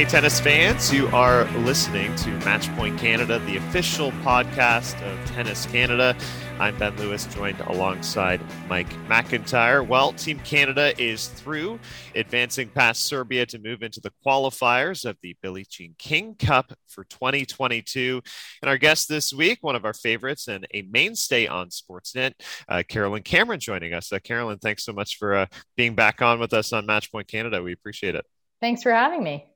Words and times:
Hey, 0.00 0.06
tennis 0.06 0.40
fans, 0.40 0.90
you 0.90 1.08
are 1.08 1.44
listening 1.58 2.16
to 2.16 2.30
Matchpoint 2.38 2.98
Canada, 2.98 3.38
the 3.40 3.58
official 3.58 4.12
podcast 4.22 4.94
of 5.02 5.30
Tennis 5.30 5.66
Canada. 5.66 6.16
I'm 6.58 6.78
Ben 6.78 6.96
Lewis, 6.96 7.26
joined 7.26 7.60
alongside 7.60 8.40
Mike 8.66 8.88
McIntyre. 9.08 9.86
Well, 9.86 10.14
Team 10.14 10.38
Canada 10.38 10.98
is 10.98 11.28
through, 11.28 11.78
advancing 12.14 12.70
past 12.70 13.04
Serbia 13.04 13.44
to 13.44 13.58
move 13.58 13.82
into 13.82 14.00
the 14.00 14.10
qualifiers 14.24 15.04
of 15.04 15.18
the 15.22 15.36
Billie 15.42 15.66
Jean 15.68 15.94
King 15.98 16.34
Cup 16.34 16.72
for 16.88 17.04
2022. 17.04 18.22
And 18.62 18.70
our 18.70 18.78
guest 18.78 19.06
this 19.06 19.34
week, 19.34 19.58
one 19.60 19.76
of 19.76 19.84
our 19.84 19.92
favorites 19.92 20.48
and 20.48 20.66
a 20.72 20.80
mainstay 20.80 21.46
on 21.46 21.68
Sportsnet, 21.68 22.32
uh, 22.70 22.82
Carolyn 22.88 23.22
Cameron, 23.22 23.60
joining 23.60 23.92
us. 23.92 24.10
Uh, 24.10 24.18
Carolyn, 24.18 24.56
thanks 24.60 24.82
so 24.82 24.94
much 24.94 25.18
for 25.18 25.34
uh, 25.34 25.46
being 25.76 25.94
back 25.94 26.22
on 26.22 26.40
with 26.40 26.54
us 26.54 26.72
on 26.72 26.86
Matchpoint 26.86 27.28
Canada. 27.28 27.62
We 27.62 27.74
appreciate 27.74 28.14
it. 28.14 28.24
Thanks 28.62 28.82
for 28.82 28.92
having 28.92 29.22
me. 29.22 29.49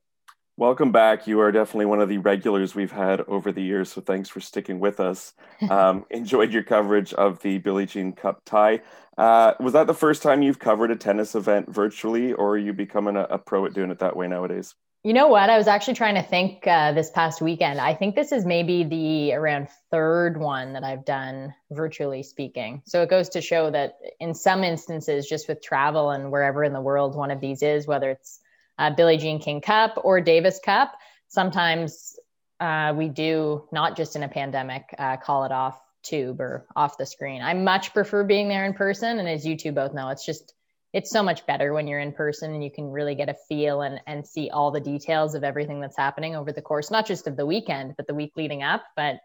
Welcome 0.56 0.92
back. 0.92 1.26
You 1.26 1.40
are 1.40 1.50
definitely 1.50 1.86
one 1.86 2.00
of 2.00 2.08
the 2.08 2.18
regulars 2.18 2.76
we've 2.76 2.92
had 2.92 3.22
over 3.22 3.50
the 3.50 3.60
years, 3.60 3.90
so 3.90 4.00
thanks 4.00 4.28
for 4.28 4.38
sticking 4.40 4.78
with 4.80 5.00
us. 5.00 5.32
Um, 5.70 6.04
enjoyed 6.10 6.52
your 6.52 6.62
coverage 6.62 7.14
of 7.14 7.40
the 7.40 7.56
Billie 7.58 7.86
Jean 7.86 8.12
Cup 8.12 8.42
tie. 8.44 8.82
Uh, 9.16 9.54
was 9.58 9.72
that 9.72 9.86
the 9.86 9.94
first 9.94 10.22
time 10.22 10.42
you've 10.42 10.58
covered 10.58 10.90
a 10.90 10.96
tennis 10.96 11.34
event 11.34 11.70
virtually, 11.72 12.34
or 12.34 12.50
are 12.50 12.58
you 12.58 12.72
becoming 12.74 13.16
a, 13.16 13.22
a 13.22 13.38
pro 13.38 13.64
at 13.64 13.72
doing 13.72 13.91
it 13.91 14.00
that 14.00 14.14
way 14.14 14.28
nowadays? 14.28 14.74
You 15.05 15.14
know 15.14 15.28
what? 15.28 15.48
I 15.48 15.56
was 15.56 15.69
actually 15.69 15.94
trying 15.94 16.16
to 16.16 16.22
think 16.22 16.66
uh, 16.66 16.92
this 16.92 17.11
past 17.11 17.41
weekend. 17.41 17.80
I 17.80 17.94
think 17.94 18.14
this 18.14 18.30
is 18.30 18.44
maybe 18.44 18.84
the 18.84 19.33
around 19.33 19.68
third 19.91 20.39
one 20.39 20.74
that 20.74 20.84
I've 20.84 21.05
done 21.05 21.55
virtually 21.70 22.22
speaking. 22.22 22.83
So 22.84 23.00
it 23.02 23.08
goes 23.08 23.30
to 23.30 23.41
show 23.41 23.70
that 23.70 23.98
in 24.20 24.34
some 24.34 24.64
instances, 24.64 25.27
just 25.27 25.48
with 25.48 25.62
travel 25.62 26.11
and 26.11 26.30
wherever 26.30 26.62
in 26.62 26.74
the 26.74 26.80
world 26.80 27.14
one 27.14 27.30
of 27.30 27.41
these 27.41 27.62
is, 27.62 27.86
whether 27.86 28.11
it's 28.11 28.41
uh, 28.78 28.91
Billie 28.91 29.17
Jean 29.17 29.39
King 29.39 29.61
Cup 29.61 29.98
or 30.03 30.20
Davis 30.20 30.61
Cup. 30.64 30.94
Sometimes 31.28 32.17
uh, 32.61 32.94
we 32.97 33.08
do 33.08 33.64
not 33.72 33.97
just 33.97 34.17
in 34.17 34.22
a 34.22 34.28
pandemic 34.28 34.94
uh, 34.98 35.17
call 35.17 35.44
it 35.44 35.53
off 35.53 35.80
tube 36.03 36.41
or 36.41 36.67
off 36.77 36.98
the 36.98 37.06
screen. 37.06 37.42
I 37.42 37.55
much 37.55 37.92
prefer 37.92 38.25
being 38.25 38.48
there 38.48 38.64
in 38.64 38.75
person, 38.75 39.19
and 39.19 39.28
as 39.28 39.47
you 39.47 39.56
two 39.56 39.72
both 39.72 39.95
know, 39.95 40.08
it's 40.11 40.25
just 40.25 40.55
it's 40.92 41.11
so 41.11 41.22
much 41.25 41.45
better 41.47 41.72
when 41.72 41.89
you're 41.89 41.98
in 41.98 42.12
person 42.12 42.55
and 42.55 42.62
you 42.62 42.70
can 42.70 42.89
really 42.89 43.17
get 43.17 43.28
a 43.28 43.34
feel 43.48 43.83
and 43.83 44.00
and 44.06 44.27
see 44.27 44.50
all 44.50 44.70
the 44.70 44.80
details 44.80 45.34
of 45.34 45.42
everything 45.42 45.80
that's 45.80 45.97
happening 45.97 46.36
over 46.36 46.52
the 46.52 46.62
course, 46.62 46.91
not 46.91 47.06
just 47.06 47.27
of 47.27 47.36
the 47.36 47.47
weekend, 47.47 47.95
but 47.97 48.06
the 48.06 48.14
week 48.14 48.33
leading 48.36 48.62
up. 48.62 48.84
But 48.95 49.17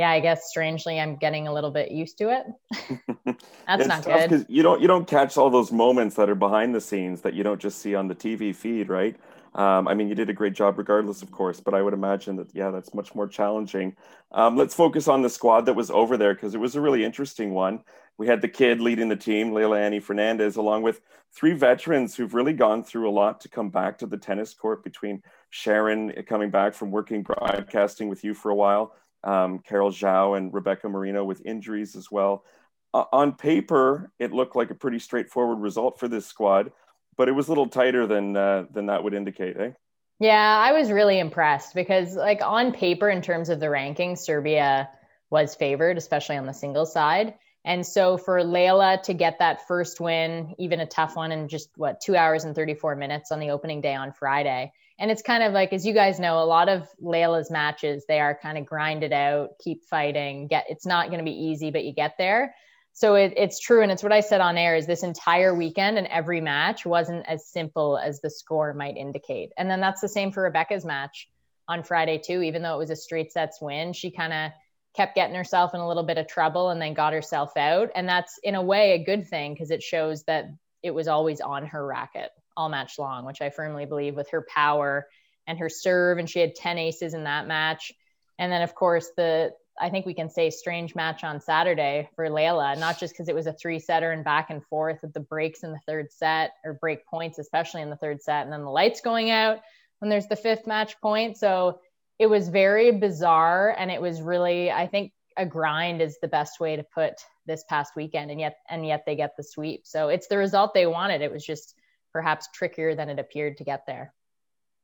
yeah, 0.00 0.08
I 0.08 0.20
guess 0.20 0.48
strangely, 0.48 0.98
I'm 0.98 1.16
getting 1.16 1.46
a 1.46 1.52
little 1.52 1.70
bit 1.70 1.90
used 1.90 2.16
to 2.18 2.30
it. 2.30 3.36
That's 3.66 3.86
not 3.86 4.02
good 4.02 4.30
because 4.30 4.46
you 4.48 4.62
don't 4.62 4.80
you 4.80 4.88
don't 4.88 5.06
catch 5.06 5.36
all 5.36 5.50
those 5.50 5.70
moments 5.70 6.16
that 6.16 6.30
are 6.30 6.34
behind 6.34 6.74
the 6.74 6.80
scenes 6.80 7.20
that 7.20 7.34
you 7.34 7.42
don't 7.42 7.60
just 7.60 7.80
see 7.82 7.94
on 7.94 8.08
the 8.08 8.14
TV 8.14 8.56
feed, 8.56 8.88
right? 8.88 9.14
Um, 9.54 9.86
I 9.86 9.92
mean, 9.92 10.08
you 10.08 10.14
did 10.14 10.30
a 10.30 10.32
great 10.32 10.54
job, 10.54 10.78
regardless, 10.78 11.20
of 11.20 11.30
course. 11.30 11.60
But 11.60 11.74
I 11.74 11.82
would 11.82 11.92
imagine 11.92 12.36
that 12.36 12.48
yeah, 12.54 12.70
that's 12.70 12.94
much 12.94 13.14
more 13.14 13.28
challenging. 13.28 13.94
Um, 14.32 14.56
let's 14.56 14.74
focus 14.74 15.06
on 15.06 15.20
the 15.20 15.28
squad 15.28 15.66
that 15.66 15.74
was 15.74 15.90
over 15.90 16.16
there 16.16 16.32
because 16.32 16.54
it 16.54 16.60
was 16.60 16.76
a 16.76 16.80
really 16.80 17.04
interesting 17.04 17.52
one. 17.52 17.84
We 18.16 18.26
had 18.26 18.40
the 18.40 18.48
kid 18.48 18.80
leading 18.80 19.10
the 19.10 19.16
team, 19.16 19.50
Leylah 19.50 19.80
Annie 19.80 20.00
Fernandez, 20.00 20.56
along 20.56 20.80
with 20.80 21.02
three 21.30 21.52
veterans 21.52 22.16
who've 22.16 22.32
really 22.32 22.54
gone 22.54 22.84
through 22.84 23.06
a 23.06 23.12
lot 23.12 23.38
to 23.42 23.50
come 23.50 23.68
back 23.68 23.98
to 23.98 24.06
the 24.06 24.16
tennis 24.16 24.54
court. 24.54 24.82
Between 24.82 25.22
Sharon 25.50 26.10
coming 26.26 26.50
back 26.50 26.72
from 26.72 26.90
working 26.90 27.22
broadcasting 27.22 28.08
with 28.08 28.24
you 28.24 28.32
for 28.32 28.50
a 28.50 28.54
while, 28.54 28.94
um, 29.24 29.58
Carol 29.60 29.90
Zhao 29.90 30.36
and 30.36 30.52
Rebecca 30.52 30.88
Marino 30.88 31.24
with 31.24 31.44
injuries 31.44 31.96
as 31.96 32.10
well. 32.10 32.44
Uh, 32.92 33.04
on 33.12 33.32
paper, 33.32 34.10
it 34.18 34.32
looked 34.32 34.56
like 34.56 34.70
a 34.70 34.74
pretty 34.74 34.98
straightforward 34.98 35.60
result 35.60 36.00
for 36.00 36.08
this 36.08 36.26
squad, 36.26 36.72
but 37.16 37.28
it 37.28 37.32
was 37.32 37.48
a 37.48 37.50
little 37.50 37.68
tighter 37.68 38.06
than 38.06 38.36
uh, 38.36 38.64
than 38.70 38.86
that 38.86 39.04
would 39.04 39.14
indicate, 39.14 39.56
eh? 39.56 39.70
Yeah, 40.18 40.58
I 40.58 40.72
was 40.72 40.90
really 40.90 41.18
impressed 41.18 41.74
because, 41.74 42.14
like, 42.14 42.42
on 42.42 42.72
paper, 42.72 43.08
in 43.08 43.22
terms 43.22 43.48
of 43.48 43.58
the 43.58 43.66
rankings, 43.66 44.18
Serbia 44.18 44.90
was 45.30 45.54
favored, 45.54 45.96
especially 45.96 46.36
on 46.36 46.44
the 46.44 46.52
singles 46.52 46.92
side. 46.92 47.34
And 47.64 47.86
so 47.86 48.18
for 48.18 48.40
Leylah 48.40 49.02
to 49.04 49.14
get 49.14 49.38
that 49.38 49.66
first 49.66 50.00
win, 50.00 50.54
even 50.58 50.80
a 50.80 50.86
tough 50.86 51.16
one 51.16 51.32
in 51.32 51.48
just 51.48 51.70
what, 51.76 52.00
two 52.00 52.16
hours 52.16 52.44
and 52.44 52.54
34 52.54 52.96
minutes 52.96 53.32
on 53.32 53.38
the 53.38 53.50
opening 53.50 53.80
day 53.80 53.94
on 53.94 54.12
Friday, 54.12 54.72
and 55.00 55.10
it's 55.10 55.22
kind 55.22 55.42
of 55.42 55.52
like 55.52 55.72
as 55.72 55.84
you 55.84 55.94
guys 55.94 56.20
know 56.20 56.40
a 56.40 56.44
lot 56.44 56.68
of 56.68 56.86
leylah's 57.02 57.50
matches 57.50 58.04
they 58.06 58.20
are 58.20 58.38
kind 58.40 58.56
of 58.58 58.66
grinded 58.66 59.12
out 59.12 59.50
keep 59.58 59.82
fighting 59.84 60.46
get 60.46 60.66
it's 60.68 60.86
not 60.86 61.06
going 61.06 61.18
to 61.18 61.24
be 61.24 61.32
easy 61.32 61.70
but 61.70 61.84
you 61.84 61.92
get 61.92 62.16
there. 62.18 62.54
So 62.92 63.14
it, 63.14 63.34
it's 63.36 63.60
true 63.60 63.82
and 63.82 63.90
it's 63.90 64.02
what 64.02 64.12
i 64.12 64.20
said 64.20 64.40
on 64.40 64.58
air 64.58 64.76
is 64.76 64.86
this 64.86 65.02
entire 65.02 65.54
weekend 65.54 65.96
and 65.96 66.06
every 66.08 66.40
match 66.40 66.84
wasn't 66.84 67.26
as 67.26 67.46
simple 67.46 67.98
as 67.98 68.20
the 68.20 68.30
score 68.30 68.74
might 68.74 68.96
indicate. 68.96 69.52
And 69.56 69.70
then 69.70 69.80
that's 69.80 70.00
the 70.00 70.08
same 70.08 70.30
for 70.30 70.42
rebecca's 70.42 70.84
match 70.84 71.28
on 71.66 71.82
friday 71.82 72.18
too 72.18 72.42
even 72.42 72.62
though 72.62 72.74
it 72.74 72.78
was 72.78 72.90
a 72.90 72.96
straight 72.96 73.32
sets 73.32 73.60
win 73.60 73.92
she 73.92 74.10
kind 74.10 74.32
of 74.32 74.52
kept 74.94 75.14
getting 75.14 75.36
herself 75.36 75.72
in 75.72 75.80
a 75.80 75.86
little 75.86 76.02
bit 76.02 76.18
of 76.18 76.26
trouble 76.26 76.70
and 76.70 76.82
then 76.82 76.94
got 76.94 77.12
herself 77.12 77.56
out. 77.56 77.90
And 77.94 78.08
that's 78.08 78.38
in 78.42 78.56
a 78.56 78.62
way 78.62 78.92
a 78.92 79.04
good 79.04 79.28
thing 79.28 79.54
because 79.54 79.70
it 79.70 79.82
shows 79.84 80.24
that 80.24 80.46
it 80.82 80.90
was 80.90 81.06
always 81.06 81.40
on 81.40 81.66
her 81.66 81.86
racket 81.86 82.30
all 82.60 82.68
match 82.68 82.98
long, 82.98 83.24
which 83.24 83.40
I 83.40 83.50
firmly 83.50 83.86
believe 83.86 84.14
with 84.14 84.30
her 84.30 84.46
power 84.54 85.08
and 85.46 85.58
her 85.58 85.68
serve. 85.68 86.18
And 86.18 86.28
she 86.28 86.40
had 86.40 86.54
10 86.54 86.78
aces 86.78 87.14
in 87.14 87.24
that 87.24 87.46
match. 87.46 87.92
And 88.38 88.52
then, 88.52 88.62
of 88.62 88.74
course, 88.74 89.10
the 89.16 89.52
I 89.80 89.88
think 89.88 90.04
we 90.04 90.12
can 90.12 90.28
say 90.28 90.50
strange 90.50 90.94
match 90.94 91.24
on 91.24 91.40
Saturday 91.40 92.10
for 92.14 92.28
Leylah, 92.28 92.78
not 92.78 92.98
just 93.00 93.14
because 93.14 93.28
it 93.28 93.34
was 93.34 93.46
a 93.46 93.52
three 93.52 93.78
setter 93.78 94.12
and 94.12 94.22
back 94.22 94.50
and 94.50 94.62
forth 94.66 95.00
with 95.00 95.14
the 95.14 95.20
breaks 95.20 95.62
in 95.62 95.72
the 95.72 95.80
third 95.86 96.12
set 96.12 96.52
or 96.64 96.74
break 96.74 97.06
points, 97.06 97.38
especially 97.38 97.80
in 97.80 97.88
the 97.88 97.96
third 97.96 98.22
set, 98.22 98.44
and 98.44 98.52
then 98.52 98.62
the 98.62 98.70
lights 98.70 99.00
going 99.00 99.30
out 99.30 99.60
when 100.00 100.10
there's 100.10 100.26
the 100.26 100.36
fifth 100.36 100.66
match 100.66 101.00
point. 101.00 101.38
So 101.38 101.80
it 102.18 102.26
was 102.26 102.48
very 102.48 102.92
bizarre. 102.92 103.74
And 103.76 103.90
it 103.90 104.02
was 104.02 104.20
really, 104.20 104.70
I 104.70 104.86
think, 104.86 105.12
a 105.36 105.46
grind 105.46 106.02
is 106.02 106.18
the 106.20 106.28
best 106.28 106.60
way 106.60 106.76
to 106.76 106.82
put 106.82 107.14
this 107.46 107.64
past 107.68 107.96
weekend. 107.96 108.30
And 108.30 108.38
yet, 108.38 108.58
and 108.68 108.86
yet 108.86 109.04
they 109.06 109.16
get 109.16 109.36
the 109.36 109.42
sweep. 109.42 109.86
So 109.86 110.08
it's 110.08 110.26
the 110.26 110.36
result 110.36 110.74
they 110.74 110.86
wanted. 110.86 111.22
It 111.22 111.32
was 111.32 111.44
just 111.44 111.74
perhaps 112.12 112.48
trickier 112.52 112.94
than 112.94 113.08
it 113.08 113.18
appeared 113.18 113.56
to 113.58 113.64
get 113.64 113.86
there. 113.86 114.14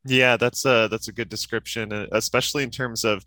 Yeah, 0.04 0.36
that's 0.36 0.64
a 0.64 0.88
that's 0.90 1.08
a 1.08 1.12
good 1.12 1.28
description, 1.28 1.92
uh, 1.92 2.06
especially 2.12 2.62
in 2.62 2.70
terms 2.70 3.04
of 3.04 3.24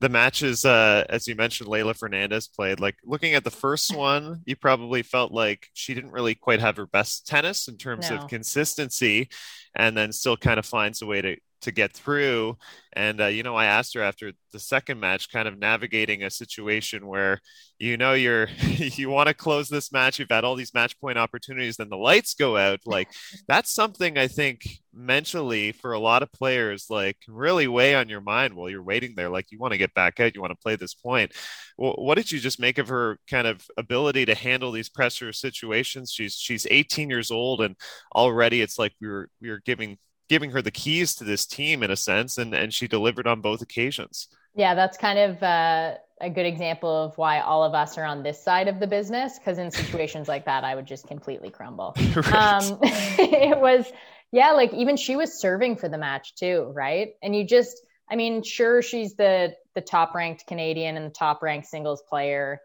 the 0.00 0.08
matches. 0.08 0.64
Uh, 0.64 1.04
as 1.08 1.26
you 1.26 1.34
mentioned, 1.34 1.68
Leylah 1.68 1.96
Fernandez 1.96 2.48
played. 2.48 2.80
Like 2.80 2.96
looking 3.04 3.34
at 3.34 3.44
the 3.44 3.50
first 3.50 3.96
one, 3.96 4.42
you 4.44 4.56
probably 4.56 5.02
felt 5.02 5.32
like 5.32 5.68
she 5.74 5.94
didn't 5.94 6.12
really 6.12 6.34
quite 6.34 6.60
have 6.60 6.76
her 6.76 6.86
best 6.86 7.26
tennis 7.26 7.68
in 7.68 7.76
terms 7.76 8.10
no. 8.10 8.18
of 8.18 8.28
consistency, 8.28 9.28
and 9.74 9.96
then 9.96 10.12
still 10.12 10.36
kind 10.36 10.58
of 10.58 10.66
finds 10.66 11.02
a 11.02 11.06
way 11.06 11.22
to 11.22 11.36
to 11.62 11.72
get 11.72 11.92
through. 11.92 12.56
And 12.94 13.20
uh, 13.20 13.26
you 13.26 13.42
know, 13.42 13.56
I 13.56 13.66
asked 13.66 13.94
her 13.94 14.02
after 14.02 14.32
the 14.52 14.58
second 14.58 15.00
match, 15.00 15.32
kind 15.32 15.48
of 15.48 15.58
navigating 15.58 16.22
a 16.22 16.30
situation 16.30 17.06
where 17.06 17.40
you 17.78 17.96
know 17.96 18.12
you're 18.12 18.48
you 18.60 19.08
want 19.08 19.28
to 19.28 19.34
close 19.34 19.68
this 19.68 19.90
match. 19.92 20.18
You've 20.18 20.28
had 20.30 20.44
all 20.44 20.54
these 20.54 20.74
match 20.74 21.00
point 21.00 21.18
opportunities, 21.18 21.76
then 21.76 21.88
the 21.88 21.96
lights 21.96 22.34
go 22.34 22.56
out. 22.56 22.80
Like 22.92 23.08
that's 23.48 23.72
something 23.72 24.18
I 24.18 24.28
think 24.28 24.68
mentally 24.92 25.72
for 25.72 25.92
a 25.92 25.98
lot 25.98 26.22
of 26.22 26.30
players, 26.32 26.86
like 26.90 27.16
really 27.26 27.66
weigh 27.66 27.94
on 27.94 28.10
your 28.10 28.20
mind 28.20 28.52
while 28.52 28.68
you're 28.68 28.82
waiting 28.82 29.14
there. 29.16 29.30
Like 29.30 29.50
you 29.50 29.58
want 29.58 29.72
to 29.72 29.78
get 29.78 29.94
back 29.94 30.20
out, 30.20 30.34
you 30.34 30.42
want 30.42 30.50
to 30.50 30.62
play 30.62 30.76
this 30.76 30.92
point. 30.92 31.32
Well, 31.78 31.94
what 31.96 32.16
did 32.16 32.30
you 32.30 32.38
just 32.38 32.60
make 32.60 32.76
of 32.76 32.88
her 32.88 33.18
kind 33.30 33.46
of 33.46 33.66
ability 33.78 34.26
to 34.26 34.34
handle 34.34 34.72
these 34.72 34.90
pressure 34.90 35.32
situations? 35.32 36.12
She's 36.12 36.34
she's 36.34 36.66
18 36.70 37.08
years 37.08 37.30
old, 37.30 37.62
and 37.62 37.76
already 38.14 38.60
it's 38.60 38.78
like 38.78 38.92
we 39.00 39.08
were 39.08 39.30
we 39.40 39.48
were 39.48 39.62
giving 39.64 39.96
giving 40.28 40.50
her 40.50 40.62
the 40.62 40.70
keys 40.70 41.14
to 41.16 41.24
this 41.24 41.46
team 41.46 41.82
in 41.82 41.90
a 41.90 41.96
sense, 41.96 42.38
and 42.38 42.54
and 42.54 42.72
she 42.72 42.88
delivered 42.88 43.26
on 43.26 43.40
both 43.40 43.62
occasions. 43.62 44.28
Yeah, 44.54 44.74
that's 44.74 44.98
kind 44.98 45.18
of 45.18 45.42
uh, 45.42 45.94
a 46.20 46.30
good 46.30 46.46
example 46.46 47.04
of 47.04 47.16
why 47.16 47.40
all 47.40 47.64
of 47.64 47.74
us 47.74 47.96
are 47.96 48.04
on 48.04 48.22
this 48.22 48.42
side 48.42 48.68
of 48.68 48.80
the 48.80 48.86
business. 48.86 49.38
Because 49.38 49.58
in 49.58 49.70
situations 49.70 50.28
like 50.28 50.44
that, 50.44 50.64
I 50.64 50.74
would 50.74 50.86
just 50.86 51.06
completely 51.06 51.50
crumble. 51.50 51.94
right. 52.16 52.34
um, 52.34 52.78
it 52.82 53.58
was, 53.58 53.90
yeah, 54.30 54.52
like 54.52 54.72
even 54.74 54.96
she 54.96 55.16
was 55.16 55.40
serving 55.40 55.76
for 55.76 55.88
the 55.88 55.98
match 55.98 56.34
too, 56.34 56.70
right? 56.74 57.14
And 57.22 57.34
you 57.34 57.44
just, 57.44 57.82
I 58.10 58.16
mean, 58.16 58.42
sure, 58.42 58.82
she's 58.82 59.14
the 59.14 59.54
the 59.74 59.80
top 59.80 60.14
ranked 60.14 60.46
Canadian 60.46 60.96
and 60.96 61.06
the 61.06 61.14
top 61.14 61.42
ranked 61.42 61.66
singles 61.66 62.02
player 62.02 62.60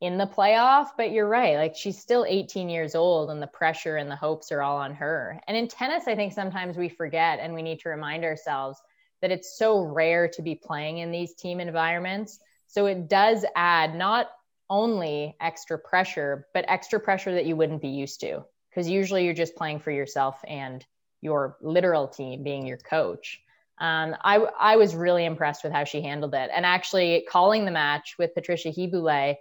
in 0.00 0.16
the 0.16 0.26
playoff, 0.26 0.88
but 0.96 1.12
you're 1.12 1.28
right. 1.28 1.56
Like 1.56 1.76
she's 1.76 1.98
still 1.98 2.24
18 2.26 2.70
years 2.70 2.94
old 2.94 3.30
and 3.30 3.42
the 3.42 3.46
pressure 3.46 3.96
and 3.96 4.10
the 4.10 4.16
hopes 4.16 4.50
are 4.50 4.62
all 4.62 4.78
on 4.78 4.94
her. 4.94 5.40
And 5.46 5.56
in 5.56 5.68
tennis, 5.68 6.04
I 6.06 6.16
think 6.16 6.32
sometimes 6.32 6.76
we 6.76 6.88
forget 6.88 7.38
and 7.40 7.52
we 7.54 7.62
need 7.62 7.80
to 7.80 7.90
remind 7.90 8.24
ourselves 8.24 8.80
that 9.20 9.30
it's 9.30 9.58
so 9.58 9.82
rare 9.82 10.28
to 10.28 10.42
be 10.42 10.54
playing 10.54 10.98
in 10.98 11.10
these 11.10 11.34
team 11.34 11.60
environments. 11.60 12.38
So 12.66 12.86
it 12.86 13.08
does 13.08 13.44
add 13.54 13.94
not 13.94 14.30
only 14.70 15.36
extra 15.40 15.78
pressure, 15.78 16.46
but 16.54 16.64
extra 16.68 16.98
pressure 16.98 17.34
that 17.34 17.44
you 17.44 17.56
wouldn't 17.56 17.82
be 17.82 17.88
used 17.88 18.20
to. 18.20 18.44
Because 18.70 18.88
usually 18.88 19.24
you're 19.24 19.34
just 19.34 19.56
playing 19.56 19.80
for 19.80 19.90
yourself 19.90 20.40
and 20.46 20.84
your 21.20 21.58
literal 21.60 22.08
team 22.08 22.42
being 22.42 22.66
your 22.66 22.78
coach. 22.78 23.40
Um, 23.78 24.14
I, 24.22 24.36
I 24.58 24.76
was 24.76 24.94
really 24.94 25.24
impressed 25.24 25.64
with 25.64 25.72
how 25.72 25.84
she 25.84 26.00
handled 26.00 26.34
it. 26.34 26.50
And 26.54 26.64
actually, 26.64 27.26
calling 27.28 27.64
the 27.64 27.70
match 27.70 28.14
with 28.18 28.34
Patricia 28.34 28.70
Hy-Boulais, 28.70 29.36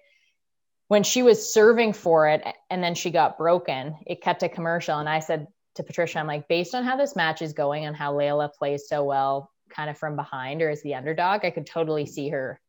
when 0.90 1.04
she 1.04 1.24
was 1.24 1.54
serving 1.54 1.94
for 1.94 2.28
it 2.28 2.44
and 2.70 2.84
then 2.84 2.96
she 2.96 3.12
got 3.12 3.38
broken, 3.38 3.96
it 4.06 4.22
cut 4.22 4.40
to 4.40 4.50
commercial. 4.50 4.98
And 4.98 5.08
I 5.08 5.20
said 5.20 5.48
to 5.76 5.84
Patricia, 5.84 6.20
I'm 6.20 6.28
like, 6.28 6.48
based 6.48 6.74
on 6.76 6.84
how 6.84 6.98
this 6.98 7.16
match 7.16 7.42
is 7.44 7.54
going 7.54 7.86
and 7.86 7.96
how 7.96 8.14
Leylah 8.14 8.54
plays 8.56 8.88
so 8.90 9.04
well, 9.04 9.52
kind 9.70 9.90
of 9.90 10.00
from 10.00 10.16
behind 10.16 10.64
or 10.64 10.70
as 10.70 10.82
the 10.82 10.96
underdog, 10.96 11.46
I 11.46 11.52
could 11.52 11.68
totally 11.68 12.08
see 12.08 12.30
her 12.30 12.60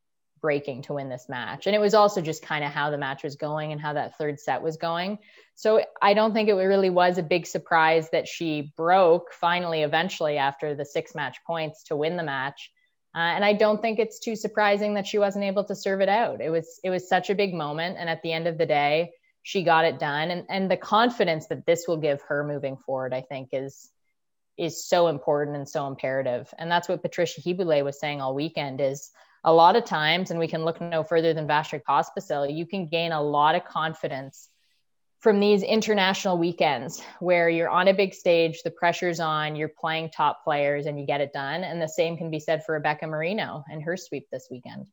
breaking 0.43 0.83
to 0.83 0.95
win 0.95 1.09
this 1.09 1.31
match. 1.31 1.67
And 1.67 1.75
it 1.75 1.81
was 1.81 1.95
also 1.95 2.21
just 2.21 2.43
kind 2.43 2.63
of 2.63 2.71
how 2.71 2.91
the 2.91 2.99
match 2.99 3.25
was 3.25 3.37
going 3.37 3.73
and 3.73 3.81
how 3.81 3.95
that 3.95 4.19
third 4.19 4.39
set 4.39 4.63
was 4.63 4.77
going. 4.77 5.19
So 5.55 5.83
I 6.03 6.13
don't 6.13 6.35
think 6.35 6.51
it 6.51 6.55
really 6.55 6.91
was 6.91 7.17
a 7.17 7.23
big 7.23 7.47
surprise 7.47 8.11
that 8.11 8.29
she 8.29 8.75
broke 8.77 9.33
finally, 9.33 9.83
eventually, 9.83 10.37
after 10.37 10.75
the 10.75 10.85
six 10.85 11.15
match 11.15 11.39
points 11.47 11.85
to 11.85 11.97
win 11.97 12.19
the 12.19 12.23
match. 12.23 12.71
Uh, 13.15 13.19
and 13.19 13.45
I 13.45 13.55
don't 13.55 13.83
think 13.83 13.99
it's 13.99 14.21
too 14.21 14.37
surprising 14.37 14.95
that 14.95 15.07
she 15.07 15.19
wasn't 15.19 15.45
able 15.45 15.65
to 15.65 15.75
serve 15.75 16.01
it 16.01 16.09
out. 16.09 16.41
It 16.41 16.51
was 16.51 16.79
it 16.85 16.91
was 16.91 17.09
such 17.09 17.29
a 17.31 17.35
big 17.35 17.55
moment, 17.55 17.97
and 17.99 18.09
at 18.09 18.23
the 18.23 18.33
end 18.33 18.47
of 18.47 18.57
the 18.57 18.67
day, 18.67 19.13
she 19.43 19.65
got 19.65 19.85
it 19.85 19.99
done. 19.99 20.31
And 20.31 20.45
and 20.49 20.71
the 20.71 20.77
confidence 20.77 21.49
that 21.49 21.67
this 21.67 21.87
will 21.89 21.97
give 21.97 22.23
her 22.23 22.45
moving 22.45 22.77
forward, 22.77 23.13
I 23.13 23.23
think, 23.23 23.49
is 23.53 23.91
is 24.57 24.87
so 24.87 25.09
important 25.09 25.57
and 25.57 25.69
so 25.69 25.87
imperative. 25.87 26.53
And 26.59 26.71
that's 26.71 26.89
what 26.89 27.03
Patricia 27.03 27.41
Hy-Boulais 27.41 27.83
was 27.83 27.99
saying 27.99 28.21
all 28.21 28.35
weekend 28.35 28.81
is 28.81 29.11
a 29.43 29.53
lot 29.53 29.75
of 29.75 29.87
times, 29.87 30.31
and 30.31 30.39
we 30.39 30.49
can 30.49 30.65
look 30.65 30.81
no 30.81 31.03
further 31.03 31.33
than 31.33 31.49
Vasek 31.49 31.83
Pospisil, 31.89 32.55
you 32.55 32.67
can 32.67 32.87
gain 32.87 33.13
a 33.13 33.23
lot 33.23 33.55
of 33.55 33.65
confidence 33.65 34.49
from 35.21 35.39
these 35.39 35.63
international 35.63 36.39
weekends 36.39 37.03
where 37.21 37.51
you're 37.51 37.69
on 37.69 37.89
a 37.89 37.95
big 37.95 38.15
stage, 38.15 38.63
the 38.63 38.71
pressure's 38.71 39.21
on, 39.21 39.55
you're 39.55 39.69
playing 39.69 40.11
top 40.11 40.43
players, 40.43 40.87
and 40.87 40.99
you 40.99 41.07
get 41.07 41.21
it 41.21 41.33
done. 41.33 41.63
And 41.63 41.81
the 41.81 41.89
same 41.89 42.17
can 42.17 42.31
be 42.31 42.41
said 42.41 42.65
for 42.65 42.73
Rebecca 42.73 43.07
Marino 43.07 43.63
and 43.71 43.83
her 43.83 43.97
sweep 43.99 44.29
this 44.33 44.49
weekend. 44.51 44.87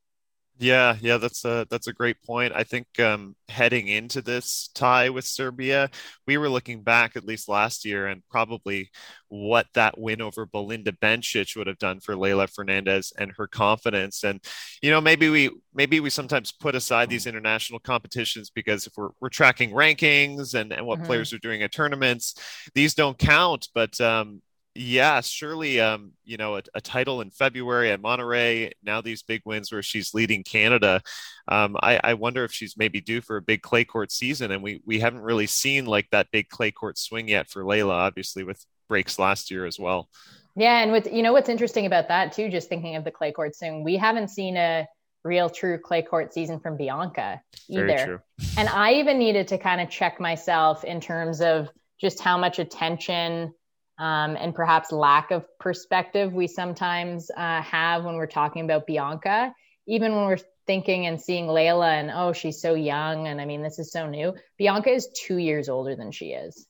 Yeah, 0.60 0.96
yeah, 1.00 1.18
that's 1.18 1.44
a 1.44 1.68
that's 1.70 1.86
a 1.86 1.92
great 1.92 2.20
point. 2.22 2.52
I 2.52 2.64
think 2.64 2.86
um, 2.98 3.36
heading 3.48 3.86
into 3.86 4.20
this 4.20 4.70
tie 4.74 5.08
with 5.08 5.24
Serbia, 5.24 5.88
we 6.26 6.36
were 6.36 6.48
looking 6.48 6.82
back 6.82 7.14
at 7.14 7.24
least 7.24 7.48
last 7.48 7.84
year 7.84 8.08
and 8.08 8.24
probably 8.28 8.90
what 9.28 9.66
that 9.74 9.98
win 9.98 10.20
over 10.20 10.46
Belinda 10.46 10.90
Bencic 10.90 11.56
would 11.56 11.68
have 11.68 11.78
done 11.78 12.00
for 12.00 12.16
Leylah 12.16 12.50
Fernandez 12.50 13.12
and 13.16 13.32
her 13.36 13.46
confidence. 13.46 14.24
And 14.24 14.44
you 14.82 14.90
know, 14.90 15.00
maybe 15.00 15.28
we 15.28 15.50
maybe 15.72 16.00
we 16.00 16.10
sometimes 16.10 16.50
put 16.50 16.74
aside 16.74 17.08
these 17.08 17.28
international 17.28 17.78
competitions 17.78 18.50
because 18.50 18.84
if 18.88 18.94
we're 18.96 19.10
we're 19.20 19.28
tracking 19.28 19.70
rankings 19.70 20.54
and 20.54 20.72
and 20.72 20.84
what 20.84 20.98
mm-hmm. 20.98 21.06
players 21.06 21.32
are 21.32 21.38
doing 21.38 21.62
at 21.62 21.70
tournaments, 21.70 22.34
these 22.74 22.94
don't 22.94 23.16
count. 23.16 23.68
But 23.74 24.00
um, 24.00 24.42
yeah, 24.78 25.20
surely, 25.20 25.80
um, 25.80 26.12
you 26.24 26.36
know, 26.36 26.56
a, 26.56 26.62
a, 26.74 26.80
title 26.80 27.20
in 27.20 27.30
February 27.30 27.90
at 27.90 28.00
Monterrey, 28.00 28.70
Now 28.82 29.00
these 29.00 29.22
big 29.22 29.42
wins 29.44 29.72
where 29.72 29.82
she's 29.82 30.14
leading 30.14 30.44
Canada. 30.44 31.02
Um, 31.48 31.76
I, 31.82 32.00
I, 32.04 32.14
wonder 32.14 32.44
if 32.44 32.52
she's 32.52 32.76
maybe 32.76 33.00
due 33.00 33.20
for 33.20 33.38
a 33.38 33.42
big 33.42 33.62
clay 33.62 33.84
court 33.84 34.12
season, 34.12 34.52
and 34.52 34.62
we 34.62 34.80
we 34.86 35.00
haven't 35.00 35.22
really 35.22 35.46
seen 35.46 35.86
like 35.86 36.08
that 36.10 36.30
big 36.30 36.48
clay 36.48 36.70
court 36.70 36.96
swing 36.96 37.28
yet 37.28 37.50
for 37.50 37.64
Leylah. 37.64 37.90
Obviously, 37.90 38.44
with 38.44 38.64
breaks 38.88 39.18
last 39.18 39.50
year 39.50 39.66
as 39.66 39.80
well. 39.80 40.08
Yeah, 40.54 40.80
and 40.80 40.92
with 40.92 41.12
you 41.12 41.22
know 41.22 41.32
what's 41.32 41.48
interesting 41.48 41.86
about 41.86 42.06
that 42.08 42.32
too, 42.32 42.48
just 42.48 42.68
thinking 42.68 42.94
of 42.94 43.02
the 43.02 43.10
clay 43.10 43.32
court 43.32 43.56
swing, 43.56 43.82
we 43.82 43.96
haven't 43.96 44.28
seen 44.28 44.56
a 44.56 44.86
real 45.24 45.50
true 45.50 45.78
clay 45.78 46.02
court 46.02 46.32
season 46.32 46.60
from 46.60 46.76
Bianca 46.76 47.40
either. 47.68 48.22
And 48.56 48.68
I 48.68 48.94
even 48.94 49.18
needed 49.18 49.48
to 49.48 49.58
kind 49.58 49.80
of 49.80 49.90
check 49.90 50.20
myself 50.20 50.84
in 50.84 51.00
terms 51.00 51.40
of 51.40 51.68
just 52.00 52.20
how 52.20 52.38
much 52.38 52.60
attention 52.60 53.52
um, 53.98 54.36
and 54.36 54.54
perhaps 54.54 54.92
lack 54.92 55.30
of 55.30 55.44
perspective 55.58 56.32
we 56.32 56.46
sometimes 56.46 57.30
uh, 57.36 57.60
have 57.62 58.04
when 58.04 58.14
we're 58.14 58.26
talking 58.26 58.64
about 58.64 58.86
Bianca, 58.86 59.54
even 59.86 60.14
when 60.14 60.26
we're 60.26 60.38
thinking 60.66 61.06
and 61.06 61.20
seeing 61.20 61.46
Leylah 61.46 62.00
and 62.00 62.10
oh, 62.14 62.32
she's 62.32 62.60
so 62.60 62.74
young. 62.74 63.26
And 63.26 63.40
I 63.40 63.44
mean, 63.44 63.62
this 63.62 63.78
is 63.78 63.90
so 63.90 64.08
new. 64.08 64.34
Bianca 64.56 64.90
is 64.90 65.08
two 65.08 65.38
years 65.38 65.68
older 65.68 65.96
than 65.96 66.12
she 66.12 66.26
is. 66.26 66.66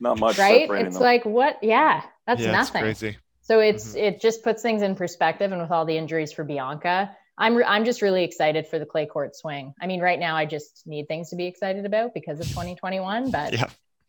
Not 0.00 0.18
much, 0.18 0.38
right? 0.38 0.68
It's 0.68 0.94
them. 0.96 1.02
like, 1.02 1.24
what? 1.24 1.58
Yeah, 1.62 2.02
that's 2.26 2.40
yeah, 2.40 2.50
nothing. 2.50 2.84
It's 2.84 3.00
crazy. 3.00 3.18
So 3.42 3.60
it's 3.60 3.90
mm-hmm. 3.90 3.98
it 3.98 4.20
just 4.20 4.42
puts 4.42 4.62
things 4.62 4.82
in 4.82 4.96
perspective. 4.96 5.52
And 5.52 5.60
with 5.60 5.70
all 5.70 5.84
the 5.84 5.96
injuries 5.96 6.32
for 6.32 6.42
Bianca, 6.42 7.14
I'm 7.38 7.54
re- 7.54 7.64
I'm 7.64 7.84
just 7.84 8.02
really 8.02 8.24
excited 8.24 8.66
for 8.66 8.80
the 8.80 8.86
clay 8.86 9.06
court 9.06 9.36
swing. 9.36 9.74
I 9.80 9.86
mean, 9.86 10.00
right 10.00 10.18
now 10.18 10.34
I 10.34 10.46
just 10.46 10.84
need 10.86 11.06
things 11.06 11.30
to 11.30 11.36
be 11.36 11.46
excited 11.46 11.86
about 11.86 12.14
because 12.14 12.40
of 12.40 12.48
2021, 12.48 13.30
but 13.30 13.52
yeah. 13.52 13.68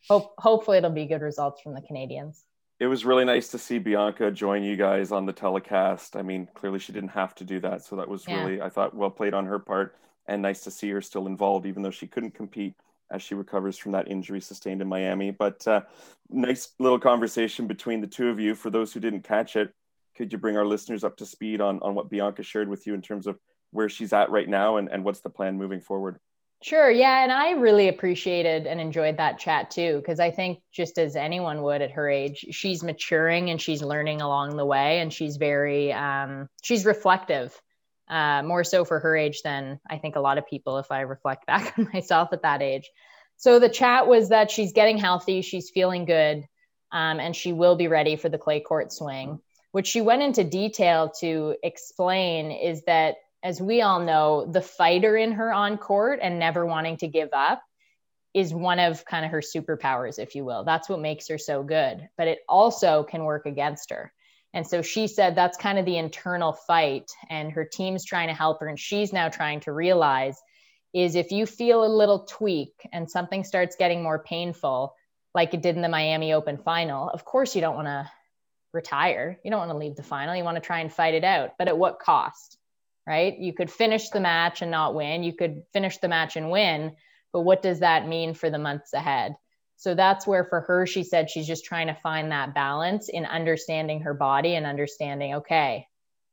hope 0.10 0.34
hopefully 0.40 0.80
it'll 0.80 0.90
be 0.90 1.06
good 1.06 1.22
results 1.22 1.62
from 1.62 1.76
the 1.76 1.82
Canadians 1.82 2.44
it 2.84 2.88
was 2.88 3.06
really 3.06 3.24
nice 3.24 3.48
to 3.48 3.58
see 3.58 3.80
Bianca 3.80 4.30
join 4.30 4.62
you 4.62 4.76
guys 4.76 5.14
on 5.14 5.26
the 5.26 5.32
telecast. 5.32 6.18
I 6.18 6.22
mean, 6.22 6.50
clearly 6.54 6.80
she 6.80 6.92
didn't 6.92 7.12
have 7.12 7.34
to 7.36 7.46
do 7.46 7.62
that, 7.62 7.82
so 7.82 7.96
that 7.96 8.10
was 8.10 8.28
yeah. 8.28 8.44
really 8.44 8.62
I 8.62 8.68
thought 8.68 8.94
well 8.94 9.10
played 9.10 9.34
on 9.34 9.46
her 9.46 9.58
part, 9.58 9.96
and 10.28 10.42
nice 10.42 10.60
to 10.66 10.72
see 10.72 10.90
her 10.90 11.02
still 11.02 11.28
involved, 11.28 11.66
even 11.66 11.82
though 11.82 11.92
she 11.92 12.08
couldn't 12.08 12.36
compete 12.36 12.74
as 13.10 13.22
she 13.22 13.36
recovers 13.36 13.78
from 13.78 13.94
that 13.94 14.10
injury 14.10 14.42
sustained 14.42 14.82
in 14.82 14.90
Miami. 14.90 15.32
But 15.32 15.66
uh, 15.66 15.82
nice 16.30 16.74
little 16.78 17.00
conversation 17.00 17.68
between 17.68 18.02
the 18.02 18.08
two 18.08 18.28
of 18.28 18.38
you. 18.38 18.54
For 18.54 18.70
those 18.70 18.92
who 18.92 19.00
didn't 19.00 19.24
catch 19.24 19.56
it, 19.56 19.72
could 20.18 20.34
you 20.34 20.38
bring 20.38 20.58
our 20.58 20.66
listeners 20.66 21.06
up 21.06 21.16
to 21.18 21.26
speed 21.26 21.62
on 21.62 21.80
on 21.82 21.96
what 21.96 22.10
Bianca 22.10 22.44
shared 22.44 22.68
with 22.68 22.86
you 22.86 22.94
in 22.96 23.02
terms 23.02 23.28
of 23.28 23.40
where 23.72 23.88
she's 23.88 24.12
at 24.12 24.30
right 24.30 24.50
now 24.50 24.76
and, 24.76 24.90
and 24.92 25.06
what's 25.06 25.22
the 25.22 25.30
plan 25.30 25.58
moving 25.58 25.80
forward? 25.80 26.20
Sure. 26.64 26.90
Yeah. 26.90 27.24
And 27.24 27.32
I 27.32 27.52
really 27.52 27.90
appreciated 27.90 28.68
and 28.68 28.80
enjoyed 28.80 29.18
that 29.18 29.38
chat 29.38 29.70
too, 29.70 29.98
because 29.98 30.22
I 30.22 30.32
think 30.32 30.60
just 30.72 30.98
as 30.98 31.18
anyone 31.18 31.62
would 31.62 31.82
at 31.82 31.92
her 31.92 32.10
age, 32.10 32.46
she's 32.52 32.82
maturing 32.82 33.50
and 33.50 33.62
she's 33.62 33.82
learning 33.82 34.22
along 34.22 34.56
the 34.56 34.66
way 34.66 35.00
and 35.00 35.12
she's 35.12 35.36
very, 35.36 35.92
um, 35.92 36.48
she's 36.62 36.86
reflective, 36.86 37.54
uh, 38.08 38.44
more 38.44 38.64
so 38.64 38.86
for 38.86 39.02
her 39.02 39.18
age 39.18 39.42
than 39.44 39.82
I 39.90 39.98
think 39.98 40.16
a 40.16 40.22
lot 40.22 40.38
of 40.38 40.48
people, 40.48 40.78
if 40.78 40.90
I 40.90 41.02
reflect 41.02 41.46
back 41.48 41.78
on 41.78 41.90
myself 41.94 42.30
at 42.32 42.44
that 42.44 42.62
age. 42.62 42.90
So 43.36 43.60
the 43.60 43.68
chat 43.68 44.08
was 44.08 44.30
that 44.30 44.50
she's 44.50 44.72
getting 44.72 44.98
healthy, 44.98 45.42
she's 45.42 45.70
feeling 45.70 46.06
good, 46.06 46.46
um, 46.94 47.20
and 47.20 47.36
she 47.36 47.52
will 47.52 47.76
be 47.76 47.90
ready 47.90 48.16
for 48.16 48.30
the 48.30 48.38
clay 48.38 48.62
court 48.62 48.94
swing. 48.94 49.42
What 49.74 49.86
she 49.86 50.00
went 50.00 50.22
into 50.24 50.46
detail 50.46 51.12
to 51.20 51.58
explain 51.62 52.52
is 52.52 52.84
that 52.84 53.16
as 53.44 53.62
we 53.62 53.82
all 53.82 54.00
know, 54.00 54.46
the 54.50 54.62
fighter 54.62 55.18
in 55.18 55.34
her 55.34 55.54
on 55.54 55.78
court 55.78 56.20
and 56.22 56.40
never 56.40 56.66
wanting 56.66 56.98
to 56.98 57.08
give 57.08 57.30
up 57.34 57.62
is 58.34 58.54
one 58.54 58.80
of 58.80 59.06
kind 59.06 59.26
of 59.26 59.32
her 59.32 59.42
superpowers, 59.42 60.18
if 60.18 60.34
you 60.34 60.46
will. 60.46 60.64
That's 60.64 60.90
what 60.90 61.02
makes 61.02 61.28
her 61.28 61.38
so 61.38 61.62
good, 61.62 62.08
but 62.18 62.28
it 62.28 62.40
also 62.48 63.04
can 63.04 63.26
work 63.26 63.46
against 63.46 63.92
her. 63.92 64.12
And 64.54 64.66
so 64.66 64.82
she 64.82 65.08
said 65.08 65.36
that's 65.36 65.58
kind 65.58 65.78
of 65.78 65.86
the 65.86 65.98
internal 65.98 66.54
fight, 66.54 67.12
and 67.30 67.52
her 67.52 67.66
team's 67.66 68.06
trying 68.06 68.30
to 68.30 68.34
help 68.34 68.60
her. 68.62 68.68
And 68.68 68.80
she's 68.80 69.12
now 69.12 69.30
trying 69.30 69.60
to 69.62 69.74
realize 69.74 70.40
is 70.94 71.16
if 71.16 71.32
you 71.32 71.46
feel 71.46 71.84
a 71.84 71.88
little 71.88 72.20
tweak 72.26 72.74
and 72.92 73.10
something 73.10 73.44
starts 73.44 73.76
getting 73.76 74.04
more 74.04 74.20
painful, 74.20 74.94
like 75.34 75.54
it 75.54 75.64
did 75.64 75.76
in 75.76 75.82
the 75.82 75.90
Miami 75.90 76.34
Open 76.34 76.58
final, 76.58 77.10
of 77.10 77.26
course 77.26 77.56
you 77.56 77.62
don't 77.62 77.76
want 77.76 77.88
to 77.88 78.10
retire. 78.74 79.40
You 79.44 79.52
don't 79.52 79.60
want 79.60 79.72
to 79.72 79.78
leave 79.78 79.96
the 79.96 80.04
final. 80.04 80.36
You 80.36 80.44
want 80.44 80.56
to 80.56 80.62
try 80.62 80.80
and 80.80 80.94
fight 80.94 81.16
it 81.16 81.24
out, 81.24 81.52
but 81.58 81.68
at 81.68 81.78
what 81.78 82.00
cost? 82.00 82.58
Right? 83.06 83.38
You 83.38 83.54
could 83.54 83.72
finish 83.72 84.10
the 84.10 84.20
match 84.20 84.62
and 84.62 84.72
not 84.72 84.96
win. 84.96 85.24
You 85.24 85.34
could 85.34 85.64
finish 85.74 85.98
the 85.98 86.08
match 86.08 86.36
and 86.36 86.52
win, 86.52 86.96
but 87.32 87.42
what 87.42 87.62
does 87.62 87.80
that 87.80 88.08
mean 88.08 88.34
for 88.34 88.50
the 88.50 88.58
months 88.58 88.94
ahead? 88.94 89.36
So 89.76 89.96
that's 89.96 90.26
where 90.26 90.46
for 90.46 90.62
her, 90.62 90.86
she 90.86 91.04
said 91.04 91.30
she's 91.30 91.48
just 91.48 91.66
trying 91.66 91.88
to 91.88 91.98
find 92.02 92.32
that 92.32 92.54
balance 92.54 93.10
in 93.10 93.26
understanding 93.26 94.02
her 94.02 94.14
body 94.14 94.56
and 94.56 94.66
understanding, 94.66 95.36
okay, 95.36 95.88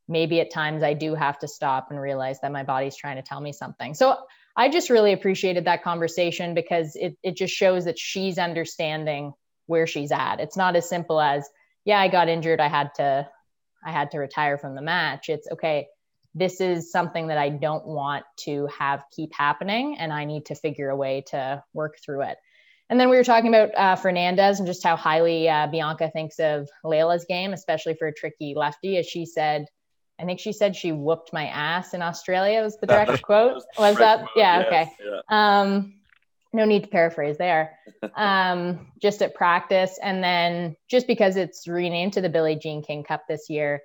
maybe 0.07 0.41
at 0.41 0.53
times 0.53 0.83
I 0.83 0.95
do 0.95 1.15
have 1.15 1.39
to 1.41 1.49
stop 1.49 1.89
and 1.91 2.01
realize 2.01 2.41
that 2.41 2.53
my 2.53 2.63
body's 2.63 2.97
trying 2.97 3.17
to 3.17 3.23
tell 3.23 3.41
me 3.41 3.53
something. 3.53 3.95
So 3.95 4.17
I 4.57 4.69
just 4.69 4.91
really 4.91 5.13
appreciated 5.13 5.65
that 5.65 5.83
conversation 5.83 6.55
because 6.55 6.95
it, 6.97 7.17
it 7.23 7.37
just 7.37 7.55
shows 7.55 7.87
that 7.87 7.99
she's 7.99 8.39
understanding 8.39 9.33
where 9.67 9.87
she's 9.87 10.13
at. 10.13 10.41
It's 10.41 10.57
not 10.57 10.77
as 10.77 10.89
simple 10.89 11.21
as, 11.21 11.49
yeah, 11.85 11.99
I 11.99 12.09
got 12.09 12.29
injured. 12.29 12.61
I 12.61 12.69
had 12.69 12.91
to, 12.97 13.29
I 13.85 13.91
had 13.91 14.11
to 14.11 14.19
retire 14.19 14.59
from 14.59 14.75
the 14.75 14.83
match. 14.83 15.29
It's 15.29 15.49
okay 15.51 15.87
this 16.35 16.61
is 16.61 16.93
something 16.93 17.29
that 17.29 17.39
I 17.39 17.49
don't 17.49 17.87
want 17.87 18.25
to 18.41 18.69
have 18.79 19.05
keep 19.11 19.35
happening, 19.35 19.97
and 19.99 20.13
I 20.13 20.25
need 20.25 20.47
to 20.47 20.55
figure 20.55 20.89
a 20.91 20.97
way 20.97 21.25
to 21.29 21.63
work 21.73 21.97
through 22.05 22.23
it. 22.23 22.39
And 22.89 22.99
then 22.99 23.09
we 23.09 23.17
were 23.17 23.25
talking 23.25 23.49
about 23.49 23.71
uh, 23.77 23.97
Fernandez 23.97 24.59
and 24.59 24.67
just 24.67 24.83
how 24.83 24.97
highly 24.97 25.49
uh, 25.49 25.69
Bianca 25.69 26.11
thinks 26.11 26.41
of 26.41 26.69
Leylah's 26.85 27.25
game, 27.25 27.53
especially 27.53 27.95
for 27.95 28.09
a 28.09 28.13
tricky 28.13 28.55
lefty. 28.57 28.97
As 28.97 29.07
she 29.07 29.27
said, 29.27 29.67
I 30.21 30.25
think 30.25 30.41
she 30.41 30.53
said 30.53 30.75
she 30.75 30.93
whooped 30.93 31.33
my 31.33 31.47
ass 31.47 31.95
in 31.95 32.03
Australia. 32.03 32.63
Was 32.63 32.77
the 32.79 32.89
direct 32.89 33.23
quote? 33.23 33.63
Was 33.79 33.97
that? 33.99 34.27
Yeah. 34.35 34.65
Okay. 34.67 34.91
Yeah. 35.05 35.21
Um, 35.29 35.95
no 36.53 36.65
need 36.65 36.83
to 36.85 36.89
paraphrase 36.89 37.39
there. 37.39 37.79
Um, 38.17 38.89
just 39.01 39.23
at 39.23 39.35
practice, 39.35 39.99
and 40.03 40.23
then 40.25 40.75
just 40.89 41.07
because 41.07 41.37
it's 41.37 41.69
renamed 41.69 42.15
to 42.15 42.21
the 42.21 42.29
Billie 42.29 42.57
Jean 42.57 42.83
King 42.83 43.05
Cup 43.05 43.23
this 43.29 43.49
year, 43.49 43.83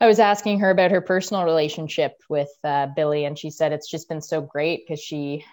I 0.00 0.06
was 0.06 0.20
asking 0.20 0.60
her 0.60 0.70
about 0.70 0.92
her 0.92 1.00
personal 1.00 1.44
relationship 1.44 2.22
with 2.28 2.50
uh, 2.62 2.86
Billie, 2.94 3.24
and 3.24 3.38
she 3.38 3.50
said 3.50 3.72
it's 3.72 3.90
just 3.90 4.08
been 4.08 4.20
so 4.20 4.40
great 4.40 4.86
because 4.86 5.00
she 5.00 5.44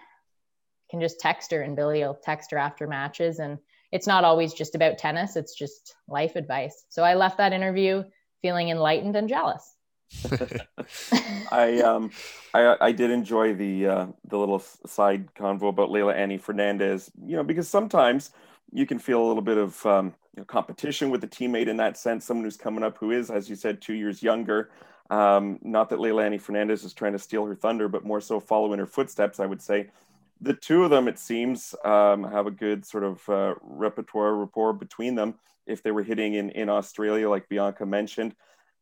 can 0.91 1.01
just 1.01 1.19
text 1.19 1.51
her, 1.51 1.61
and 1.61 1.75
Billie 1.75 2.01
will 2.01 2.13
text 2.13 2.51
her 2.51 2.57
after 2.57 2.85
matches, 2.87 3.39
and 3.39 3.57
it's 3.91 4.05
not 4.05 4.23
always 4.23 4.53
just 4.53 4.75
about 4.75 4.99
tennis; 4.99 5.35
it's 5.35 5.55
just 5.55 5.95
life 6.07 6.35
advice. 6.35 6.85
So 6.89 7.03
I 7.03 7.15
left 7.15 7.37
that 7.39 7.53
interview 7.53 8.03
feeling 8.41 8.69
enlightened 8.69 9.15
and 9.15 9.27
jealous. 9.27 9.75
I 11.51 11.81
um 11.81 12.11
I 12.53 12.77
I 12.79 12.91
did 12.91 13.09
enjoy 13.09 13.55
the 13.55 13.87
uh, 13.87 14.07
the 14.27 14.37
little 14.37 14.59
side 14.59 15.33
convo 15.33 15.69
about 15.69 15.89
Leylah 15.89 16.15
Annie 16.15 16.37
Fernandez, 16.37 17.09
you 17.25 17.35
know, 17.35 17.43
because 17.43 17.67
sometimes 17.67 18.29
you 18.71 18.85
can 18.85 18.99
feel 18.99 19.23
a 19.23 19.25
little 19.25 19.41
bit 19.41 19.57
of 19.57 19.83
um, 19.87 20.13
you 20.35 20.41
know, 20.41 20.45
competition 20.45 21.09
with 21.09 21.23
a 21.23 21.27
teammate 21.27 21.67
in 21.67 21.77
that 21.77 21.97
sense, 21.97 22.25
someone 22.25 22.43
who's 22.43 22.57
coming 22.57 22.83
up 22.83 22.97
who 22.97 23.11
is, 23.11 23.29
as 23.29 23.49
you 23.49 23.55
said, 23.55 23.81
two 23.81 23.93
years 23.93 24.21
younger. 24.21 24.69
Um, 25.09 25.59
not 25.61 25.89
that 25.89 25.99
Leylah 25.99 26.25
Annie 26.25 26.37
Fernandez 26.37 26.83
is 26.83 26.93
trying 26.93 27.13
to 27.13 27.19
steal 27.19 27.45
her 27.45 27.55
thunder, 27.55 27.87
but 27.87 28.03
more 28.03 28.19
so 28.19 28.39
follow 28.39 28.73
in 28.73 28.79
her 28.79 28.85
footsteps, 28.85 29.39
I 29.39 29.45
would 29.45 29.61
say. 29.61 29.89
The 30.41 30.53
two 30.53 30.83
of 30.83 30.89
them, 30.89 31.07
it 31.07 31.17
seems, 31.17 31.73
um, 31.85 32.23
have 32.23 32.47
a 32.47 32.51
good 32.51 32.85
sort 32.85 33.05
of 33.05 33.29
uh, 33.29 33.55
repertoire 33.61 34.35
rapport 34.35 34.73
between 34.73 35.15
them 35.15 35.35
if 35.65 35.81
they 35.81 35.91
were 35.91 36.03
hitting 36.03 36.33
in, 36.33 36.49
in 36.49 36.69
Australia, 36.69 37.29
like 37.29 37.47
Bianca 37.47 37.85
mentioned. 37.85 38.35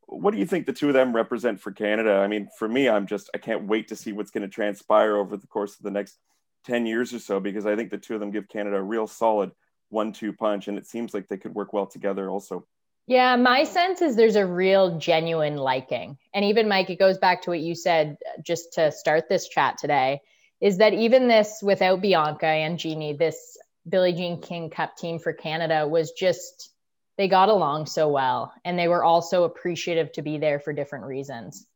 What 0.07 0.31
do 0.31 0.39
you 0.39 0.45
think 0.45 0.65
the 0.65 0.73
two 0.73 0.87
of 0.87 0.93
them 0.95 1.15
represent 1.15 1.59
for 1.59 1.71
Canada? 1.71 2.15
I 2.15 2.27
mean, 2.27 2.49
for 2.57 2.67
me, 2.67 2.89
I'm 2.89 3.05
just, 3.05 3.29
I 3.35 3.37
can't 3.37 3.67
wait 3.67 3.89
to 3.89 3.95
see 3.95 4.11
what's 4.11 4.31
going 4.31 4.41
to 4.41 4.47
transpire 4.47 5.15
over 5.17 5.37
the 5.37 5.47
course 5.47 5.77
of 5.77 5.83
the 5.83 5.91
next 5.91 6.17
10 6.65 6.87
years 6.87 7.13
or 7.13 7.19
so, 7.19 7.39
because 7.39 7.65
I 7.65 7.75
think 7.75 7.91
the 7.91 7.97
two 7.97 8.15
of 8.15 8.19
them 8.19 8.31
give 8.31 8.49
Canada 8.49 8.77
a 8.77 8.81
real 8.81 9.05
solid 9.05 9.51
one 9.93 10.11
two 10.11 10.33
punch. 10.33 10.67
And 10.67 10.77
it 10.77 10.85
seems 10.85 11.13
like 11.13 11.27
they 11.29 11.37
could 11.37 11.55
work 11.55 11.71
well 11.71 11.85
together 11.85 12.29
also. 12.29 12.65
Yeah, 13.05 13.35
my 13.35 13.65
sense 13.65 14.01
is 14.01 14.15
there's 14.15 14.37
a 14.37 14.45
real 14.45 14.97
genuine 14.97 15.57
liking. 15.57 16.17
And 16.33 16.45
even 16.45 16.69
Mike, 16.69 16.89
it 16.89 16.99
goes 16.99 17.17
back 17.17 17.41
to 17.43 17.49
what 17.49 17.59
you 17.59 17.75
said 17.75 18.17
just 18.41 18.73
to 18.73 18.91
start 18.91 19.27
this 19.27 19.47
chat 19.47 19.77
today 19.77 20.21
is 20.61 20.77
that 20.77 20.93
even 20.93 21.27
this 21.27 21.59
without 21.61 22.01
Bianca 22.01 22.45
and 22.47 22.79
Genie, 22.79 23.13
this 23.13 23.57
Billie 23.87 24.13
Jean 24.13 24.41
King 24.41 24.69
Cup 24.69 24.95
team 24.95 25.19
for 25.19 25.33
Canada 25.33 25.85
was 25.85 26.11
just 26.11 26.69
they 27.17 27.27
got 27.27 27.49
along 27.49 27.85
so 27.85 28.07
well 28.07 28.53
and 28.63 28.79
they 28.79 28.87
were 28.87 29.03
also 29.03 29.43
appreciative 29.43 30.13
to 30.13 30.21
be 30.21 30.37
there 30.37 30.59
for 30.59 30.71
different 30.71 31.05
reasons. 31.05 31.67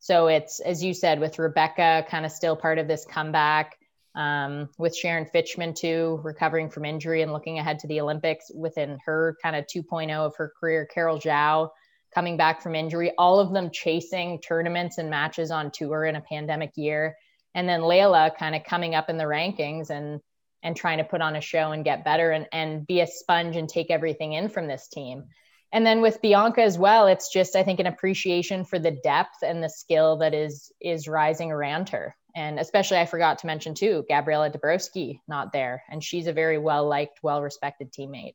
So 0.00 0.26
it's 0.26 0.60
as 0.60 0.84
you 0.84 0.92
said 0.92 1.20
with 1.20 1.38
Rebecca 1.38 2.04
kind 2.10 2.26
of 2.26 2.32
still 2.32 2.56
part 2.56 2.78
of 2.78 2.86
this 2.86 3.06
comeback 3.06 3.78
um, 4.14 4.68
with 4.78 4.96
Sharon 4.96 5.26
Fichman 5.26 5.74
too, 5.74 6.20
recovering 6.22 6.70
from 6.70 6.84
injury 6.84 7.22
and 7.22 7.32
looking 7.32 7.58
ahead 7.58 7.80
to 7.80 7.88
the 7.88 8.00
Olympics 8.00 8.50
within 8.54 8.98
her 9.04 9.36
kind 9.42 9.56
of 9.56 9.66
2.0 9.66 10.10
of 10.12 10.36
her 10.36 10.52
career. 10.58 10.86
Carol 10.86 11.18
Zhao 11.18 11.70
coming 12.14 12.36
back 12.36 12.62
from 12.62 12.76
injury, 12.76 13.12
all 13.18 13.40
of 13.40 13.52
them 13.52 13.70
chasing 13.72 14.40
tournaments 14.40 14.98
and 14.98 15.10
matches 15.10 15.50
on 15.50 15.72
tour 15.72 16.04
in 16.04 16.14
a 16.14 16.20
pandemic 16.20 16.70
year. 16.76 17.16
And 17.54 17.68
then 17.68 17.80
Leylah 17.80 18.36
kind 18.36 18.54
of 18.54 18.62
coming 18.64 18.94
up 18.94 19.10
in 19.10 19.16
the 19.16 19.24
rankings 19.24 19.90
and 19.90 20.20
and 20.62 20.74
trying 20.74 20.96
to 20.96 21.04
put 21.04 21.20
on 21.20 21.36
a 21.36 21.42
show 21.42 21.72
and 21.72 21.84
get 21.84 22.06
better 22.06 22.30
and, 22.30 22.46
and 22.50 22.86
be 22.86 23.00
a 23.00 23.06
sponge 23.06 23.54
and 23.54 23.68
take 23.68 23.90
everything 23.90 24.32
in 24.32 24.48
from 24.48 24.66
this 24.66 24.88
team. 24.88 25.24
And 25.72 25.84
then 25.84 26.00
with 26.00 26.22
Bianca 26.22 26.62
as 26.62 26.78
well, 26.78 27.06
it's 27.06 27.30
just 27.30 27.56
I 27.56 27.64
think 27.64 27.80
an 27.80 27.86
appreciation 27.86 28.64
for 28.64 28.78
the 28.78 28.92
depth 29.02 29.42
and 29.42 29.62
the 29.62 29.68
skill 29.68 30.18
that 30.18 30.32
is 30.34 30.72
is 30.80 31.08
rising 31.08 31.50
around 31.50 31.88
her 31.90 32.16
and 32.34 32.58
especially 32.58 32.98
I 32.98 33.06
forgot 33.06 33.38
to 33.38 33.46
mention 33.46 33.74
too, 33.74 34.04
Gabriela 34.08 34.50
Dabrowski 34.50 35.20
not 35.28 35.52
there, 35.52 35.84
and 35.88 36.02
she's 36.02 36.26
a 36.26 36.32
very 36.32 36.58
well 36.58 36.86
liked, 36.88 37.22
well 37.22 37.42
respected 37.42 37.92
teammate. 37.92 38.34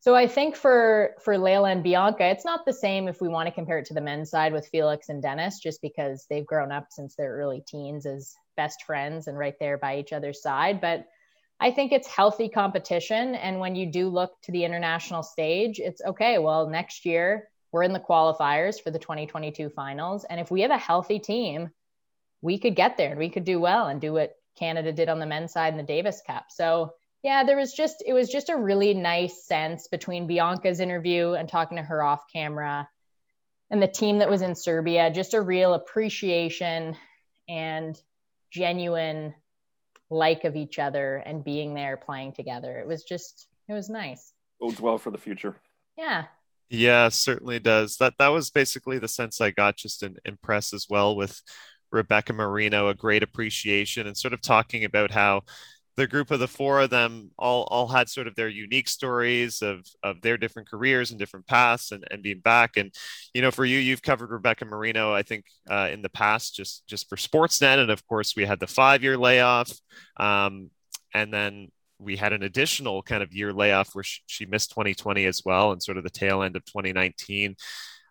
So 0.00 0.14
I 0.14 0.26
think 0.26 0.56
for 0.56 1.14
for 1.22 1.34
Leylah 1.34 1.72
and 1.72 1.82
Bianca, 1.82 2.24
it's 2.24 2.44
not 2.46 2.64
the 2.64 2.72
same 2.72 3.06
if 3.06 3.20
we 3.20 3.28
want 3.28 3.48
to 3.48 3.54
compare 3.54 3.78
it 3.78 3.84
to 3.86 3.94
the 3.94 4.00
men's 4.00 4.30
side 4.30 4.54
with 4.54 4.68
Felix 4.68 5.10
and 5.10 5.22
Denis, 5.22 5.60
just 5.60 5.82
because 5.82 6.26
they've 6.30 6.46
grown 6.46 6.72
up 6.72 6.86
since 6.90 7.14
their 7.14 7.36
early 7.36 7.62
teens 7.66 8.06
as 8.06 8.34
best 8.56 8.84
friends 8.84 9.26
and 9.26 9.38
right 9.38 9.58
there 9.60 9.76
by 9.76 9.98
each 9.98 10.14
other's 10.14 10.40
side. 10.40 10.80
But 10.80 11.06
I 11.60 11.70
think 11.70 11.92
it's 11.92 12.08
healthy 12.08 12.48
competition, 12.48 13.34
and 13.34 13.60
when 13.60 13.76
you 13.76 13.84
do 13.84 14.08
look 14.08 14.32
to 14.44 14.52
the 14.52 14.64
international 14.64 15.22
stage, 15.22 15.78
it's 15.78 16.00
okay. 16.02 16.38
Well, 16.38 16.66
next 16.66 17.04
year 17.04 17.50
we're 17.70 17.82
in 17.82 17.92
the 17.92 18.00
qualifiers 18.00 18.82
for 18.82 18.90
the 18.90 18.98
2022 18.98 19.68
finals, 19.68 20.24
and 20.24 20.40
if 20.40 20.50
we 20.50 20.62
have 20.62 20.70
a 20.70 20.78
healthy 20.78 21.18
team 21.18 21.68
we 22.42 22.58
could 22.58 22.76
get 22.76 22.96
there 22.96 23.10
and 23.10 23.18
we 23.18 23.28
could 23.28 23.44
do 23.44 23.60
well 23.60 23.86
and 23.86 24.00
do 24.00 24.12
what 24.12 24.34
Canada 24.58 24.92
did 24.92 25.08
on 25.08 25.18
the 25.18 25.26
men's 25.26 25.52
side 25.52 25.72
in 25.72 25.76
the 25.76 25.82
Davis 25.82 26.22
Cup. 26.26 26.46
So 26.50 26.94
yeah, 27.22 27.44
there 27.44 27.56
was 27.56 27.72
just 27.72 28.02
it 28.06 28.12
was 28.12 28.28
just 28.28 28.48
a 28.48 28.56
really 28.56 28.94
nice 28.94 29.44
sense 29.44 29.88
between 29.88 30.26
Bianca's 30.26 30.80
interview 30.80 31.32
and 31.32 31.48
talking 31.48 31.76
to 31.76 31.82
her 31.82 32.02
off 32.02 32.22
camera 32.32 32.88
and 33.70 33.82
the 33.82 33.88
team 33.88 34.18
that 34.18 34.30
was 34.30 34.42
in 34.42 34.54
Serbia, 34.54 35.10
just 35.10 35.34
a 35.34 35.40
real 35.40 35.74
appreciation 35.74 36.96
and 37.48 38.00
genuine 38.50 39.34
like 40.10 40.44
of 40.44 40.56
each 40.56 40.78
other 40.78 41.16
and 41.16 41.44
being 41.44 41.74
there 41.74 41.96
playing 41.96 42.32
together. 42.32 42.78
It 42.78 42.86
was 42.86 43.04
just 43.04 43.46
it 43.68 43.72
was 43.72 43.88
nice. 43.88 44.32
Bodes 44.60 44.80
well 44.80 44.98
for 44.98 45.10
the 45.10 45.18
future. 45.18 45.56
Yeah. 45.96 46.24
Yeah, 46.68 47.08
certainly 47.08 47.58
does. 47.58 47.96
That 47.98 48.14
that 48.18 48.28
was 48.28 48.50
basically 48.50 48.98
the 48.98 49.08
sense 49.08 49.40
I 49.40 49.50
got 49.50 49.76
just 49.76 50.02
in, 50.02 50.16
in 50.24 50.38
press 50.42 50.72
as 50.72 50.86
well 50.88 51.14
with 51.14 51.42
Rebecca 51.92 52.32
Marino 52.32 52.88
a 52.88 52.94
great 52.94 53.22
appreciation 53.22 54.06
and 54.06 54.16
sort 54.16 54.34
of 54.34 54.40
talking 54.40 54.84
about 54.84 55.10
how 55.10 55.42
the 55.96 56.06
group 56.06 56.30
of 56.30 56.40
the 56.40 56.48
four 56.48 56.80
of 56.80 56.90
them 56.90 57.30
all 57.38 57.64
all 57.64 57.86
had 57.86 58.08
sort 58.08 58.26
of 58.26 58.34
their 58.34 58.48
unique 58.48 58.88
stories 58.88 59.60
of 59.60 59.84
of 60.02 60.20
their 60.22 60.38
different 60.38 60.68
careers 60.68 61.10
and 61.10 61.18
different 61.18 61.46
paths 61.46 61.92
and, 61.92 62.04
and 62.10 62.22
being 62.22 62.40
back. 62.40 62.76
And 62.76 62.94
you 63.34 63.42
know 63.42 63.50
for 63.50 63.64
you 63.64 63.78
you've 63.78 64.02
covered 64.02 64.30
rebecca 64.30 64.64
marino 64.64 65.12
i 65.12 65.22
think 65.22 65.44
uh, 65.70 65.88
in 65.92 66.02
the 66.02 66.08
past 66.08 66.54
just 66.54 66.86
just 66.86 67.08
for 67.08 67.16
sportsnet. 67.16 67.78
And 67.78 67.90
of 67.90 68.06
course 68.06 68.34
we 68.36 68.44
had 68.44 68.60
the 68.60 68.66
five 68.66 69.02
year 69.02 69.18
layoff 69.18 69.72
um, 70.16 70.70
and 71.12 71.32
then 71.32 71.68
we 71.98 72.16
had 72.16 72.32
an 72.32 72.44
additional 72.44 73.02
kind 73.02 73.22
of 73.22 73.34
year 73.34 73.52
layoff 73.52 73.94
where 73.94 74.04
she, 74.04 74.22
she 74.26 74.46
missed 74.46 74.70
2020 74.70 75.26
as 75.26 75.42
well 75.44 75.72
and 75.72 75.82
sort 75.82 75.98
of 75.98 76.04
the 76.04 76.10
tail 76.10 76.42
end 76.42 76.56
of 76.56 76.64
2019 76.64 77.56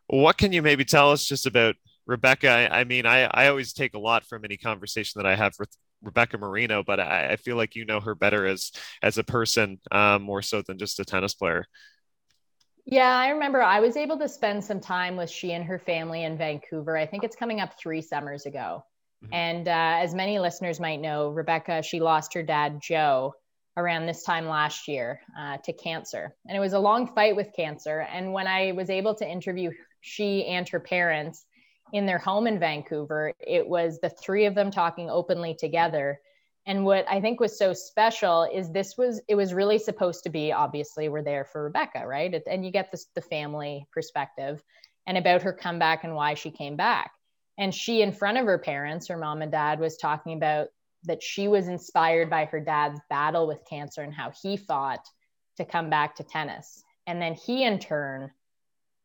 what 0.08 0.38
can 0.38 0.52
you 0.52 0.62
maybe 0.62 0.86
tell 0.86 1.12
us 1.12 1.26
just 1.26 1.46
about 1.46 1.76
Rebecca, 2.10 2.50
I, 2.50 2.80
I, 2.80 2.84
mean, 2.86 3.06
I, 3.06 3.30
I 3.32 3.50
always 3.50 3.72
take 3.72 3.94
a 3.94 4.00
lot 4.00 4.26
from 4.26 4.44
any 4.44 4.58
conversation 4.58 5.22
that 5.22 5.28
I 5.30 5.36
have 5.36 5.54
with 5.60 5.70
Rebecca 6.02 6.40
Marino, 6.40 6.82
but 6.82 7.00
I, 7.00 7.34
I 7.34 7.36
feel 7.36 7.56
like 7.56 7.76
you 7.76 7.86
know 7.86 8.00
her 8.00 8.16
better 8.16 8.48
as 8.48 8.72
as 9.04 9.20
a 9.20 9.24
person 9.24 9.80
um, 9.92 10.24
more 10.24 10.42
so 10.42 10.64
than 10.64 10.80
just 10.80 11.00
a 11.00 11.06
tennis 11.06 11.36
player. 11.36 11.68
Yeah, 12.84 13.16
I 13.16 13.30
remember 13.30 13.62
I 13.62 13.80
was 13.80 13.96
able 13.96 14.18
to 14.18 14.28
spend 14.28 14.64
some 14.64 14.80
time 14.80 15.18
with 15.18 15.30
she 15.30 15.52
and 15.52 15.64
her 15.66 15.78
family 15.78 16.24
in 16.24 16.36
Vancouver. 16.36 16.98
I 16.98 17.06
think 17.06 17.24
it's 17.24 17.36
coming 17.36 17.60
up 17.60 17.78
three 17.78 18.02
summers 18.02 18.48
ago. 18.48 18.84
Mm-hmm. 19.24 19.34
And 19.34 19.68
uh, 19.68 20.04
as 20.04 20.16
many 20.16 20.40
listeners 20.40 20.80
might 20.80 21.00
know, 21.00 21.30
Rebecca, 21.30 21.84
she 21.84 22.00
lost 22.00 22.34
her 22.34 22.42
dad, 22.42 22.80
Joe, 22.82 23.36
around 23.78 24.08
this 24.08 24.24
time 24.24 24.48
last 24.48 24.88
year 24.88 25.20
uh, 25.40 25.58
to 25.58 25.74
cancer. 25.74 26.36
And 26.48 26.58
it 26.58 26.60
was 26.60 26.74
a 26.74 26.80
long 26.80 27.14
fight 27.14 27.36
with 27.36 27.54
cancer. 27.56 28.00
And 28.00 28.34
when 28.34 28.48
I 28.48 28.72
was 28.72 28.90
able 28.90 29.14
to 29.16 29.30
interview 29.30 29.70
she 30.02 30.46
and 30.46 30.68
her 30.70 30.80
parents, 30.80 31.46
in 31.94 32.06
their 32.06 32.18
home 32.18 32.48
in 32.48 32.60
Vancouver. 32.60 33.34
It 33.40 33.68
was 33.68 34.00
the 34.00 34.10
three 34.10 34.46
of 34.46 34.56
them 34.56 34.72
talking 34.72 35.10
openly 35.10 35.56
together. 35.56 36.20
And 36.66 36.86
what 36.86 37.06
I 37.10 37.22
think 37.22 37.40
was 37.40 37.58
so 37.58 37.74
special 37.74 38.44
is 38.44 38.72
this 38.72 38.98
was, 38.98 39.22
it 39.28 39.36
was 39.36 39.54
really 39.54 39.80
supposed 39.80 40.24
to 40.24 40.30
be, 40.30 40.52
obviously, 40.52 41.10
we're 41.10 41.24
there 41.24 41.46
for 41.46 41.64
Rebecca, 41.64 42.06
right? 42.06 42.42
And 42.48 42.66
you 42.66 42.72
get 42.72 42.92
this, 42.92 43.08
the 43.16 43.22
family 43.22 43.88
perspective 43.92 44.64
and 45.08 45.18
about 45.18 45.42
her 45.42 45.54
comeback 45.54 46.04
and 46.04 46.16
why 46.16 46.36
she 46.36 46.52
came 46.52 46.76
back. 46.76 47.12
And 47.58 47.74
she, 47.74 48.02
in 48.02 48.12
front 48.12 48.38
of 48.38 48.46
her 48.46 48.60
parents, 48.60 49.08
her 49.08 49.18
mom 49.18 49.42
and 49.42 49.52
dad, 49.52 49.80
was 49.80 49.98
talking 49.98 50.34
about 50.34 50.68
that 51.04 51.24
she 51.24 51.48
was 51.48 51.68
inspired 51.68 52.30
by 52.30 52.46
her 52.46 52.60
dad's 52.60 53.00
battle 53.10 53.48
with 53.48 53.66
cancer 53.68 54.02
and 54.02 54.14
how 54.14 54.32
he 54.42 54.58
fought 54.58 55.06
to 55.58 55.66
come 55.66 55.90
back 55.90 56.16
to 56.16 56.24
tennis. 56.24 56.84
And 57.08 57.22
then 57.22 57.34
he, 57.34 57.64
in 57.64 57.80
turn, 57.80 58.32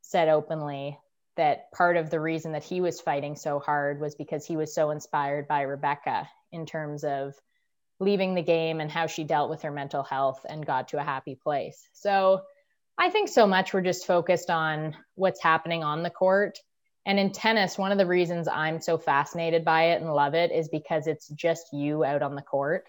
said 0.02 0.28
openly 0.28 0.98
that 1.36 1.70
part 1.72 1.96
of 1.96 2.10
the 2.10 2.20
reason 2.20 2.52
that 2.52 2.64
he 2.64 2.80
was 2.80 3.00
fighting 3.00 3.36
so 3.36 3.58
hard 3.58 4.00
was 4.00 4.14
because 4.14 4.46
he 4.46 4.56
was 4.56 4.74
so 4.74 4.90
inspired 4.90 5.48
by 5.48 5.62
Rebecca 5.62 6.28
in 6.52 6.66
terms 6.66 7.04
of 7.04 7.34
leaving 8.00 8.34
the 8.34 8.42
game 8.42 8.80
and 8.80 8.90
how 8.90 9.06
she 9.06 9.24
dealt 9.24 9.50
with 9.50 9.62
her 9.62 9.70
mental 9.70 10.02
health 10.02 10.44
and 10.48 10.66
got 10.66 10.88
to 10.88 10.98
a 10.98 11.04
happy 11.04 11.34
place. 11.34 11.88
So 11.92 12.42
I 12.96 13.10
think 13.10 13.28
so 13.28 13.46
much 13.46 13.72
we're 13.72 13.80
just 13.80 14.06
focused 14.06 14.50
on 14.50 14.96
what's 15.14 15.42
happening 15.42 15.82
on 15.82 16.02
the 16.02 16.10
court. 16.10 16.58
And 17.06 17.18
in 17.18 17.32
tennis, 17.32 17.76
one 17.76 17.92
of 17.92 17.98
the 17.98 18.06
reasons 18.06 18.48
I'm 18.48 18.80
so 18.80 18.96
fascinated 18.96 19.64
by 19.64 19.90
it 19.90 20.00
and 20.00 20.12
love 20.12 20.34
it 20.34 20.52
is 20.52 20.68
because 20.68 21.06
it's 21.06 21.28
just 21.28 21.72
you 21.72 22.04
out 22.04 22.22
on 22.22 22.34
the 22.34 22.42
court. 22.42 22.88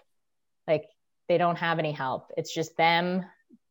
Like 0.66 0.84
they 1.28 1.38
don't 1.38 1.56
have 1.56 1.78
any 1.78 1.92
help. 1.92 2.32
It's 2.36 2.54
just 2.54 2.76
them 2.76 3.24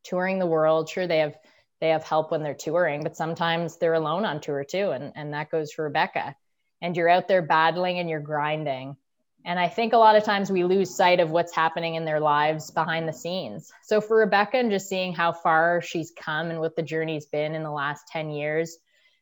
touring 0.04 0.38
the 0.38 0.46
world. 0.46 0.88
Sure, 0.88 1.06
they 1.06 1.18
have 1.18 1.36
they 1.80 1.90
have 1.90 2.04
help 2.04 2.30
when 2.30 2.42
they're 2.42 2.54
touring, 2.54 3.02
but 3.02 3.16
sometimes 3.16 3.76
they're 3.76 3.94
alone 3.94 4.24
on 4.24 4.40
tour 4.40 4.64
too. 4.64 4.90
And, 4.90 5.12
and 5.14 5.32
that 5.34 5.50
goes 5.50 5.72
for 5.72 5.84
Rebecca. 5.84 6.34
And 6.80 6.96
you're 6.96 7.08
out 7.08 7.28
there 7.28 7.42
battling 7.42 7.98
and 7.98 8.08
you're 8.08 8.20
grinding. 8.20 8.96
And 9.44 9.60
I 9.60 9.68
think 9.68 9.92
a 9.92 9.98
lot 9.98 10.16
of 10.16 10.24
times 10.24 10.50
we 10.50 10.64
lose 10.64 10.94
sight 10.94 11.20
of 11.20 11.30
what's 11.30 11.54
happening 11.54 11.94
in 11.94 12.04
their 12.04 12.18
lives 12.18 12.70
behind 12.70 13.08
the 13.08 13.12
scenes. 13.12 13.72
So 13.84 14.00
for 14.00 14.16
Rebecca 14.16 14.56
and 14.56 14.70
just 14.70 14.88
seeing 14.88 15.12
how 15.12 15.32
far 15.32 15.80
she's 15.82 16.12
come 16.18 16.50
and 16.50 16.58
what 16.58 16.74
the 16.74 16.82
journey's 16.82 17.26
been 17.26 17.54
in 17.54 17.62
the 17.62 17.70
last 17.70 18.08
10 18.08 18.30
years, 18.30 18.76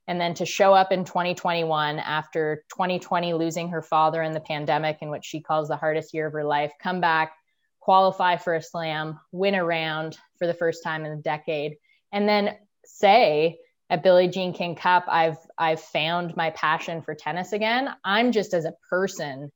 and 0.06 0.20
then 0.20 0.34
to 0.34 0.46
show 0.46 0.72
up 0.72 0.92
in 0.92 1.04
2021 1.04 1.98
after 1.98 2.64
2020 2.70 3.34
losing 3.34 3.68
her 3.68 3.82
father 3.82 4.22
in 4.22 4.32
the 4.32 4.40
pandemic 4.40 4.98
in 5.02 5.10
what 5.10 5.24
she 5.24 5.40
calls 5.40 5.68
the 5.68 5.76
hardest 5.76 6.14
year 6.14 6.26
of 6.26 6.32
her 6.32 6.44
life, 6.44 6.72
come 6.82 7.00
back, 7.00 7.34
qualify 7.80 8.36
for 8.36 8.54
a 8.54 8.62
slam, 8.62 9.20
win 9.32 9.54
a 9.54 9.64
round 9.64 10.16
for 10.38 10.46
the 10.46 10.54
first 10.54 10.82
time 10.82 11.04
in 11.04 11.12
a 11.12 11.16
decade 11.16 11.76
and 12.14 12.28
then 12.28 12.56
say 12.84 13.58
at 13.90 14.02
Billie 14.02 14.28
Jean 14.28 14.54
King 14.54 14.76
Cup, 14.76 15.04
I've 15.08 15.36
I've 15.58 15.80
found 15.80 16.34
my 16.36 16.50
passion 16.50 17.02
for 17.02 17.14
tennis 17.14 17.52
again. 17.52 17.90
I'm 18.02 18.32
just 18.32 18.54
as 18.54 18.64
a 18.64 18.72
person 18.88 19.50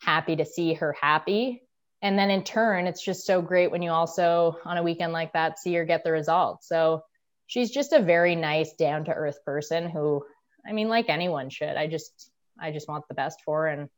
happy 0.00 0.36
to 0.36 0.46
see 0.46 0.74
her 0.74 0.94
happy. 0.98 1.62
And 2.00 2.18
then 2.18 2.30
in 2.30 2.44
turn 2.44 2.86
it's 2.86 3.04
just 3.04 3.26
so 3.26 3.42
great 3.42 3.70
when 3.70 3.82
you 3.82 3.90
also 3.90 4.56
on 4.64 4.78
a 4.78 4.82
weekend 4.82 5.12
like 5.12 5.32
that 5.32 5.58
see 5.58 5.74
her 5.74 5.84
get 5.84 6.04
the 6.04 6.12
results. 6.12 6.68
So 6.68 7.02
she's 7.46 7.70
just 7.70 7.92
a 7.92 8.00
very 8.00 8.36
nice 8.36 8.72
down 8.74 9.04
to 9.04 9.12
earth 9.12 9.44
person 9.44 9.88
who 9.88 10.24
i 10.68 10.72
mean 10.72 10.88
like 10.88 11.08
anyone 11.08 11.48
should 11.48 11.76
i 11.76 11.86
just 11.86 12.28
i 12.60 12.72
just 12.72 12.88
want 12.88 13.06
the 13.06 13.14
best 13.14 13.40
for 13.44 13.62
her 13.62 13.68
and 13.68 13.88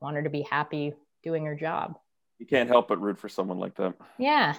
want 0.00 0.16
her 0.16 0.24
to 0.24 0.30
be 0.30 0.42
happy 0.42 0.92
doing 1.22 1.44
her 1.44 1.54
job. 1.54 1.96
You 2.38 2.46
can't 2.46 2.68
help 2.68 2.88
but 2.88 3.00
root 3.00 3.18
for 3.18 3.28
someone 3.28 3.58
like 3.58 3.76
that. 3.76 3.94
Yeah 4.18 4.56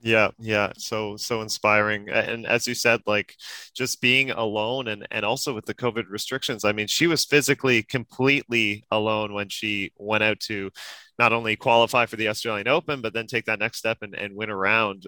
yeah 0.00 0.28
yeah 0.38 0.72
so 0.76 1.16
so 1.16 1.42
inspiring 1.42 2.08
and 2.08 2.46
as 2.46 2.66
you 2.66 2.74
said 2.74 3.00
like 3.06 3.34
just 3.74 4.00
being 4.00 4.30
alone 4.30 4.86
and 4.88 5.06
and 5.10 5.24
also 5.24 5.54
with 5.54 5.66
the 5.66 5.74
covid 5.74 6.04
restrictions 6.08 6.64
i 6.64 6.72
mean 6.72 6.86
she 6.86 7.06
was 7.06 7.24
physically 7.24 7.82
completely 7.82 8.84
alone 8.90 9.32
when 9.32 9.48
she 9.48 9.90
went 9.96 10.22
out 10.22 10.38
to 10.38 10.70
not 11.18 11.32
only 11.32 11.56
qualify 11.56 12.06
for 12.06 12.16
the 12.16 12.28
australian 12.28 12.68
open 12.68 13.00
but 13.00 13.12
then 13.12 13.26
take 13.26 13.44
that 13.46 13.58
next 13.58 13.78
step 13.78 13.98
and, 14.02 14.14
and 14.14 14.34
win 14.34 14.50
around 14.50 15.06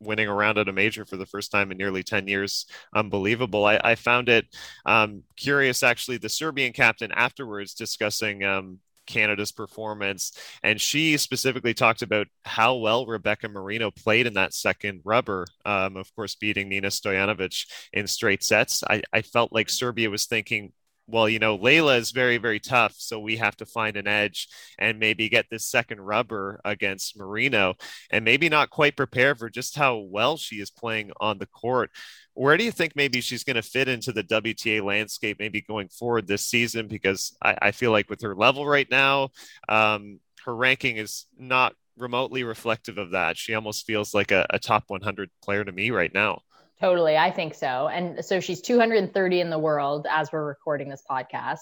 winning 0.00 0.28
around 0.28 0.58
at 0.58 0.68
a 0.68 0.72
major 0.72 1.04
for 1.04 1.16
the 1.16 1.26
first 1.26 1.50
time 1.52 1.70
in 1.70 1.76
nearly 1.76 2.02
10 2.02 2.26
years. 2.26 2.66
Unbelievable. 2.94 3.64
I, 3.64 3.78
I 3.84 3.94
found 3.94 4.28
it 4.28 4.46
um, 4.86 5.22
curious 5.36 5.82
actually 5.82 6.16
the 6.16 6.28
serbian 6.28 6.72
captain 6.72 7.12
afterwards 7.12 7.74
discussing 7.74 8.42
um, 8.44 8.78
Canada's 9.10 9.52
performance. 9.52 10.32
And 10.62 10.80
she 10.80 11.16
specifically 11.16 11.74
talked 11.74 12.02
about 12.02 12.26
how 12.44 12.76
well 12.76 13.06
Rebecca 13.06 13.48
Marino 13.48 13.90
played 13.90 14.26
in 14.26 14.34
that 14.34 14.54
second 14.54 15.02
rubber, 15.04 15.46
um, 15.64 15.96
of 15.96 16.14
course, 16.14 16.34
beating 16.36 16.68
Nina 16.68 16.88
Stojanovic 16.88 17.66
in 17.92 18.06
straight 18.06 18.42
sets. 18.42 18.82
I, 18.88 19.02
I 19.12 19.22
felt 19.22 19.52
like 19.52 19.68
Serbia 19.68 20.10
was 20.10 20.26
thinking, 20.26 20.72
well, 21.10 21.28
you 21.28 21.38
know, 21.38 21.58
Leylah 21.58 21.98
is 21.98 22.10
very, 22.10 22.38
very 22.38 22.60
tough. 22.60 22.94
So 22.96 23.18
we 23.18 23.36
have 23.36 23.56
to 23.56 23.66
find 23.66 23.96
an 23.96 24.06
edge 24.06 24.48
and 24.78 24.98
maybe 24.98 25.28
get 25.28 25.46
this 25.50 25.66
second 25.66 26.00
rubber 26.00 26.60
against 26.64 27.18
Marino 27.18 27.74
and 28.10 28.24
maybe 28.24 28.48
not 28.48 28.70
quite 28.70 28.96
prepare 28.96 29.34
for 29.34 29.50
just 29.50 29.76
how 29.76 29.98
well 29.98 30.36
she 30.36 30.56
is 30.56 30.70
playing 30.70 31.12
on 31.20 31.38
the 31.38 31.46
court. 31.46 31.90
Where 32.34 32.56
do 32.56 32.64
you 32.64 32.72
think 32.72 32.94
maybe 32.94 33.20
she's 33.20 33.44
going 33.44 33.56
to 33.56 33.62
fit 33.62 33.88
into 33.88 34.12
the 34.12 34.24
WTA 34.24 34.82
landscape, 34.82 35.38
maybe 35.38 35.60
going 35.60 35.88
forward 35.88 36.26
this 36.26 36.46
season? 36.46 36.86
Because 36.86 37.36
I, 37.42 37.56
I 37.60 37.70
feel 37.72 37.90
like 37.90 38.08
with 38.08 38.22
her 38.22 38.34
level 38.34 38.66
right 38.66 38.90
now, 38.90 39.30
um, 39.68 40.20
her 40.44 40.54
ranking 40.54 40.96
is 40.96 41.26
not 41.38 41.74
remotely 41.98 42.44
reflective 42.44 42.98
of 42.98 43.10
that. 43.10 43.36
She 43.36 43.54
almost 43.54 43.86
feels 43.86 44.14
like 44.14 44.30
a, 44.30 44.46
a 44.50 44.58
top 44.58 44.84
100 44.88 45.30
player 45.42 45.64
to 45.64 45.72
me 45.72 45.90
right 45.90 46.12
now. 46.12 46.42
Totally. 46.80 47.16
I 47.16 47.30
think 47.30 47.54
so. 47.54 47.88
And 47.88 48.24
so 48.24 48.40
she's 48.40 48.62
230 48.62 49.40
in 49.40 49.50
the 49.50 49.58
world 49.58 50.06
as 50.10 50.32
we're 50.32 50.46
recording 50.46 50.88
this 50.88 51.02
podcast. 51.08 51.58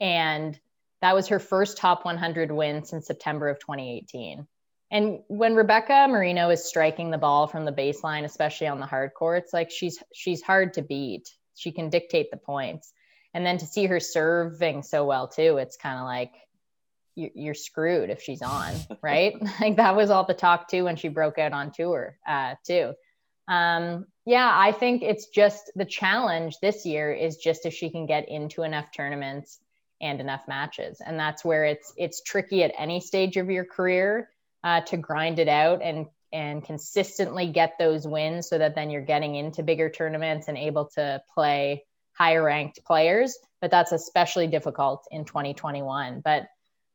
And 0.00 0.58
that 1.00 1.14
was 1.14 1.28
her 1.28 1.38
first 1.38 1.78
top 1.78 2.04
100 2.04 2.52
win 2.52 2.84
since 2.84 3.06
September 3.06 3.48
of 3.48 3.58
2018. 3.60 4.46
And 4.90 5.20
when 5.28 5.54
Rebecca 5.54 6.06
Marino 6.08 6.50
is 6.50 6.64
striking 6.64 7.10
the 7.10 7.18
ball 7.18 7.46
from 7.46 7.64
the 7.64 7.72
baseline, 7.72 8.24
especially 8.24 8.68
on 8.68 8.80
the 8.80 8.86
hard 8.86 9.12
courts, 9.14 9.52
like 9.52 9.70
she's 9.70 10.02
she's 10.14 10.42
hard 10.42 10.74
to 10.74 10.82
beat. 10.82 11.28
She 11.54 11.72
can 11.72 11.90
dictate 11.90 12.30
the 12.30 12.36
points. 12.36 12.92
And 13.34 13.44
then 13.44 13.58
to 13.58 13.66
see 13.66 13.86
her 13.86 14.00
serving 14.00 14.82
so 14.82 15.04
well 15.04 15.28
too, 15.28 15.58
it's 15.58 15.76
kind 15.76 15.98
of 15.98 16.04
like 16.04 16.32
you're 17.14 17.54
screwed 17.54 18.10
if 18.10 18.22
she's 18.22 18.42
on, 18.42 18.74
right? 19.02 19.34
like 19.60 19.76
that 19.76 19.96
was 19.96 20.10
all 20.10 20.24
the 20.24 20.34
talk 20.34 20.68
too 20.68 20.84
when 20.84 20.96
she 20.96 21.08
broke 21.08 21.38
out 21.38 21.52
on 21.52 21.70
tour 21.70 22.18
uh, 22.26 22.54
too. 22.66 22.92
Um, 23.46 24.06
yeah, 24.28 24.52
I 24.54 24.72
think 24.72 25.02
it's 25.02 25.28
just 25.28 25.72
the 25.74 25.86
challenge 25.86 26.58
this 26.60 26.84
year 26.84 27.10
is 27.10 27.38
just 27.38 27.64
if 27.64 27.72
she 27.72 27.88
can 27.88 28.04
get 28.04 28.28
into 28.28 28.62
enough 28.62 28.92
tournaments 28.94 29.58
and 30.02 30.20
enough 30.20 30.46
matches, 30.46 31.00
and 31.00 31.18
that's 31.18 31.46
where 31.46 31.64
it's 31.64 31.94
it's 31.96 32.20
tricky 32.20 32.62
at 32.62 32.74
any 32.76 33.00
stage 33.00 33.38
of 33.38 33.48
your 33.48 33.64
career 33.64 34.28
uh, 34.62 34.82
to 34.82 34.98
grind 34.98 35.38
it 35.38 35.48
out 35.48 35.80
and 35.80 36.08
and 36.30 36.62
consistently 36.62 37.46
get 37.46 37.78
those 37.78 38.06
wins 38.06 38.50
so 38.50 38.58
that 38.58 38.74
then 38.74 38.90
you're 38.90 39.00
getting 39.00 39.34
into 39.34 39.62
bigger 39.62 39.88
tournaments 39.88 40.46
and 40.46 40.58
able 40.58 40.90
to 40.96 41.22
play 41.32 41.86
higher 42.12 42.42
ranked 42.42 42.84
players. 42.84 43.38
But 43.62 43.70
that's 43.70 43.92
especially 43.92 44.46
difficult 44.46 45.08
in 45.10 45.24
2021 45.24 46.20
but 46.22 46.48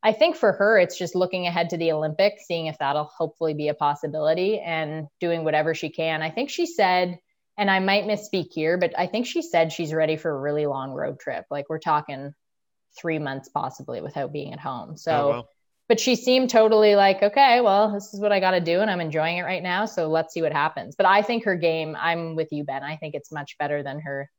i 0.04 0.12
think 0.12 0.36
for 0.36 0.52
her 0.52 0.78
it's 0.78 0.98
just 0.98 1.16
looking 1.16 1.48
ahead 1.48 1.70
to 1.70 1.78
the 1.78 1.92
olympics 1.92 2.46
seeing 2.46 2.68
if 2.68 2.78
that'll 2.80 3.06
hopefully 3.18 3.54
be 3.54 3.68
a 3.68 3.74
possibility 3.74 4.60
and 4.60 5.08
doing 5.20 5.44
whatever 5.44 5.74
she 5.74 5.89
can 5.89 6.22
i 6.22 6.30
think 6.30 6.50
she 6.50 6.66
said 6.66 7.18
and 7.58 7.70
i 7.72 7.80
might 7.80 8.06
misspeak 8.06 8.48
here 8.52 8.78
but 8.78 8.98
i 8.98 9.08
think 9.08 9.26
she 9.26 9.42
said 9.42 9.72
she's 9.72 9.94
ready 9.94 10.18
for 10.18 10.32
a 10.32 10.39
really 10.39 10.66
long 10.66 10.92
road 10.92 11.20
trip 11.20 11.46
like 11.50 11.70
we're 11.70 11.80
talking 11.80 12.34
three 12.98 13.20
months 13.20 13.50
possibly 13.50 14.02
without 14.02 14.32
being 14.32 14.54
at 14.54 14.60
home 14.60 14.96
so 14.98 15.34
oh, 15.34 15.48
but 15.89 16.00
she 16.00 16.16
seemed 16.16 16.50
totally 16.50 16.96
like, 16.96 17.22
okay, 17.22 17.60
well, 17.62 17.92
this 17.92 18.13
is 18.13 18.20
what 18.20 18.32
I 18.32 18.39
got 18.39 18.52
to 18.52 18.62
do, 18.62 18.80
and 18.80 18.89
I'm 18.89 19.02
enjoying 19.02 19.38
it 19.38 19.44
right 19.44 19.62
now. 19.62 19.86
So 19.86 20.08
let's 20.08 20.34
see 20.34 20.42
what 20.42 20.54
happens. 20.54 20.96
But 20.96 21.06
I 21.06 21.22
think 21.22 21.44
her 21.44 21.56
game, 21.56 21.96
I'm 22.00 22.36
with 22.36 22.52
you, 22.52 22.63
Ben. 22.63 22.84
I 22.84 22.96
think 22.96 23.16
it's 23.16 23.32
much 23.32 23.58
better 23.58 23.84
than 23.84 24.00
her 24.00 24.30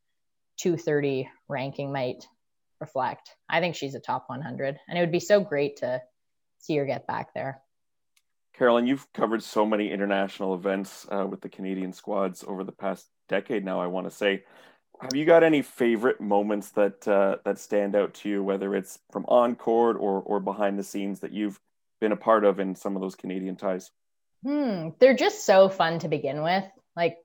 230 0.59 1.29
ranking 1.49 1.93
might 1.93 2.27
reflect. 2.85 3.31
I 3.49 3.61
think 3.61 3.75
she's 3.75 3.95
a 3.95 4.01
top 4.01 4.25
100, 4.29 4.79
and 4.89 4.99
it 4.99 5.01
would 5.01 5.13
be 5.13 5.21
so 5.21 5.41
great 5.41 5.79
to 5.79 6.03
see 6.59 6.77
her 6.77 6.85
get 6.85 7.07
back 7.07 7.33
there. 7.35 7.63
Carolyn, 8.57 8.87
you've 8.87 9.13
covered 9.13 9.43
so 9.43 9.67
many 9.67 9.91
international 9.91 10.55
events 10.55 11.07
uh, 11.11 11.27
with 11.27 11.41
the 11.41 11.49
Canadian 11.49 11.93
squads 11.93 12.45
over 12.47 12.63
the 12.63 12.73
past 12.73 13.07
decade 13.29 13.65
now, 13.65 13.81
I 13.81 13.89
want 13.89 14.07
to 14.07 14.15
say. 14.15 14.45
Have 15.01 15.15
you 15.15 15.25
got 15.25 15.43
any 15.43 15.63
favorite 15.63 16.21
moments 16.21 16.71
that 16.73 17.07
uh, 17.09 17.39
that 17.45 17.59
stand 17.59 17.97
out 17.97 18.15
to 18.15 18.29
you, 18.29 18.45
whether 18.45 18.77
it's 18.77 19.01
from 19.11 19.25
on 19.27 19.57
court 19.57 19.97
or 19.99 20.23
or 20.23 20.39
behind 20.39 20.79
the 20.79 20.85
scenes 20.85 21.21
that 21.21 21.33
you've 21.33 21.59
been 22.01 22.13
a 22.13 22.17
part 22.17 22.45
of 22.45 22.61
in 22.61 22.77
some 22.77 22.95
of 22.95 23.03
those 23.03 23.17
Canadian 23.17 23.57
ties? 23.57 23.91
Hmm, 24.45 24.91
they're 25.01 25.17
just 25.17 25.45
so 25.45 25.69
fun 25.69 25.99
to 26.01 26.09
begin 26.09 26.43
with. 26.43 26.65
Like 26.95 27.17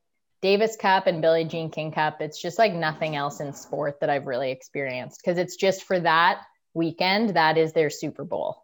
Davis 0.42 0.78
Cup 0.78 1.08
and 1.08 1.22
Billie 1.22 1.44
Jean 1.44 1.70
King 1.70 1.92
Cup, 1.92 2.22
it's 2.22 2.42
just 2.42 2.58
like 2.58 2.74
nothing 2.74 3.16
else 3.16 3.42
in 3.42 3.52
sport 3.54 4.00
that 4.00 4.10
I've 4.10 4.28
really 4.28 4.52
experienced 4.52 5.22
because 5.24 5.38
it's 5.38 5.58
just 5.58 5.84
for 5.84 6.00
that 6.00 6.42
weekend, 6.74 7.36
that 7.36 7.58
is 7.58 7.74
their 7.74 7.90
Super 7.90 8.24
Bowl. 8.24 8.64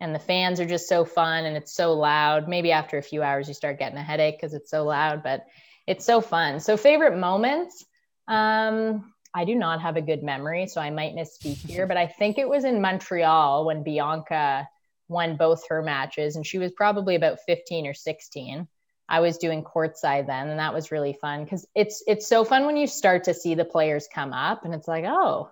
And 0.00 0.14
the 0.14 0.18
fans 0.18 0.58
are 0.58 0.66
just 0.66 0.88
so 0.88 1.04
fun 1.04 1.44
and 1.44 1.56
it's 1.56 1.72
so 1.72 1.92
loud. 1.92 2.48
Maybe 2.48 2.72
after 2.72 2.98
a 2.98 3.02
few 3.02 3.22
hours, 3.22 3.46
you 3.46 3.54
start 3.54 3.78
getting 3.78 3.96
a 3.96 4.02
headache 4.02 4.36
because 4.36 4.54
it's 4.54 4.70
so 4.70 4.84
loud, 4.84 5.22
but 5.22 5.46
it's 5.86 6.04
so 6.04 6.20
fun. 6.20 6.58
So, 6.58 6.76
favorite 6.76 7.16
moments, 7.16 7.84
um, 8.26 9.12
I 9.32 9.44
do 9.44 9.54
not 9.54 9.82
have 9.82 9.96
a 9.96 10.02
good 10.02 10.22
memory, 10.22 10.66
so 10.66 10.80
I 10.80 10.90
might 10.90 11.14
misspeak 11.14 11.56
here, 11.68 11.86
but 11.86 11.96
I 11.96 12.06
think 12.06 12.38
it 12.38 12.48
was 12.48 12.64
in 12.64 12.80
Montreal 12.80 13.64
when 13.66 13.82
Bianca 13.84 14.68
won 15.08 15.36
both 15.36 15.68
her 15.68 15.82
matches, 15.82 16.36
and 16.36 16.46
she 16.46 16.58
was 16.58 16.72
probably 16.72 17.14
about 17.14 17.38
15 17.46 17.86
or 17.86 17.94
16. 17.94 18.66
I 19.08 19.20
was 19.20 19.38
doing 19.38 19.62
courtside 19.62 20.26
then, 20.26 20.48
and 20.48 20.58
that 20.58 20.74
was 20.74 20.90
really 20.90 21.12
fun 21.12 21.44
because 21.44 21.66
it's 21.74 22.02
it's 22.06 22.26
so 22.26 22.44
fun 22.44 22.66
when 22.66 22.76
you 22.76 22.86
start 22.86 23.24
to 23.24 23.34
see 23.34 23.54
the 23.54 23.64
players 23.64 24.08
come 24.12 24.32
up, 24.32 24.64
and 24.64 24.74
it's 24.74 24.88
like, 24.88 25.04
oh, 25.06 25.50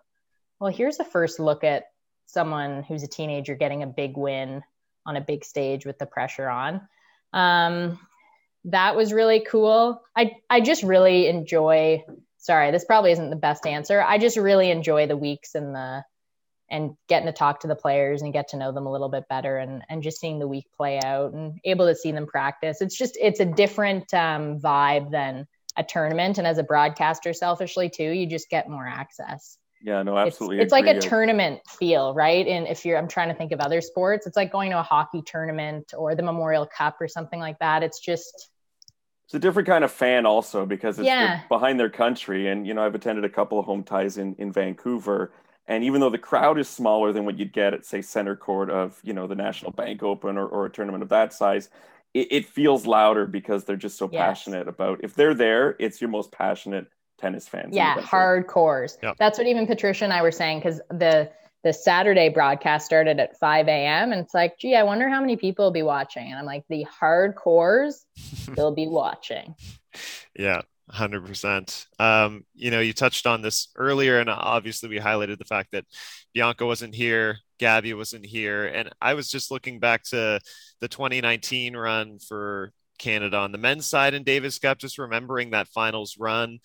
well, 0.58 0.72
here's 0.72 1.00
a 1.00 1.04
first 1.04 1.38
look 1.38 1.64
at 1.64 1.84
someone 2.26 2.82
who's 2.82 3.02
a 3.02 3.08
teenager 3.08 3.54
getting 3.54 3.82
a 3.82 3.86
big 3.86 4.16
win 4.16 4.62
on 5.04 5.16
a 5.16 5.20
big 5.20 5.44
stage 5.44 5.84
with 5.84 5.98
the 5.98 6.06
pressure 6.06 6.48
on. 6.48 6.80
Um, 7.32 7.98
that 8.66 8.96
was 8.96 9.12
really 9.12 9.40
cool. 9.40 10.02
I 10.16 10.36
I 10.48 10.60
just 10.60 10.82
really 10.82 11.26
enjoy 11.26 12.04
sorry, 12.42 12.72
this 12.72 12.84
probably 12.84 13.12
isn't 13.12 13.30
the 13.30 13.36
best 13.36 13.66
answer. 13.66 14.02
I 14.02 14.18
just 14.18 14.36
really 14.36 14.70
enjoy 14.70 15.06
the 15.06 15.16
weeks 15.16 15.54
and 15.54 15.74
the 15.74 16.04
and 16.72 16.96
getting 17.08 17.26
to 17.26 17.32
talk 17.32 17.60
to 17.60 17.68
the 17.68 17.76
players 17.76 18.22
and 18.22 18.32
get 18.32 18.48
to 18.48 18.56
know 18.56 18.72
them 18.72 18.86
a 18.86 18.90
little 18.90 19.10
bit 19.10 19.28
better 19.28 19.58
and 19.58 19.84
and 19.88 20.02
just 20.02 20.18
seeing 20.18 20.40
the 20.40 20.48
week 20.48 20.66
play 20.76 20.98
out 21.04 21.32
and 21.32 21.60
able 21.64 21.86
to 21.86 21.94
see 21.94 22.10
them 22.10 22.26
practice. 22.26 22.80
It's 22.80 22.96
just 22.96 23.16
it's 23.20 23.38
a 23.38 23.44
different 23.44 24.12
um, 24.12 24.58
vibe 24.58 25.12
than 25.12 25.46
a 25.76 25.84
tournament. 25.84 26.38
And 26.38 26.46
as 26.46 26.58
a 26.58 26.62
broadcaster, 26.62 27.32
selfishly 27.32 27.88
too, 27.88 28.10
you 28.10 28.26
just 28.26 28.50
get 28.50 28.68
more 28.68 28.86
access. 28.86 29.58
Yeah, 29.84 30.02
no, 30.02 30.16
absolutely. 30.16 30.58
It's, 30.58 30.64
it's 30.64 30.72
like 30.72 30.86
a 30.86 31.00
tournament 31.00 31.60
feel, 31.68 32.14
right? 32.14 32.46
And 32.46 32.68
if 32.68 32.84
you're, 32.84 32.96
I'm 32.96 33.08
trying 33.08 33.28
to 33.30 33.34
think 33.34 33.50
of 33.52 33.60
other 33.60 33.80
sports, 33.80 34.26
it's 34.26 34.36
like 34.36 34.52
going 34.52 34.70
to 34.70 34.78
a 34.78 34.82
hockey 34.82 35.22
tournament 35.22 35.92
or 35.96 36.14
the 36.14 36.22
Memorial 36.22 36.66
Cup 36.66 37.00
or 37.00 37.08
something 37.08 37.40
like 37.40 37.58
that. 37.58 37.82
It's 37.82 37.98
just, 37.98 38.50
it's 39.24 39.34
a 39.34 39.40
different 39.40 39.66
kind 39.66 39.82
of 39.82 39.90
fan 39.90 40.24
also 40.24 40.66
because 40.66 40.98
it's 40.98 41.06
yeah. 41.06 41.40
behind 41.48 41.80
their 41.80 41.90
country. 41.90 42.48
And 42.48 42.66
you 42.66 42.74
know, 42.74 42.84
I've 42.84 42.94
attended 42.94 43.24
a 43.24 43.28
couple 43.28 43.58
of 43.58 43.64
home 43.64 43.82
ties 43.82 44.18
in 44.18 44.34
in 44.36 44.52
Vancouver, 44.52 45.32
and 45.66 45.84
even 45.84 46.00
though 46.00 46.10
the 46.10 46.18
crowd 46.18 46.58
is 46.58 46.68
smaller 46.68 47.12
than 47.12 47.24
what 47.24 47.38
you'd 47.38 47.52
get 47.52 47.74
at 47.74 47.86
say 47.86 48.02
center 48.02 48.36
court 48.36 48.70
of 48.70 48.98
you 49.02 49.12
know 49.12 49.26
the 49.26 49.34
National 49.34 49.70
Bank 49.72 50.02
Open 50.02 50.36
or, 50.36 50.46
or 50.46 50.66
a 50.66 50.70
tournament 50.70 51.02
of 51.02 51.08
that 51.10 51.32
size, 51.32 51.70
it, 52.14 52.28
it 52.30 52.46
feels 52.46 52.86
louder 52.86 53.26
because 53.26 53.64
they're 53.64 53.76
just 53.76 53.96
so 53.96 54.08
yes. 54.12 54.20
passionate 54.20 54.68
about. 54.68 55.00
If 55.02 55.14
they're 55.14 55.34
there, 55.34 55.76
it's 55.78 56.00
your 56.00 56.10
most 56.10 56.32
passionate 56.32 56.86
tennis 57.18 57.48
fans. 57.48 57.74
Yeah, 57.74 57.96
hardcores. 58.00 58.98
Yep. 59.02 59.16
That's 59.18 59.38
what 59.38 59.46
even 59.46 59.66
Patricia 59.66 60.04
and 60.04 60.12
I 60.12 60.22
were 60.22 60.32
saying 60.32 60.60
because 60.60 60.80
the 60.90 61.30
the 61.62 61.72
Saturday 61.72 62.28
broadcast 62.28 62.84
started 62.84 63.20
at 63.20 63.38
5 63.38 63.68
a.m. 63.68 64.10
and 64.10 64.20
it's 64.20 64.34
like, 64.34 64.58
gee, 64.58 64.74
I 64.74 64.82
wonder 64.82 65.08
how 65.08 65.20
many 65.20 65.36
people 65.36 65.66
will 65.66 65.72
be 65.72 65.84
watching. 65.84 66.28
And 66.28 66.36
I'm 66.36 66.44
like, 66.44 66.64
the 66.68 66.84
hardcores 67.00 68.04
will 68.56 68.74
be 68.74 68.88
watching. 68.88 69.54
Yeah, 70.36 70.62
100%. 70.90 71.86
Um, 71.98 72.44
you 72.54 72.70
know, 72.70 72.80
you 72.80 72.92
touched 72.92 73.26
on 73.26 73.42
this 73.42 73.68
earlier, 73.76 74.18
and 74.18 74.30
obviously 74.30 74.88
we 74.88 74.98
highlighted 74.98 75.38
the 75.38 75.44
fact 75.44 75.70
that 75.72 75.84
Bianca 76.34 76.66
wasn't 76.66 76.94
here 76.94 77.38
Gabby 77.62 77.94
wasn't 77.94 78.26
here. 78.26 78.66
And 78.66 78.90
I 79.00 79.14
was 79.14 79.30
just 79.30 79.52
looking 79.52 79.78
back 79.78 80.02
to 80.06 80.40
the 80.80 80.88
2019 80.88 81.76
run 81.76 82.18
for 82.18 82.72
Canada 82.98 83.36
on 83.36 83.52
the 83.52 83.58
men's 83.58 83.86
side 83.86 84.14
in 84.14 84.24
Davis 84.24 84.58
Cup, 84.58 84.78
just 84.78 84.98
remembering 84.98 85.50
that 85.50 85.68
finals 85.68 86.16
run 86.18 86.58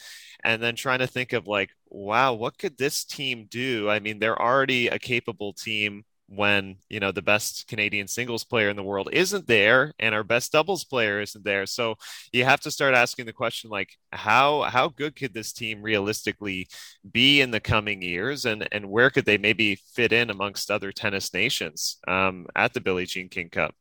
and 0.44 0.60
then 0.60 0.76
trying 0.76 0.98
to 1.00 1.08
think 1.08 1.34
of 1.34 1.46
like, 1.46 1.70
wow, 1.86 2.34
what 2.34 2.58
could 2.58 2.80
this 2.80 3.06
team 3.06 3.46
do? 3.48 3.88
I 3.88 4.00
mean, 4.00 4.18
they're 4.18 4.42
already 4.42 4.88
a 4.88 4.98
capable 4.98 5.54
team 5.54 6.04
when 6.28 6.76
you 6.90 7.00
know 7.00 7.12
the 7.12 7.22
best 7.22 7.68
Canadian 7.68 8.08
singles 8.08 8.44
player 8.44 8.70
in 8.70 8.76
the 8.76 8.84
world 8.84 9.10
isn't 9.13 9.48
there 9.48 9.94
and 10.00 10.13
our 10.13 10.24
best 10.24 10.52
doubles 10.52 10.84
player 10.84 11.22
isn't 11.22 11.44
there. 11.44 11.66
So 11.66 11.96
you 12.32 12.44
have 12.46 12.60
to 12.62 12.72
start 12.72 12.94
asking 12.96 13.26
the 13.26 13.34
question 13.34 13.70
like 13.70 13.98
how 14.12 14.63
how 14.63 14.90
good 14.90 15.16
could 15.16 15.34
this 15.34 15.54
team 15.54 15.82
realistically 15.82 16.68
be 17.10 17.42
in 17.42 17.52
the 17.52 17.60
coming 17.60 18.02
years 18.02 18.46
and 18.46 18.68
and 18.72 18.90
where 18.90 19.10
could 19.10 19.26
they 19.26 19.38
maybe 19.38 19.76
fit 19.76 20.12
in 20.12 20.30
amongst 20.30 20.70
other 20.72 20.92
tennis 20.92 21.34
nations 21.34 21.98
um, 22.08 22.48
at 22.56 22.74
the 22.74 22.82
Billie 22.82 23.06
Jean 23.06 23.30
King 23.30 23.50
Cup? 23.50 23.76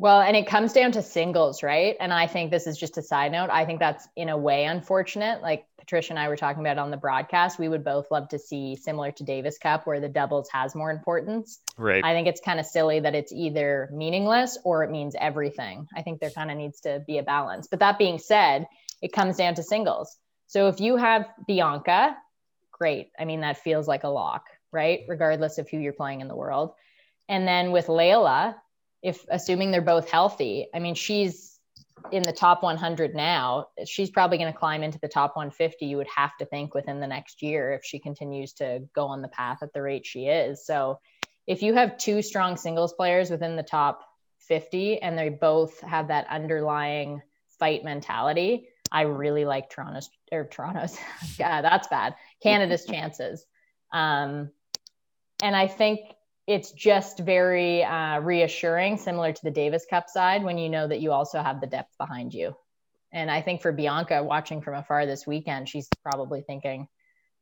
Well, 0.00 0.22
and 0.22 0.34
it 0.34 0.46
comes 0.46 0.72
down 0.72 0.92
to 0.92 1.02
singles, 1.02 1.62
right? 1.62 1.94
And 2.00 2.10
I 2.10 2.26
think 2.26 2.50
this 2.50 2.66
is 2.66 2.78
just 2.78 2.96
a 2.96 3.02
side 3.02 3.32
note. 3.32 3.50
I 3.50 3.66
think 3.66 3.80
that's 3.80 4.08
in 4.16 4.30
a 4.30 4.38
way 4.38 4.64
unfortunate. 4.64 5.42
Like 5.42 5.66
Patricia 5.78 6.12
and 6.14 6.18
I 6.18 6.28
were 6.28 6.38
talking 6.38 6.62
about 6.62 6.78
on 6.78 6.90
the 6.90 6.96
broadcast, 6.96 7.58
we 7.58 7.68
would 7.68 7.84
both 7.84 8.10
love 8.10 8.30
to 8.30 8.38
see 8.38 8.76
similar 8.76 9.12
to 9.12 9.24
Davis 9.24 9.58
Cup 9.58 9.86
where 9.86 10.00
the 10.00 10.08
doubles 10.08 10.48
has 10.54 10.74
more 10.74 10.90
importance. 10.90 11.60
Right. 11.76 12.02
I 12.02 12.14
think 12.14 12.28
it's 12.28 12.40
kind 12.40 12.58
of 12.58 12.64
silly 12.64 13.00
that 13.00 13.14
it's 13.14 13.30
either 13.30 13.90
meaningless 13.92 14.56
or 14.64 14.84
it 14.84 14.90
means 14.90 15.14
everything. 15.20 15.86
I 15.94 16.00
think 16.00 16.18
there 16.18 16.30
kind 16.30 16.50
of 16.50 16.56
needs 16.56 16.80
to 16.80 17.04
be 17.06 17.18
a 17.18 17.22
balance. 17.22 17.68
But 17.70 17.80
that 17.80 17.98
being 17.98 18.18
said, 18.18 18.68
it 19.02 19.12
comes 19.12 19.36
down 19.36 19.56
to 19.56 19.62
singles. 19.62 20.16
So 20.46 20.68
if 20.68 20.80
you 20.80 20.96
have 20.96 21.26
Bianca, 21.46 22.16
great. 22.72 23.10
I 23.18 23.26
mean, 23.26 23.42
that 23.42 23.58
feels 23.58 23.86
like 23.86 24.04
a 24.04 24.08
lock, 24.08 24.46
right? 24.72 25.00
Regardless 25.08 25.58
of 25.58 25.68
who 25.68 25.76
you're 25.76 25.92
playing 25.92 26.22
in 26.22 26.28
the 26.28 26.36
world. 26.36 26.72
And 27.28 27.46
then 27.46 27.70
with 27.70 27.88
Leylah, 27.88 28.54
if 29.02 29.24
assuming 29.30 29.70
they're 29.70 29.80
both 29.80 30.10
healthy, 30.10 30.66
I 30.74 30.78
mean, 30.78 30.94
she's 30.94 31.58
in 32.12 32.22
the 32.22 32.32
top 32.32 32.62
100 32.62 33.14
now. 33.14 33.66
She's 33.84 34.10
probably 34.10 34.38
going 34.38 34.52
to 34.52 34.58
climb 34.58 34.82
into 34.82 34.98
the 34.98 35.08
top 35.08 35.36
150. 35.36 35.86
You 35.86 35.96
would 35.96 36.08
have 36.14 36.36
to 36.38 36.46
think 36.46 36.74
within 36.74 37.00
the 37.00 37.06
next 37.06 37.42
year 37.42 37.72
if 37.72 37.84
she 37.84 37.98
continues 37.98 38.52
to 38.54 38.82
go 38.94 39.06
on 39.06 39.22
the 39.22 39.28
path 39.28 39.58
at 39.62 39.72
the 39.72 39.82
rate 39.82 40.06
she 40.06 40.26
is. 40.26 40.64
So, 40.64 41.00
if 41.46 41.62
you 41.62 41.74
have 41.74 41.98
two 41.98 42.22
strong 42.22 42.56
singles 42.56 42.92
players 42.92 43.30
within 43.30 43.56
the 43.56 43.62
top 43.62 44.02
50 44.40 45.02
and 45.02 45.18
they 45.18 45.30
both 45.30 45.80
have 45.80 46.08
that 46.08 46.26
underlying 46.28 47.22
fight 47.58 47.82
mentality, 47.82 48.68
I 48.92 49.02
really 49.02 49.44
like 49.44 49.70
Toronto's 49.70 50.10
or 50.30 50.44
Toronto's. 50.44 50.96
yeah, 51.38 51.62
that's 51.62 51.88
bad. 51.88 52.14
Canada's 52.42 52.84
chances. 52.84 53.44
Um, 53.92 54.50
and 55.42 55.56
I 55.56 55.66
think 55.66 56.00
it's 56.50 56.72
just 56.72 57.20
very 57.20 57.84
uh, 57.84 58.18
reassuring, 58.18 58.96
similar 58.96 59.32
to 59.32 59.40
the 59.44 59.52
Davis 59.52 59.86
Cup 59.88 60.08
side, 60.08 60.42
when 60.42 60.58
you 60.58 60.68
know 60.68 60.88
that 60.88 61.00
you 61.00 61.12
also 61.12 61.40
have 61.40 61.60
the 61.60 61.68
depth 61.68 61.96
behind 61.96 62.34
you. 62.34 62.56
And 63.12 63.30
I 63.30 63.40
think 63.40 63.62
for 63.62 63.70
Bianca 63.70 64.24
watching 64.24 64.60
from 64.60 64.74
afar 64.74 65.06
this 65.06 65.24
weekend, 65.24 65.68
she's 65.68 65.88
probably 66.02 66.42
thinking, 66.42 66.88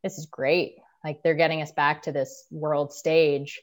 this 0.03 0.19
is 0.19 0.27
great. 0.27 0.77
Like 1.03 1.23
they're 1.23 1.33
getting 1.33 1.63
us 1.63 1.73
back 1.73 2.03
to 2.03 2.13
this 2.13 2.45
world 2.51 2.93
stage 2.93 3.63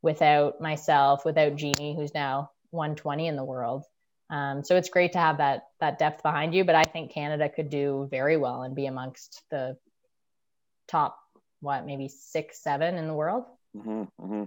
without 0.00 0.60
myself, 0.60 1.24
without 1.24 1.56
Genie, 1.56 1.96
who's 1.96 2.14
now 2.14 2.52
120 2.70 3.26
in 3.26 3.34
the 3.34 3.42
world. 3.42 3.82
Um, 4.30 4.62
so 4.62 4.76
it's 4.76 4.90
great 4.90 5.14
to 5.14 5.18
have 5.18 5.38
that 5.38 5.64
that 5.80 5.98
depth 5.98 6.22
behind 6.22 6.54
you. 6.54 6.64
But 6.64 6.76
I 6.76 6.84
think 6.84 7.10
Canada 7.10 7.48
could 7.48 7.68
do 7.68 8.06
very 8.12 8.36
well 8.36 8.62
and 8.62 8.76
be 8.76 8.86
amongst 8.86 9.42
the 9.50 9.76
top, 10.86 11.18
what, 11.60 11.84
maybe 11.84 12.06
six, 12.06 12.62
seven 12.62 12.94
in 12.94 13.08
the 13.08 13.14
world. 13.14 13.44
Mm-hmm, 13.76 14.02
mm-hmm. 14.20 14.44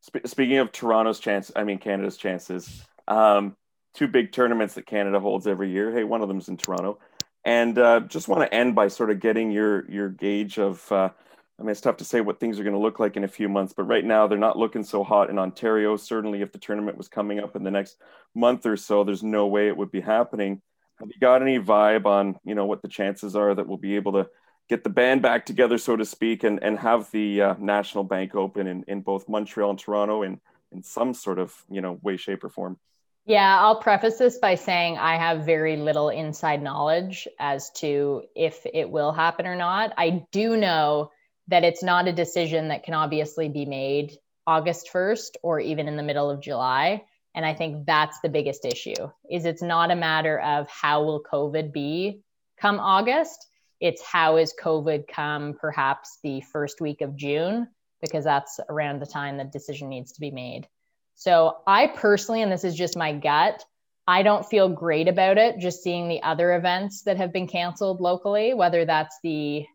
Sp- 0.00 0.26
speaking 0.26 0.58
of 0.58 0.72
Toronto's 0.72 1.20
chance, 1.20 1.50
I 1.54 1.64
mean 1.64 1.78
Canada's 1.78 2.16
chances. 2.16 2.84
Um, 3.06 3.56
two 3.94 4.08
big 4.08 4.32
tournaments 4.32 4.74
that 4.74 4.86
Canada 4.86 5.20
holds 5.20 5.46
every 5.46 5.70
year. 5.70 5.92
Hey, 5.92 6.04
one 6.04 6.22
of 6.22 6.28
them's 6.28 6.48
in 6.48 6.56
Toronto, 6.56 6.98
and 7.44 7.78
uh, 7.78 8.00
just 8.00 8.28
want 8.28 8.42
to 8.42 8.54
end 8.54 8.74
by 8.74 8.88
sort 8.88 9.10
of 9.10 9.20
getting 9.20 9.50
your 9.50 9.90
your 9.90 10.08
gauge 10.08 10.58
of. 10.58 10.90
Uh, 10.90 11.10
I 11.58 11.64
mean, 11.64 11.70
it's 11.70 11.80
tough 11.80 11.96
to 11.96 12.04
say 12.04 12.20
what 12.20 12.38
things 12.38 12.60
are 12.60 12.62
going 12.62 12.76
to 12.76 12.80
look 12.80 13.00
like 13.00 13.16
in 13.16 13.24
a 13.24 13.28
few 13.28 13.48
months, 13.48 13.72
but 13.72 13.82
right 13.82 14.04
now 14.04 14.28
they're 14.28 14.38
not 14.38 14.56
looking 14.56 14.84
so 14.84 15.02
hot 15.02 15.28
in 15.28 15.40
Ontario. 15.40 15.96
Certainly, 15.96 16.40
if 16.40 16.52
the 16.52 16.58
tournament 16.58 16.96
was 16.96 17.08
coming 17.08 17.40
up 17.40 17.56
in 17.56 17.64
the 17.64 17.70
next 17.70 17.96
month 18.34 18.64
or 18.64 18.76
so, 18.76 19.02
there's 19.02 19.24
no 19.24 19.48
way 19.48 19.66
it 19.66 19.76
would 19.76 19.90
be 19.90 20.00
happening. 20.00 20.62
Have 21.00 21.08
you 21.08 21.18
got 21.20 21.42
any 21.42 21.58
vibe 21.58 22.06
on 22.06 22.38
you 22.44 22.54
know 22.54 22.66
what 22.66 22.82
the 22.82 22.88
chances 22.88 23.34
are 23.34 23.54
that 23.54 23.66
we'll 23.66 23.76
be 23.76 23.96
able 23.96 24.12
to 24.12 24.28
get 24.68 24.84
the 24.84 24.90
band 24.90 25.22
back 25.22 25.46
together, 25.46 25.78
so 25.78 25.96
to 25.96 26.04
speak, 26.04 26.44
and, 26.44 26.62
and 26.62 26.78
have 26.78 27.10
the 27.10 27.42
uh, 27.42 27.54
National 27.58 28.04
Bank 28.04 28.34
Open 28.34 28.66
in, 28.66 28.84
in 28.86 29.00
both 29.00 29.28
Montreal 29.28 29.70
and 29.70 29.78
Toronto 29.78 30.22
in, 30.22 30.40
in 30.72 30.82
some 30.82 31.14
sort 31.14 31.38
of, 31.38 31.54
you 31.70 31.80
know, 31.80 31.98
way, 32.02 32.16
shape, 32.16 32.44
or 32.44 32.50
form. 32.50 32.78
Yeah, 33.24 33.58
I'll 33.60 33.80
preface 33.80 34.16
this 34.16 34.38
by 34.38 34.54
saying 34.54 34.96
I 34.96 35.16
have 35.16 35.44
very 35.44 35.76
little 35.76 36.08
inside 36.08 36.62
knowledge 36.62 37.28
as 37.38 37.70
to 37.76 38.22
if 38.34 38.64
it 38.72 38.88
will 38.88 39.12
happen 39.12 39.46
or 39.46 39.56
not. 39.56 39.92
I 39.98 40.24
do 40.32 40.56
know 40.56 41.10
that 41.48 41.64
it's 41.64 41.82
not 41.82 42.08
a 42.08 42.12
decision 42.12 42.68
that 42.68 42.84
can 42.84 42.94
obviously 42.94 43.48
be 43.48 43.66
made 43.66 44.16
August 44.46 44.88
1st 44.92 45.36
or 45.42 45.60
even 45.60 45.88
in 45.88 45.96
the 45.96 46.02
middle 46.02 46.30
of 46.30 46.40
July. 46.40 47.04
And 47.34 47.44
I 47.44 47.52
think 47.52 47.86
that's 47.86 48.18
the 48.20 48.30
biggest 48.30 48.64
issue 48.64 49.10
is 49.30 49.44
it's 49.44 49.62
not 49.62 49.90
a 49.90 49.96
matter 49.96 50.40
of 50.40 50.66
how 50.68 51.04
will 51.04 51.22
COVID 51.22 51.72
be 51.72 52.22
come 52.58 52.80
August 52.80 53.47
it's 53.80 54.02
how 54.02 54.36
is 54.36 54.54
COVID 54.60 55.06
come 55.08 55.54
perhaps 55.58 56.18
the 56.22 56.40
first 56.40 56.80
week 56.80 57.00
of 57.00 57.16
June, 57.16 57.68
because 58.00 58.24
that's 58.24 58.60
around 58.68 59.00
the 59.00 59.06
time 59.06 59.36
the 59.36 59.44
decision 59.44 59.88
needs 59.88 60.12
to 60.12 60.20
be 60.20 60.30
made. 60.30 60.66
So 61.14 61.58
I 61.66 61.88
personally, 61.88 62.42
and 62.42 62.52
this 62.52 62.64
is 62.64 62.74
just 62.74 62.96
my 62.96 63.12
gut, 63.12 63.64
I 64.06 64.22
don't 64.22 64.46
feel 64.46 64.68
great 64.68 65.08
about 65.08 65.36
it 65.36 65.58
just 65.58 65.82
seeing 65.82 66.08
the 66.08 66.22
other 66.22 66.54
events 66.54 67.02
that 67.02 67.16
have 67.18 67.32
been 67.32 67.46
canceled 67.46 68.00
locally, 68.00 68.54
whether 68.54 68.84
that's 68.84 69.18
the 69.22 69.66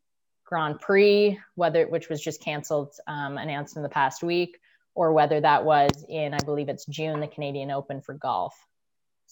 Grand 0.46 0.80
Prix, 0.80 1.40
whether 1.56 1.86
which 1.88 2.10
was 2.10 2.22
just 2.22 2.42
canceled, 2.42 2.94
um, 3.08 3.38
announced 3.38 3.76
in 3.78 3.84
the 3.84 3.90
past 3.90 4.24
week, 4.24 4.58
or 4.96 5.14
whether 5.14 5.40
that 5.42 5.66
was 5.66 6.06
in, 6.10 6.34
I 6.34 6.40
believe 6.46 6.70
it's 6.70 6.86
June, 6.86 7.20
the 7.20 7.28
Canadian 7.28 7.72
Open 7.72 8.02
for 8.02 8.14
golf. 8.14 8.56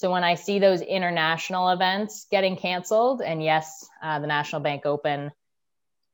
So 0.02 0.10
when 0.10 0.24
I 0.24 0.34
see 0.34 0.58
those 0.58 0.82
international 0.82 1.70
events 1.70 2.26
getting 2.32 2.58
canceled, 2.58 3.22
and 3.22 3.44
yes, 3.44 3.88
uh, 4.02 4.18
the 4.18 4.26
National 4.26 4.60
Bank 4.60 4.88
Open 4.88 5.32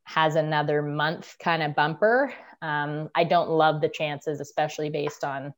has 0.04 0.36
another 0.36 0.82
month 0.82 1.38
kind 1.42 1.64
of 1.64 1.74
bumper, 1.74 2.34
um, 2.62 3.10
I 3.16 3.24
don't 3.24 3.50
love 3.50 3.80
the 3.80 3.88
chances, 3.88 4.42
especially 4.42 4.90
based 4.90 5.24
on 5.24 5.54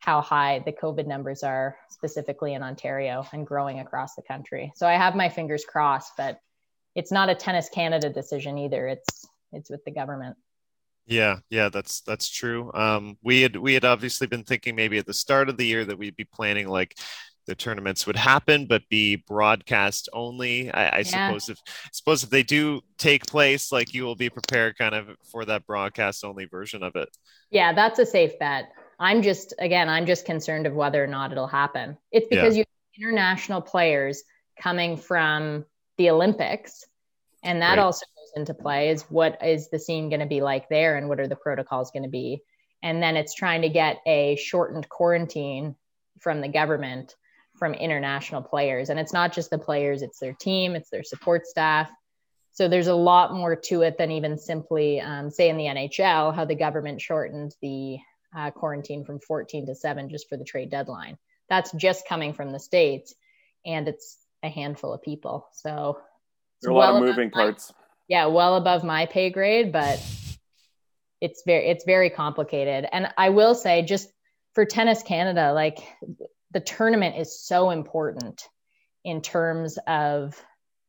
how 0.00 0.20
high 0.20 0.60
the 0.66 0.72
COVID 0.72 1.06
numbers 1.06 1.44
are, 1.44 1.76
specifically 1.88 2.54
in 2.54 2.64
Ontario 2.64 3.24
and 3.32 3.46
growing 3.46 3.78
across 3.78 4.16
the 4.16 4.22
country. 4.22 4.72
So 4.74 4.84
I 4.84 4.94
have 4.94 5.14
my 5.14 5.28
fingers 5.28 5.64
crossed, 5.64 6.14
but 6.16 6.40
it's 6.96 7.12
not 7.12 7.30
a 7.30 7.34
Tennis 7.36 7.68
Canada 7.68 8.10
decision 8.10 8.58
either. 8.58 8.88
It's 8.88 9.24
it's 9.52 9.70
with 9.70 9.84
the 9.84 9.92
government. 9.92 10.36
Yeah, 11.06 11.36
yeah, 11.48 11.68
that's 11.68 12.00
that's 12.00 12.28
true. 12.28 12.72
Um, 12.74 13.18
we 13.22 13.42
had 13.42 13.54
we 13.54 13.74
had 13.74 13.84
obviously 13.84 14.26
been 14.26 14.42
thinking 14.42 14.74
maybe 14.74 14.98
at 14.98 15.06
the 15.06 15.14
start 15.14 15.48
of 15.48 15.56
the 15.56 15.64
year 15.64 15.84
that 15.84 15.96
we'd 15.96 16.16
be 16.16 16.24
planning 16.24 16.66
like 16.66 16.98
the 17.48 17.54
tournaments 17.54 18.06
would 18.06 18.14
happen, 18.14 18.66
but 18.66 18.86
be 18.90 19.16
broadcast 19.16 20.08
only. 20.12 20.70
I, 20.70 20.88
I 20.88 20.98
yeah. 20.98 21.02
suppose 21.02 21.48
if 21.48 21.58
suppose 21.92 22.22
if 22.22 22.28
they 22.28 22.42
do 22.42 22.82
take 22.98 23.26
place, 23.26 23.72
like 23.72 23.94
you 23.94 24.04
will 24.04 24.14
be 24.14 24.28
prepared 24.28 24.76
kind 24.76 24.94
of 24.94 25.08
for 25.32 25.46
that 25.46 25.66
broadcast 25.66 26.24
only 26.24 26.44
version 26.44 26.82
of 26.82 26.94
it. 26.94 27.08
Yeah, 27.50 27.72
that's 27.72 27.98
a 27.98 28.06
safe 28.06 28.38
bet. 28.38 28.70
I'm 29.00 29.22
just 29.22 29.54
again, 29.58 29.88
I'm 29.88 30.04
just 30.04 30.26
concerned 30.26 30.66
of 30.66 30.74
whether 30.74 31.02
or 31.02 31.06
not 31.06 31.32
it'll 31.32 31.46
happen. 31.46 31.96
It's 32.12 32.28
because 32.28 32.54
yeah. 32.54 32.60
you 32.60 32.64
have 33.00 33.08
international 33.08 33.62
players 33.62 34.22
coming 34.60 34.98
from 34.98 35.64
the 35.96 36.10
Olympics, 36.10 36.84
and 37.42 37.62
that 37.62 37.70
right. 37.70 37.78
also 37.78 38.04
goes 38.14 38.32
into 38.36 38.52
play. 38.52 38.90
Is 38.90 39.04
what 39.04 39.42
is 39.42 39.70
the 39.70 39.78
scene 39.78 40.10
going 40.10 40.20
to 40.20 40.26
be 40.26 40.42
like 40.42 40.68
there, 40.68 40.98
and 40.98 41.08
what 41.08 41.18
are 41.18 41.28
the 41.28 41.36
protocols 41.36 41.92
going 41.92 42.02
to 42.02 42.10
be? 42.10 42.42
And 42.82 43.02
then 43.02 43.16
it's 43.16 43.34
trying 43.34 43.62
to 43.62 43.70
get 43.70 44.00
a 44.06 44.36
shortened 44.36 44.88
quarantine 44.90 45.76
from 46.20 46.42
the 46.42 46.48
government 46.48 47.14
from 47.58 47.74
international 47.74 48.42
players. 48.42 48.90
And 48.90 48.98
it's 48.98 49.12
not 49.12 49.32
just 49.32 49.50
the 49.50 49.58
players, 49.58 50.02
it's 50.02 50.18
their 50.18 50.32
team, 50.32 50.74
it's 50.74 50.90
their 50.90 51.02
support 51.02 51.46
staff. 51.46 51.90
So 52.52 52.68
there's 52.68 52.88
a 52.88 52.94
lot 52.94 53.34
more 53.34 53.54
to 53.54 53.82
it 53.82 53.98
than 53.98 54.10
even 54.10 54.38
simply, 54.38 55.00
um, 55.00 55.30
say, 55.30 55.48
in 55.48 55.56
the 55.56 55.64
NHL, 55.64 56.34
how 56.34 56.44
the 56.44 56.54
government 56.54 57.00
shortened 57.00 57.54
the 57.62 57.98
uh, 58.36 58.50
quarantine 58.50 59.04
from 59.04 59.20
14 59.20 59.66
to 59.66 59.74
7 59.74 60.08
just 60.08 60.28
for 60.28 60.36
the 60.36 60.44
trade 60.44 60.70
deadline. 60.70 61.18
That's 61.48 61.72
just 61.72 62.08
coming 62.08 62.32
from 62.32 62.50
the 62.50 62.58
States, 62.58 63.14
and 63.64 63.88
it's 63.88 64.18
a 64.42 64.48
handful 64.48 64.92
of 64.92 65.02
people. 65.02 65.48
So 65.52 66.00
there 66.60 66.70
are 66.70 66.72
a 66.72 66.76
well 66.76 66.92
lot 66.92 67.02
of 67.02 67.08
moving 67.08 67.30
parts. 67.30 67.70
My, 67.70 67.84
yeah, 68.08 68.26
well 68.26 68.56
above 68.56 68.84
my 68.84 69.06
pay 69.06 69.30
grade, 69.30 69.72
but 69.72 70.04
it's 71.20 71.42
very 71.46 71.66
it's 71.66 71.84
very 71.84 72.10
complicated. 72.10 72.86
And 72.90 73.08
I 73.16 73.30
will 73.30 73.54
say, 73.54 73.82
just 73.82 74.10
for 74.54 74.64
Tennis 74.64 75.02
Canada, 75.02 75.52
like 75.52 75.78
the 76.52 76.60
tournament 76.60 77.16
is 77.16 77.40
so 77.40 77.70
important 77.70 78.48
in 79.04 79.20
terms 79.22 79.78
of 79.86 80.42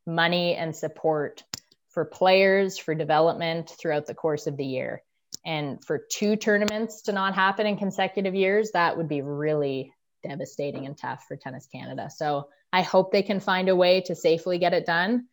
money 0.08 0.56
and 0.56 0.76
support 0.76 1.44
for 1.90 2.06
players 2.06 2.78
for 2.78 2.96
development 2.96 3.70
throughout 3.70 4.06
the 4.06 4.14
course 4.14 4.48
of 4.48 4.58
the 4.58 4.66
year 4.66 5.02
And 5.46 5.84
for 5.84 6.02
two 6.12 6.36
tournaments 6.36 7.04
to 7.04 7.12
not 7.12 7.36
happen 7.36 7.66
in 7.66 7.78
consecutive 7.78 8.36
years, 8.36 8.72
that 8.72 8.98
would 8.98 9.08
be 9.08 9.22
really 9.22 9.94
devastating 10.24 10.86
and 10.86 10.98
tough 10.98 11.26
for 11.28 11.38
Tennis 11.38 11.68
Canada. 11.68 12.10
So 12.10 12.50
I 12.74 12.82
hope 12.82 13.12
they 13.12 13.24
can 13.24 13.40
find 13.40 13.70
a 13.70 13.76
way 13.76 14.02
to 14.02 14.16
safely 14.16 14.60
get 14.60 14.74
it 14.74 14.86
done, 14.86 15.28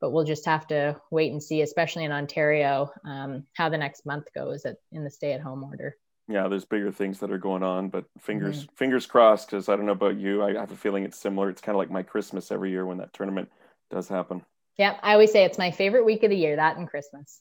but 0.00 0.10
we'll 0.10 0.24
just 0.24 0.46
have 0.46 0.66
to 0.68 1.00
wait 1.10 1.30
and 1.30 1.42
see, 1.42 1.62
especially 1.62 2.04
in 2.04 2.12
Ontario, 2.12 2.90
um, 3.04 3.44
how 3.52 3.68
the 3.68 3.78
next 3.78 4.06
month 4.06 4.32
goes 4.34 4.64
at, 4.64 4.76
in 4.92 5.04
the 5.04 5.10
stay 5.10 5.32
at 5.32 5.40
home 5.40 5.62
order. 5.62 5.96
Yeah, 6.30 6.46
there's 6.46 6.64
bigger 6.64 6.92
things 6.92 7.18
that 7.20 7.32
are 7.32 7.38
going 7.38 7.64
on, 7.64 7.88
but 7.88 8.04
fingers 8.20 8.64
mm-hmm. 8.64 8.74
fingers 8.76 9.04
crossed. 9.06 9.50
Because 9.50 9.68
I 9.68 9.76
don't 9.76 9.86
know 9.86 9.92
about 9.92 10.16
you, 10.16 10.42
I 10.44 10.54
have 10.54 10.70
a 10.70 10.76
feeling 10.76 11.04
it's 11.04 11.18
similar. 11.18 11.50
It's 11.50 11.60
kind 11.60 11.74
of 11.74 11.78
like 11.78 11.90
my 11.90 12.02
Christmas 12.02 12.52
every 12.52 12.70
year 12.70 12.86
when 12.86 12.98
that 12.98 13.12
tournament 13.12 13.50
does 13.90 14.08
happen. 14.08 14.42
Yeah, 14.78 14.96
I 15.02 15.12
always 15.12 15.32
say 15.32 15.44
it's 15.44 15.58
my 15.58 15.72
favorite 15.72 16.04
week 16.04 16.22
of 16.22 16.30
the 16.30 16.36
year, 16.36 16.56
that 16.56 16.76
and 16.76 16.88
Christmas. 16.88 17.40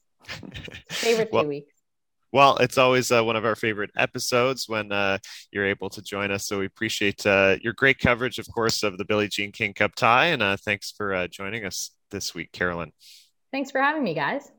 favorite 0.89 1.29
well, 1.31 1.43
two 1.43 1.49
weeks. 1.49 1.73
Well, 2.31 2.57
it's 2.57 2.77
always 2.77 3.11
uh, 3.11 3.23
one 3.23 3.35
of 3.35 3.45
our 3.45 3.55
favorite 3.55 3.91
episodes 3.95 4.67
when 4.67 4.91
uh, 4.91 5.17
you're 5.51 5.65
able 5.65 5.89
to 5.91 6.01
join 6.01 6.31
us. 6.31 6.47
So 6.47 6.59
we 6.59 6.65
appreciate 6.65 7.25
uh, 7.25 7.57
your 7.61 7.73
great 7.73 7.99
coverage, 7.99 8.39
of 8.39 8.47
course, 8.53 8.83
of 8.83 8.97
the 8.97 9.05
Billie 9.05 9.29
Jean 9.29 9.51
King 9.51 9.73
Cup 9.73 9.95
tie. 9.95 10.27
And 10.27 10.43
uh, 10.43 10.57
thanks 10.57 10.91
for 10.91 11.13
uh, 11.13 11.27
joining 11.27 11.65
us 11.65 11.91
this 12.11 12.35
week, 12.35 12.51
Carolyn. 12.51 12.91
Thanks 13.51 13.71
for 13.71 13.81
having 13.81 14.03
me, 14.03 14.13
guys. 14.13 14.51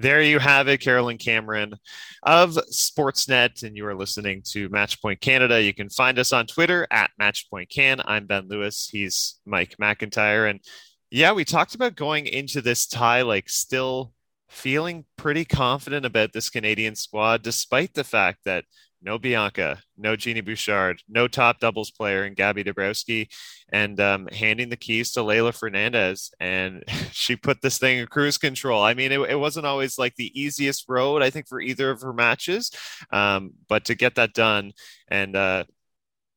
There 0.00 0.22
you 0.22 0.38
have 0.38 0.68
it, 0.68 0.78
Carolyn 0.78 1.18
Cameron 1.18 1.74
of 2.22 2.50
Sportsnet, 2.70 3.64
and 3.64 3.76
you 3.76 3.84
are 3.84 3.96
listening 3.96 4.42
to 4.50 4.68
Matchpoint 4.68 5.20
Canada. 5.20 5.60
You 5.60 5.74
can 5.74 5.90
find 5.90 6.20
us 6.20 6.32
on 6.32 6.46
Twitter 6.46 6.86
at 6.92 7.10
Matchpoint 7.20 7.68
Can. 7.68 8.00
I'm 8.04 8.26
Ben 8.26 8.46
Lewis. 8.46 8.88
He's 8.88 9.40
Mike 9.44 9.74
McIntyre. 9.82 10.48
And 10.48 10.60
yeah, 11.10 11.32
we 11.32 11.44
talked 11.44 11.74
about 11.74 11.96
going 11.96 12.26
into 12.26 12.62
this 12.62 12.86
tie 12.86 13.22
like 13.22 13.48
still 13.48 14.12
feeling 14.48 15.04
pretty 15.16 15.44
confident 15.44 16.06
about 16.06 16.32
this 16.32 16.48
Canadian 16.48 16.94
squad, 16.94 17.42
despite 17.42 17.94
the 17.94 18.04
fact 18.04 18.44
that 18.44 18.66
no 19.00 19.18
Bianca, 19.18 19.78
no 19.96 20.16
Genie 20.16 20.40
Bouchard, 20.40 21.02
no 21.08 21.28
top 21.28 21.60
doubles 21.60 21.90
player 21.90 22.24
in 22.24 22.34
Gabby 22.34 22.64
Dabrowski, 22.64 23.28
and 23.72 23.98
um, 24.00 24.28
handing 24.32 24.68
the 24.68 24.76
keys 24.76 25.12
to 25.12 25.20
Leylah 25.20 25.54
Fernandez. 25.54 26.30
And 26.40 26.84
she 27.12 27.36
put 27.36 27.62
this 27.62 27.78
thing 27.78 27.98
in 27.98 28.06
cruise 28.06 28.38
control. 28.38 28.82
I 28.82 28.94
mean, 28.94 29.12
it, 29.12 29.20
it, 29.20 29.38
wasn't 29.38 29.66
always 29.66 29.98
like 29.98 30.14
the 30.16 30.32
easiest 30.38 30.88
road, 30.88 31.22
I 31.22 31.30
think, 31.30 31.48
for 31.48 31.60
either 31.60 31.90
of 31.90 32.02
her 32.02 32.12
matches. 32.12 32.70
Um, 33.10 33.52
but 33.68 33.84
to 33.86 33.94
get 33.94 34.16
that 34.16 34.34
done 34.34 34.72
and, 35.08 35.36
uh, 35.36 35.64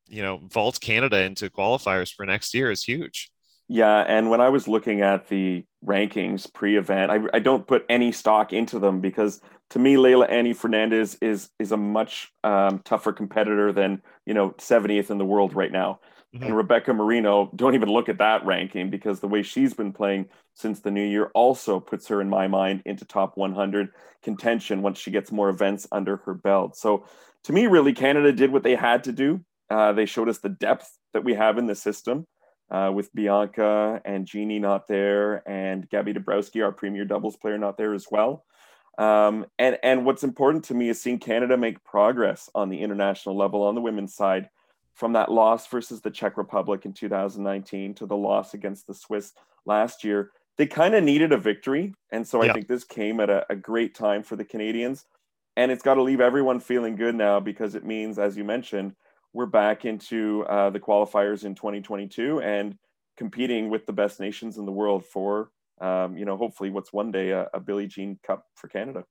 you 0.07 0.21
know, 0.21 0.41
vault 0.51 0.79
Canada 0.81 1.21
into 1.23 1.49
qualifiers 1.49 2.13
for 2.13 2.25
next 2.25 2.53
year 2.53 2.69
is 2.69 2.83
huge. 2.83 3.31
Yeah, 3.73 4.03
and 4.05 4.29
when 4.29 4.41
I 4.41 4.49
was 4.49 4.67
looking 4.67 4.99
at 4.99 5.29
the 5.29 5.63
rankings 5.85 6.53
pre-event, 6.53 7.09
I, 7.09 7.19
I 7.33 7.39
don't 7.39 7.65
put 7.65 7.85
any 7.87 8.11
stock 8.11 8.51
into 8.51 8.79
them 8.79 8.99
because 8.99 9.39
to 9.71 9.79
me, 9.79 9.95
Leylah 9.95 10.29
Annie 10.29 10.53
Fernandez 10.53 11.17
is 11.21 11.49
is 11.57 11.71
a 11.71 11.77
much 11.77 12.31
um, 12.43 12.79
tougher 12.79 13.13
competitor 13.13 13.71
than 13.71 14.01
you 14.25 14.33
know 14.33 14.51
70th 14.51 15.09
in 15.09 15.17
the 15.17 15.25
world 15.25 15.55
right 15.55 15.71
now. 15.71 15.99
Mm-hmm. 16.35 16.45
And 16.45 16.57
Rebecca 16.57 16.93
Marino, 16.93 17.51
don't 17.55 17.75
even 17.75 17.89
look 17.89 18.07
at 18.07 18.19
that 18.19 18.45
ranking 18.45 18.89
because 18.89 19.19
the 19.19 19.27
way 19.27 19.43
she's 19.43 19.73
been 19.73 19.91
playing 19.91 20.27
since 20.53 20.79
the 20.79 20.91
new 20.91 21.03
year 21.03 21.29
also 21.33 21.79
puts 21.79 22.07
her, 22.07 22.21
in 22.21 22.29
my 22.29 22.47
mind, 22.47 22.81
into 22.85 23.03
top 23.03 23.35
100 23.35 23.89
contention 24.23 24.81
once 24.81 24.97
she 24.97 25.11
gets 25.11 25.31
more 25.31 25.49
events 25.49 25.87
under 25.91 26.17
her 26.17 26.33
belt. 26.33 26.77
So, 26.77 27.05
to 27.45 27.53
me, 27.53 27.67
really, 27.67 27.91
Canada 27.91 28.31
did 28.31 28.51
what 28.51 28.63
they 28.63 28.75
had 28.75 29.03
to 29.05 29.11
do. 29.11 29.41
Uh, 29.69 29.91
they 29.91 30.05
showed 30.05 30.29
us 30.29 30.37
the 30.39 30.49
depth 30.49 30.97
that 31.13 31.23
we 31.23 31.33
have 31.33 31.57
in 31.57 31.67
the 31.67 31.75
system 31.75 32.25
uh, 32.69 32.91
with 32.93 33.13
Bianca 33.13 34.01
and 34.05 34.25
Genie 34.25 34.59
not 34.59 34.87
there, 34.87 35.47
and 35.49 35.89
Gabby 35.89 36.13
Dabrowski, 36.13 36.63
our 36.63 36.71
premier 36.71 37.03
doubles 37.03 37.35
player, 37.35 37.57
not 37.57 37.77
there 37.77 37.93
as 37.93 38.07
well. 38.09 38.45
Um, 39.01 39.47
and 39.57 39.79
and 39.81 40.05
what's 40.05 40.23
important 40.23 40.65
to 40.65 40.75
me 40.75 40.89
is 40.89 41.01
seeing 41.01 41.17
Canada 41.17 41.57
make 41.57 41.83
progress 41.83 42.51
on 42.53 42.69
the 42.69 42.79
international 42.79 43.35
level 43.35 43.63
on 43.63 43.73
the 43.73 43.81
women's 43.81 44.13
side, 44.13 44.49
from 44.93 45.13
that 45.13 45.31
loss 45.31 45.67
versus 45.67 46.01
the 46.01 46.11
Czech 46.11 46.37
Republic 46.37 46.85
in 46.85 46.93
2019 46.93 47.95
to 47.95 48.05
the 48.05 48.15
loss 48.15 48.53
against 48.53 48.85
the 48.85 48.93
Swiss 48.93 49.33
last 49.65 50.03
year. 50.03 50.29
They 50.57 50.67
kind 50.67 50.93
of 50.93 51.03
needed 51.03 51.31
a 51.31 51.37
victory, 51.37 51.95
and 52.11 52.27
so 52.27 52.43
yeah. 52.43 52.51
I 52.51 52.53
think 52.53 52.67
this 52.67 52.83
came 52.83 53.19
at 53.19 53.31
a, 53.31 53.43
a 53.49 53.55
great 53.55 53.95
time 53.95 54.21
for 54.21 54.35
the 54.35 54.45
Canadians. 54.45 55.05
And 55.57 55.71
it's 55.71 55.83
got 55.83 55.95
to 55.95 56.01
leave 56.01 56.21
everyone 56.21 56.59
feeling 56.59 56.95
good 56.95 57.15
now 57.15 57.39
because 57.39 57.75
it 57.75 57.83
means, 57.83 58.17
as 58.17 58.37
you 58.37 58.43
mentioned, 58.43 58.95
we're 59.33 59.47
back 59.47 59.83
into 59.83 60.45
uh, 60.45 60.69
the 60.69 60.79
qualifiers 60.79 61.43
in 61.43 61.55
2022 61.55 62.39
and 62.41 62.77
competing 63.17 63.69
with 63.69 63.85
the 63.85 63.93
best 63.93 64.19
nations 64.19 64.57
in 64.57 64.65
the 64.65 64.71
world 64.71 65.03
for, 65.05 65.51
um, 65.81 66.17
you 66.17 66.25
know, 66.25 66.37
hopefully 66.37 66.69
what's 66.69 66.93
one 66.93 67.11
day 67.11 67.31
a, 67.31 67.47
a 67.53 67.59
Billie 67.59 67.87
Jean 67.87 68.19
Cup 68.25 68.45
for 68.55 68.67
Canada. 68.67 69.03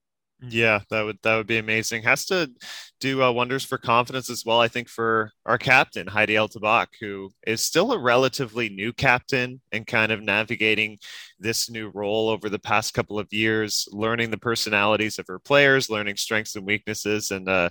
Yeah, 0.43 0.81
that 0.89 1.03
would 1.03 1.19
that 1.23 1.37
would 1.37 1.47
be 1.47 1.59
amazing. 1.59 2.03
Has 2.05 2.25
to 2.27 2.51
do 2.99 3.23
uh, 3.23 3.31
wonders 3.31 3.63
for 3.63 3.77
confidence 3.77 4.31
as 4.31 4.43
well. 4.47 4.59
I 4.59 4.69
think 4.69 4.89
for 4.89 5.33
our 5.45 5.59
captain 5.59 6.07
Heidi 6.07 6.35
El 6.35 6.49
Tabakh, 6.49 6.87
who 6.99 7.31
is 7.47 7.61
still 7.61 7.93
a 7.93 7.99
relatively 7.99 8.71
new 8.71 8.95
captain 8.95 9.61
and 9.71 9.87
kind 9.87 10.11
of 10.11 10.23
navigating 10.23 10.99
this 11.39 11.69
new 11.69 11.91
role 11.93 12.31
over 12.31 12.49
the 12.49 12.59
past 12.59 12.95
couple 12.95 13.19
of 13.19 13.31
years, 13.31 13.87
learning 13.93 14.31
the 14.31 14.39
personalities 14.39 15.19
of 15.19 15.27
her 15.29 15.39
players, 15.39 15.91
learning 15.91 16.17
strengths 16.17 16.57
and 16.57 16.65
weaknesses, 16.65 17.31
and 17.31 17.47
uh, 17.47 17.69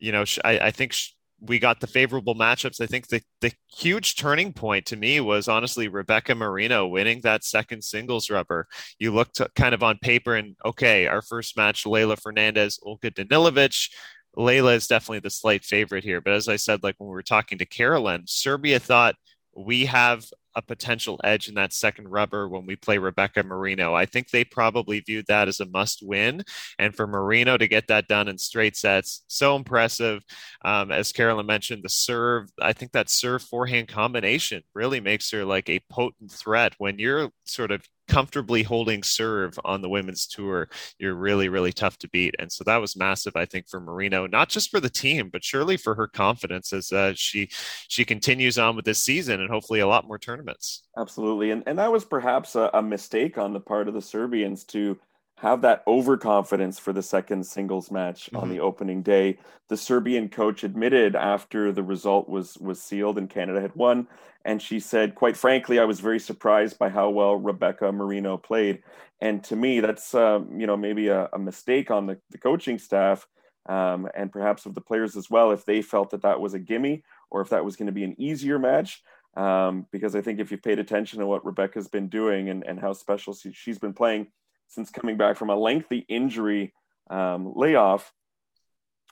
you 0.00 0.10
know, 0.10 0.24
I, 0.44 0.58
I 0.58 0.70
think 0.72 0.94
we 1.40 1.58
got 1.58 1.80
the 1.80 1.86
favorable 1.86 2.34
matchups. 2.34 2.80
I 2.80 2.86
think 2.86 3.08
the, 3.08 3.22
the 3.40 3.52
huge 3.74 4.16
turning 4.16 4.52
point 4.52 4.86
to 4.86 4.96
me 4.96 5.20
was 5.20 5.48
honestly 5.48 5.88
Rebecca 5.88 6.34
Marino 6.34 6.86
winning 6.86 7.20
that 7.22 7.44
second 7.44 7.82
singles 7.82 8.30
rubber. 8.30 8.66
You 8.98 9.12
looked 9.12 9.40
kind 9.54 9.74
of 9.74 9.82
on 9.82 9.98
paper 9.98 10.34
and 10.34 10.56
okay, 10.64 11.06
our 11.06 11.22
first 11.22 11.56
match, 11.56 11.84
Leylah 11.84 12.20
Fernandez, 12.20 12.78
Olga 12.82 13.10
Danilovic. 13.10 13.90
Leylah 14.36 14.76
is 14.76 14.86
definitely 14.86 15.20
the 15.20 15.30
slight 15.30 15.64
favorite 15.64 16.04
here. 16.04 16.20
But 16.20 16.34
as 16.34 16.48
I 16.48 16.56
said, 16.56 16.82
like 16.82 16.96
when 16.98 17.08
we 17.08 17.14
were 17.14 17.22
talking 17.22 17.58
to 17.58 17.66
Carolyn, 17.66 18.24
Serbia 18.26 18.80
thought 18.80 19.14
we 19.56 19.86
have 19.86 20.26
a 20.56 20.62
potential 20.62 21.20
edge 21.24 21.48
in 21.48 21.54
that 21.54 21.72
second 21.72 22.08
rubber 22.08 22.48
when 22.48 22.66
we 22.66 22.76
play 22.76 22.98
Rebecca 22.98 23.42
Marino. 23.42 23.94
I 23.94 24.06
think 24.06 24.30
they 24.30 24.44
probably 24.44 25.00
viewed 25.00 25.26
that 25.28 25.48
as 25.48 25.60
a 25.60 25.66
must 25.66 26.06
win. 26.06 26.44
And 26.78 26.94
for 26.94 27.06
Marino 27.06 27.56
to 27.56 27.68
get 27.68 27.88
that 27.88 28.08
done 28.08 28.28
in 28.28 28.38
straight 28.38 28.76
sets, 28.76 29.24
so 29.28 29.56
impressive. 29.56 30.22
Um, 30.64 30.92
as 30.92 31.12
Carolyn 31.12 31.46
mentioned, 31.46 31.82
the 31.82 31.88
serve, 31.88 32.50
I 32.60 32.72
think 32.72 32.92
that 32.92 33.10
serve 33.10 33.42
forehand 33.42 33.88
combination 33.88 34.62
really 34.74 35.00
makes 35.00 35.30
her 35.30 35.44
like 35.44 35.68
a 35.68 35.80
potent 35.90 36.32
threat 36.32 36.74
when 36.78 36.98
you're 36.98 37.30
sort 37.44 37.70
of 37.70 37.82
comfortably 38.08 38.62
holding 38.62 39.02
serve 39.02 39.58
on 39.64 39.82
the 39.82 39.88
women's 39.88 40.26
tour, 40.26 40.68
you're 40.98 41.14
really, 41.14 41.48
really 41.48 41.72
tough 41.72 41.98
to 41.98 42.08
beat. 42.08 42.34
And 42.38 42.50
so 42.50 42.64
that 42.64 42.76
was 42.76 42.96
massive, 42.96 43.36
I 43.36 43.46
think, 43.46 43.68
for 43.68 43.80
Marino, 43.80 44.26
not 44.26 44.48
just 44.48 44.70
for 44.70 44.80
the 44.80 44.90
team, 44.90 45.30
but 45.30 45.44
surely 45.44 45.76
for 45.76 45.94
her 45.94 46.06
confidence 46.06 46.72
as 46.72 46.92
uh, 46.92 47.12
she 47.14 47.48
she 47.88 48.04
continues 48.04 48.58
on 48.58 48.76
with 48.76 48.84
this 48.84 49.02
season 49.02 49.40
and 49.40 49.50
hopefully 49.50 49.80
a 49.80 49.86
lot 49.86 50.06
more 50.06 50.18
tournaments. 50.18 50.84
Absolutely, 50.98 51.50
and 51.50 51.62
and 51.66 51.78
that 51.78 51.92
was 51.92 52.04
perhaps 52.04 52.54
a, 52.54 52.70
a 52.74 52.82
mistake 52.82 53.38
on 53.38 53.52
the 53.52 53.60
part 53.60 53.88
of 53.88 53.94
the 53.94 54.02
Serbians 54.02 54.64
to 54.64 54.98
have 55.44 55.60
that 55.60 55.82
overconfidence 55.86 56.78
for 56.78 56.94
the 56.94 57.02
second 57.02 57.44
singles 57.44 57.90
match 57.90 58.26
mm-hmm. 58.26 58.36
on 58.36 58.48
the 58.48 58.60
opening 58.60 59.02
day. 59.02 59.38
The 59.68 59.76
Serbian 59.76 60.30
coach 60.30 60.64
admitted 60.64 61.14
after 61.14 61.70
the 61.70 61.82
result 61.82 62.30
was 62.30 62.56
was 62.58 62.80
sealed 62.80 63.18
and 63.18 63.28
Canada 63.28 63.60
had 63.60 63.74
won, 63.76 64.08
and 64.46 64.60
she 64.60 64.80
said, 64.80 65.14
quite 65.14 65.36
frankly, 65.36 65.78
I 65.78 65.84
was 65.84 66.00
very 66.00 66.18
surprised 66.18 66.78
by 66.78 66.88
how 66.88 67.10
well 67.10 67.36
Rebecca 67.36 67.92
Marino 67.92 68.38
played. 68.38 68.82
And 69.20 69.44
to 69.44 69.54
me, 69.54 69.80
that's 69.80 70.14
um, 70.14 70.58
you 70.58 70.66
know 70.66 70.78
maybe 70.78 71.08
a, 71.08 71.28
a, 71.34 71.38
mistake 71.38 71.90
on 71.90 72.06
the, 72.06 72.18
the 72.30 72.38
coaching 72.38 72.78
staff 72.78 73.26
um, 73.68 74.08
and 74.14 74.32
perhaps 74.32 74.64
of 74.64 74.74
the 74.74 74.80
players 74.80 75.14
as 75.14 75.28
well 75.28 75.50
if 75.50 75.66
they 75.66 75.82
felt 75.82 76.10
that 76.10 76.22
that 76.22 76.40
was 76.40 76.54
a 76.54 76.58
gimme 76.58 77.04
or 77.30 77.42
if 77.42 77.50
that 77.50 77.66
was 77.66 77.76
going 77.76 77.86
to 77.86 77.92
be 78.00 78.04
an 78.04 78.18
easier 78.18 78.58
match. 78.58 79.02
Um, 79.36 79.86
because 79.90 80.14
I 80.16 80.22
think 80.22 80.40
if 80.40 80.50
you've 80.50 80.62
paid 80.62 80.78
attention 80.78 81.18
to 81.18 81.26
what 81.26 81.44
Rebecca's 81.44 81.88
been 81.88 82.08
doing 82.08 82.48
and, 82.48 82.64
and 82.64 82.80
how 82.80 82.94
special 82.94 83.34
she, 83.34 83.52
she's 83.52 83.78
been 83.78 83.92
playing 83.92 84.28
since 84.68 84.90
coming 84.90 85.16
back 85.16 85.36
from 85.36 85.50
a 85.50 85.56
lengthy 85.56 86.04
injury 86.08 86.72
um, 87.10 87.52
layoff. 87.54 88.12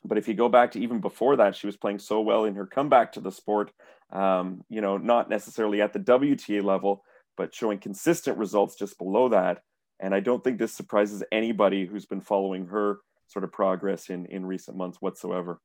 But 0.05 0.19
if 0.19 0.27
you 0.27 0.35
go 0.35 0.49
back 0.49 0.73
to 0.73 0.81
even 0.81 1.01
before 1.01 1.37
that, 1.37 1.55
she 1.55 1.67
was 1.67 1.77
playing 1.77 2.01
so 2.01 2.21
well 2.21 2.45
in 2.45 2.57
her 2.57 2.67
comeback 2.67 3.13
to 3.13 3.21
the 3.21 3.31
sport. 3.31 3.71
Um, 4.11 4.65
you 4.69 4.81
know, 4.81 4.99
not 4.99 5.31
necessarily 5.31 5.81
at 5.81 5.93
the 5.93 6.01
WTA 6.01 6.63
level, 6.63 7.05
but 7.37 7.55
showing 7.55 7.79
consistent 7.79 8.37
results 8.39 8.77
just 8.77 8.99
below 8.99 9.29
that. 9.31 9.63
And 10.01 10.15
I 10.15 10.21
don't 10.21 10.43
think 10.43 10.59
this 10.59 10.75
surprises 10.75 11.23
anybody 11.31 11.87
who's 11.87 12.07
been 12.07 12.21
following 12.21 12.67
her 12.67 12.99
sort 13.29 13.45
of 13.45 13.53
progress 13.53 14.11
in 14.11 14.27
in 14.27 14.45
recent 14.45 14.77
months 14.77 14.99
whatsoever. 15.01 15.61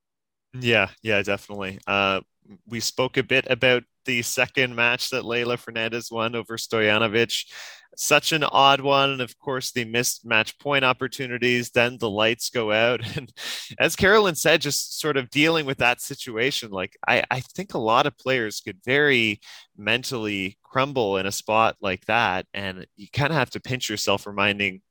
Yeah, 0.53 0.89
yeah, 1.01 1.21
definitely. 1.21 1.79
Uh, 1.87 2.21
we 2.67 2.79
spoke 2.79 3.17
a 3.17 3.23
bit 3.23 3.45
about 3.49 3.83
the 4.05 4.21
second 4.21 4.75
match 4.75 5.09
that 5.09 5.23
Leylah 5.23 5.59
Fernandez 5.59 6.09
won 6.09 6.33
over 6.35 6.57
Stojanovic 6.57 7.45
such 7.99 8.31
an 8.31 8.43
odd 8.43 8.79
one. 8.79 9.09
And 9.11 9.21
of 9.21 9.37
course, 9.39 9.71
the 9.71 9.83
missed 9.83 10.25
match 10.25 10.57
point 10.59 10.85
opportunities. 10.85 11.71
Then 11.71 11.97
the 11.99 12.09
lights 12.09 12.49
go 12.49 12.71
out. 12.71 13.01
And 13.17 13.31
as 13.79 13.95
Carolyn 13.95 14.35
said, 14.35 14.61
just 14.61 14.99
sort 14.99 15.17
of 15.17 15.29
dealing 15.29 15.65
with 15.65 15.79
that 15.79 15.99
situation, 16.01 16.69
like 16.71 16.95
I, 17.07 17.23
I 17.31 17.39
think 17.41 17.73
a 17.73 17.79
lot 17.79 18.05
of 18.05 18.17
players 18.17 18.61
could 18.61 18.77
very 18.85 19.39
mentally 19.75 20.57
crumble 20.63 21.17
in 21.17 21.25
a 21.25 21.31
spot 21.31 21.75
like 21.81 22.05
that. 22.05 22.45
And 22.53 22.85
you 22.95 23.07
kind 23.11 23.31
of 23.31 23.37
have 23.37 23.49
to 23.51 23.59
pinch 23.59 23.89
yourself, 23.89 24.27
reminding 24.27 24.81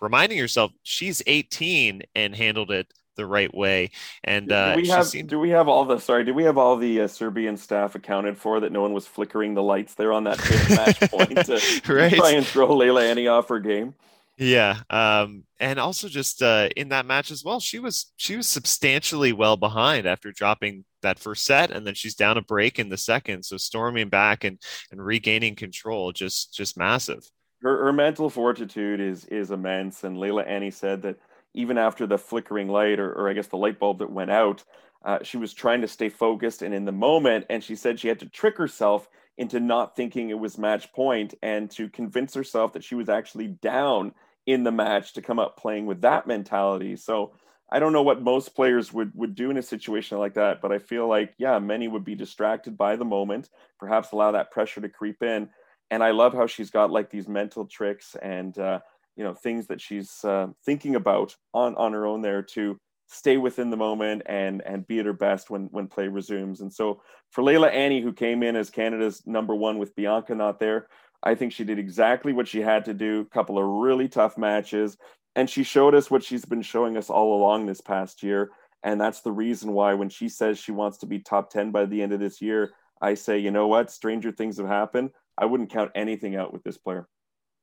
reminding 0.00 0.38
yourself 0.38 0.72
she's 0.82 1.22
18 1.26 2.02
and 2.14 2.34
handled 2.34 2.70
it 2.70 2.86
the 3.16 3.26
right 3.26 3.52
way. 3.54 3.90
And 4.22 4.50
uh, 4.50 4.74
do 4.74 4.82
we 4.82 4.88
have 4.88 5.06
seemed... 5.06 5.28
do 5.28 5.38
we 5.38 5.50
have 5.50 5.68
all 5.68 5.84
the 5.84 5.98
sorry? 5.98 6.24
Do 6.24 6.34
we 6.34 6.44
have 6.44 6.58
all 6.58 6.76
the 6.76 7.02
uh, 7.02 7.08
Serbian 7.08 7.56
staff 7.56 7.94
accounted 7.94 8.36
for 8.36 8.60
that? 8.60 8.72
No 8.72 8.82
one 8.82 8.92
was 8.92 9.06
flickering 9.06 9.54
the 9.54 9.62
lights 9.62 9.94
there 9.94 10.12
on 10.12 10.24
that 10.24 10.40
fifth 10.40 10.70
match 10.70 11.00
point 11.10 11.46
to 11.46 11.92
right. 11.94 12.12
try 12.12 12.30
and 12.30 12.46
throw 12.46 12.68
Leylah 12.68 13.10
Annie 13.10 13.28
off 13.28 13.48
her 13.48 13.60
game. 13.60 13.94
Yeah, 14.36 14.80
um, 14.90 15.44
and 15.60 15.78
also 15.78 16.08
just 16.08 16.42
uh, 16.42 16.68
in 16.76 16.88
that 16.88 17.06
match 17.06 17.30
as 17.30 17.44
well, 17.44 17.60
she 17.60 17.78
was 17.78 18.12
she 18.16 18.36
was 18.36 18.48
substantially 18.48 19.32
well 19.32 19.56
behind 19.56 20.06
after 20.06 20.32
dropping 20.32 20.84
that 21.02 21.20
first 21.20 21.44
set, 21.44 21.70
and 21.70 21.86
then 21.86 21.94
she's 21.94 22.16
down 22.16 22.36
a 22.36 22.42
break 22.42 22.80
in 22.80 22.88
the 22.88 22.96
second. 22.96 23.44
So 23.44 23.56
storming 23.56 24.08
back 24.08 24.42
and 24.42 24.58
and 24.90 25.04
regaining 25.04 25.54
control, 25.54 26.10
just 26.10 26.52
just 26.52 26.76
massive. 26.76 27.30
Her, 27.62 27.84
her 27.84 27.92
mental 27.92 28.28
fortitude 28.28 29.00
is 29.00 29.24
is 29.26 29.52
immense, 29.52 30.02
and 30.02 30.16
Leylah 30.16 30.48
Annie 30.48 30.72
said 30.72 31.02
that 31.02 31.16
even 31.54 31.78
after 31.78 32.06
the 32.06 32.18
flickering 32.18 32.68
light, 32.68 32.98
or, 32.98 33.12
or 33.12 33.28
I 33.28 33.32
guess 33.32 33.46
the 33.46 33.56
light 33.56 33.78
bulb 33.78 33.98
that 33.98 34.10
went 34.10 34.30
out, 34.30 34.64
uh, 35.04 35.18
she 35.22 35.36
was 35.36 35.52
trying 35.52 35.82
to 35.82 35.88
stay 35.88 36.08
focused 36.08 36.62
and 36.62 36.74
in 36.74 36.84
the 36.84 36.92
moment. 36.92 37.46
And 37.50 37.62
she 37.62 37.76
said 37.76 38.00
she 38.00 38.08
had 38.08 38.20
to 38.20 38.28
trick 38.28 38.56
herself 38.56 39.08
into 39.36 39.60
not 39.60 39.96
thinking 39.96 40.30
it 40.30 40.38
was 40.38 40.58
match 40.58 40.92
point 40.92 41.34
and 41.42 41.70
to 41.72 41.88
convince 41.88 42.34
herself 42.34 42.72
that 42.72 42.84
she 42.84 42.94
was 42.94 43.08
actually 43.08 43.48
down 43.48 44.12
in 44.46 44.62
the 44.62 44.72
match 44.72 45.14
to 45.14 45.22
come 45.22 45.38
up 45.38 45.56
playing 45.56 45.86
with 45.86 46.02
that 46.02 46.26
mentality. 46.26 46.96
So 46.96 47.32
I 47.70 47.78
don't 47.78 47.92
know 47.92 48.02
what 48.02 48.22
most 48.22 48.54
players 48.54 48.92
would 48.92 49.12
would 49.14 49.34
do 49.34 49.50
in 49.50 49.56
a 49.56 49.62
situation 49.62 50.18
like 50.18 50.34
that, 50.34 50.60
but 50.60 50.70
I 50.70 50.78
feel 50.78 51.08
like 51.08 51.34
yeah, 51.38 51.58
many 51.58 51.88
would 51.88 52.04
be 52.04 52.14
distracted 52.14 52.76
by 52.76 52.96
the 52.96 53.04
moment, 53.04 53.48
perhaps 53.78 54.12
allow 54.12 54.32
that 54.32 54.50
pressure 54.50 54.80
to 54.80 54.88
creep 54.88 55.22
in. 55.22 55.48
And 55.90 56.02
I 56.02 56.12
love 56.12 56.34
how 56.34 56.46
she's 56.46 56.70
got 56.70 56.90
like 56.90 57.10
these 57.10 57.28
mental 57.28 57.66
tricks 57.66 58.16
and 58.22 58.56
uh, 58.58 58.80
you 59.16 59.24
know 59.24 59.34
things 59.34 59.66
that 59.68 59.80
she's 59.80 60.24
uh, 60.24 60.48
thinking 60.64 60.96
about 60.96 61.34
on 61.52 61.74
on 61.76 61.92
her 61.92 62.06
own 62.06 62.22
there 62.22 62.42
to 62.42 62.78
stay 63.06 63.36
within 63.36 63.70
the 63.70 63.76
moment 63.76 64.22
and 64.26 64.62
and 64.62 64.86
be 64.86 64.98
at 64.98 65.06
her 65.06 65.12
best 65.12 65.50
when 65.50 65.66
when 65.66 65.86
play 65.86 66.08
resumes. 66.08 66.60
And 66.60 66.72
so 66.72 67.02
for 67.30 67.42
Leylah 67.42 67.72
Annie, 67.72 68.02
who 68.02 68.12
came 68.12 68.42
in 68.42 68.56
as 68.56 68.70
Canada's 68.70 69.22
number 69.26 69.54
one 69.54 69.78
with 69.78 69.94
Bianca 69.94 70.34
not 70.34 70.58
there, 70.58 70.88
I 71.22 71.34
think 71.34 71.52
she 71.52 71.64
did 71.64 71.78
exactly 71.78 72.32
what 72.32 72.48
she 72.48 72.60
had 72.60 72.84
to 72.86 72.94
do. 72.94 73.24
Couple 73.26 73.58
of 73.58 73.64
really 73.64 74.08
tough 74.08 74.36
matches, 74.36 74.96
and 75.36 75.48
she 75.48 75.62
showed 75.62 75.94
us 75.94 76.10
what 76.10 76.22
she's 76.22 76.44
been 76.44 76.62
showing 76.62 76.96
us 76.96 77.10
all 77.10 77.36
along 77.36 77.66
this 77.66 77.80
past 77.80 78.22
year. 78.22 78.50
And 78.82 79.00
that's 79.00 79.22
the 79.22 79.32
reason 79.32 79.72
why 79.72 79.94
when 79.94 80.10
she 80.10 80.28
says 80.28 80.58
she 80.58 80.70
wants 80.70 80.98
to 80.98 81.06
be 81.06 81.18
top 81.18 81.50
10 81.50 81.70
by 81.70 81.86
the 81.86 82.02
end 82.02 82.12
of 82.12 82.20
this 82.20 82.42
year, 82.42 82.72
I 83.00 83.14
say, 83.14 83.38
you 83.38 83.50
know 83.50 83.66
what? 83.66 83.90
Stranger 83.90 84.30
things 84.30 84.58
have 84.58 84.66
happened. 84.66 85.10
I 85.38 85.46
wouldn't 85.46 85.70
count 85.70 85.90
anything 85.94 86.36
out 86.36 86.52
with 86.52 86.62
this 86.64 86.76
player. 86.76 87.08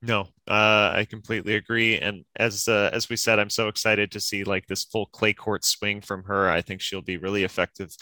No, 0.03 0.21
uh, 0.47 0.93
I 0.95 1.05
completely 1.07 1.53
agree. 1.55 1.99
And 1.99 2.25
as 2.35 2.67
uh, 2.67 2.89
as 2.91 3.07
we 3.07 3.15
said, 3.15 3.37
I'm 3.37 3.51
so 3.51 3.67
excited 3.67 4.11
to 4.11 4.19
see 4.19 4.43
like 4.43 4.65
this 4.65 4.83
full 4.83 5.05
clay 5.05 5.31
court 5.31 5.63
swing 5.63 6.01
from 6.01 6.23
her. 6.23 6.49
I 6.49 6.61
think 6.61 6.81
she'll 6.81 7.03
be 7.03 7.17
really 7.17 7.43
effective 7.43 7.95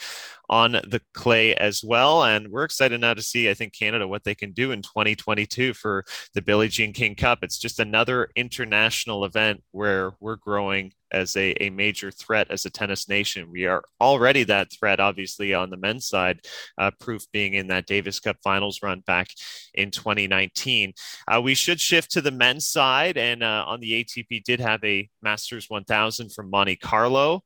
on 0.48 0.72
the 0.72 1.02
clay 1.12 1.54
as 1.56 1.84
well. 1.84 2.24
And 2.24 2.48
we're 2.48 2.64
excited 2.64 3.02
now 3.02 3.12
to 3.12 3.20
see, 3.22 3.50
I 3.50 3.54
think, 3.54 3.74
Canada 3.78 4.08
what 4.08 4.24
they 4.24 4.34
can 4.34 4.52
do 4.52 4.70
in 4.72 4.80
2022 4.80 5.74
for 5.74 6.06
the 6.32 6.40
Billie 6.40 6.68
Jean 6.68 6.94
King 6.94 7.16
Cup. 7.16 7.40
It's 7.42 7.58
just 7.58 7.80
another 7.80 8.30
international 8.34 9.26
event 9.26 9.62
where 9.72 10.12
we're 10.20 10.36
growing 10.36 10.92
as 11.12 11.36
a, 11.36 11.52
a 11.62 11.70
major 11.70 12.10
threat 12.10 12.50
as 12.50 12.64
a 12.64 12.70
tennis 12.70 13.08
nation. 13.08 13.50
We 13.50 13.66
are 13.66 13.82
already 14.00 14.44
that 14.44 14.72
threat, 14.72 15.00
obviously, 15.00 15.54
on 15.54 15.70
the 15.70 15.76
men's 15.76 16.06
side, 16.06 16.40
uh, 16.78 16.90
proof 16.98 17.22
being 17.32 17.54
in 17.54 17.68
that 17.68 17.86
Davis 17.86 18.20
Cup 18.20 18.36
finals 18.42 18.80
run 18.82 19.00
back 19.06 19.28
in 19.74 19.90
2019. 19.90 20.92
Uh, 21.26 21.40
we 21.40 21.54
should 21.54 21.80
shift 21.80 22.12
to 22.12 22.20
the 22.20 22.30
men's 22.30 22.66
side, 22.66 23.16
and 23.16 23.42
uh, 23.42 23.64
on 23.66 23.80
the 23.80 24.04
ATP, 24.04 24.44
did 24.44 24.60
have 24.60 24.82
a 24.84 25.08
Masters 25.22 25.68
1000 25.68 26.32
from 26.32 26.50
Monte 26.50 26.76
Carlo. 26.76 27.42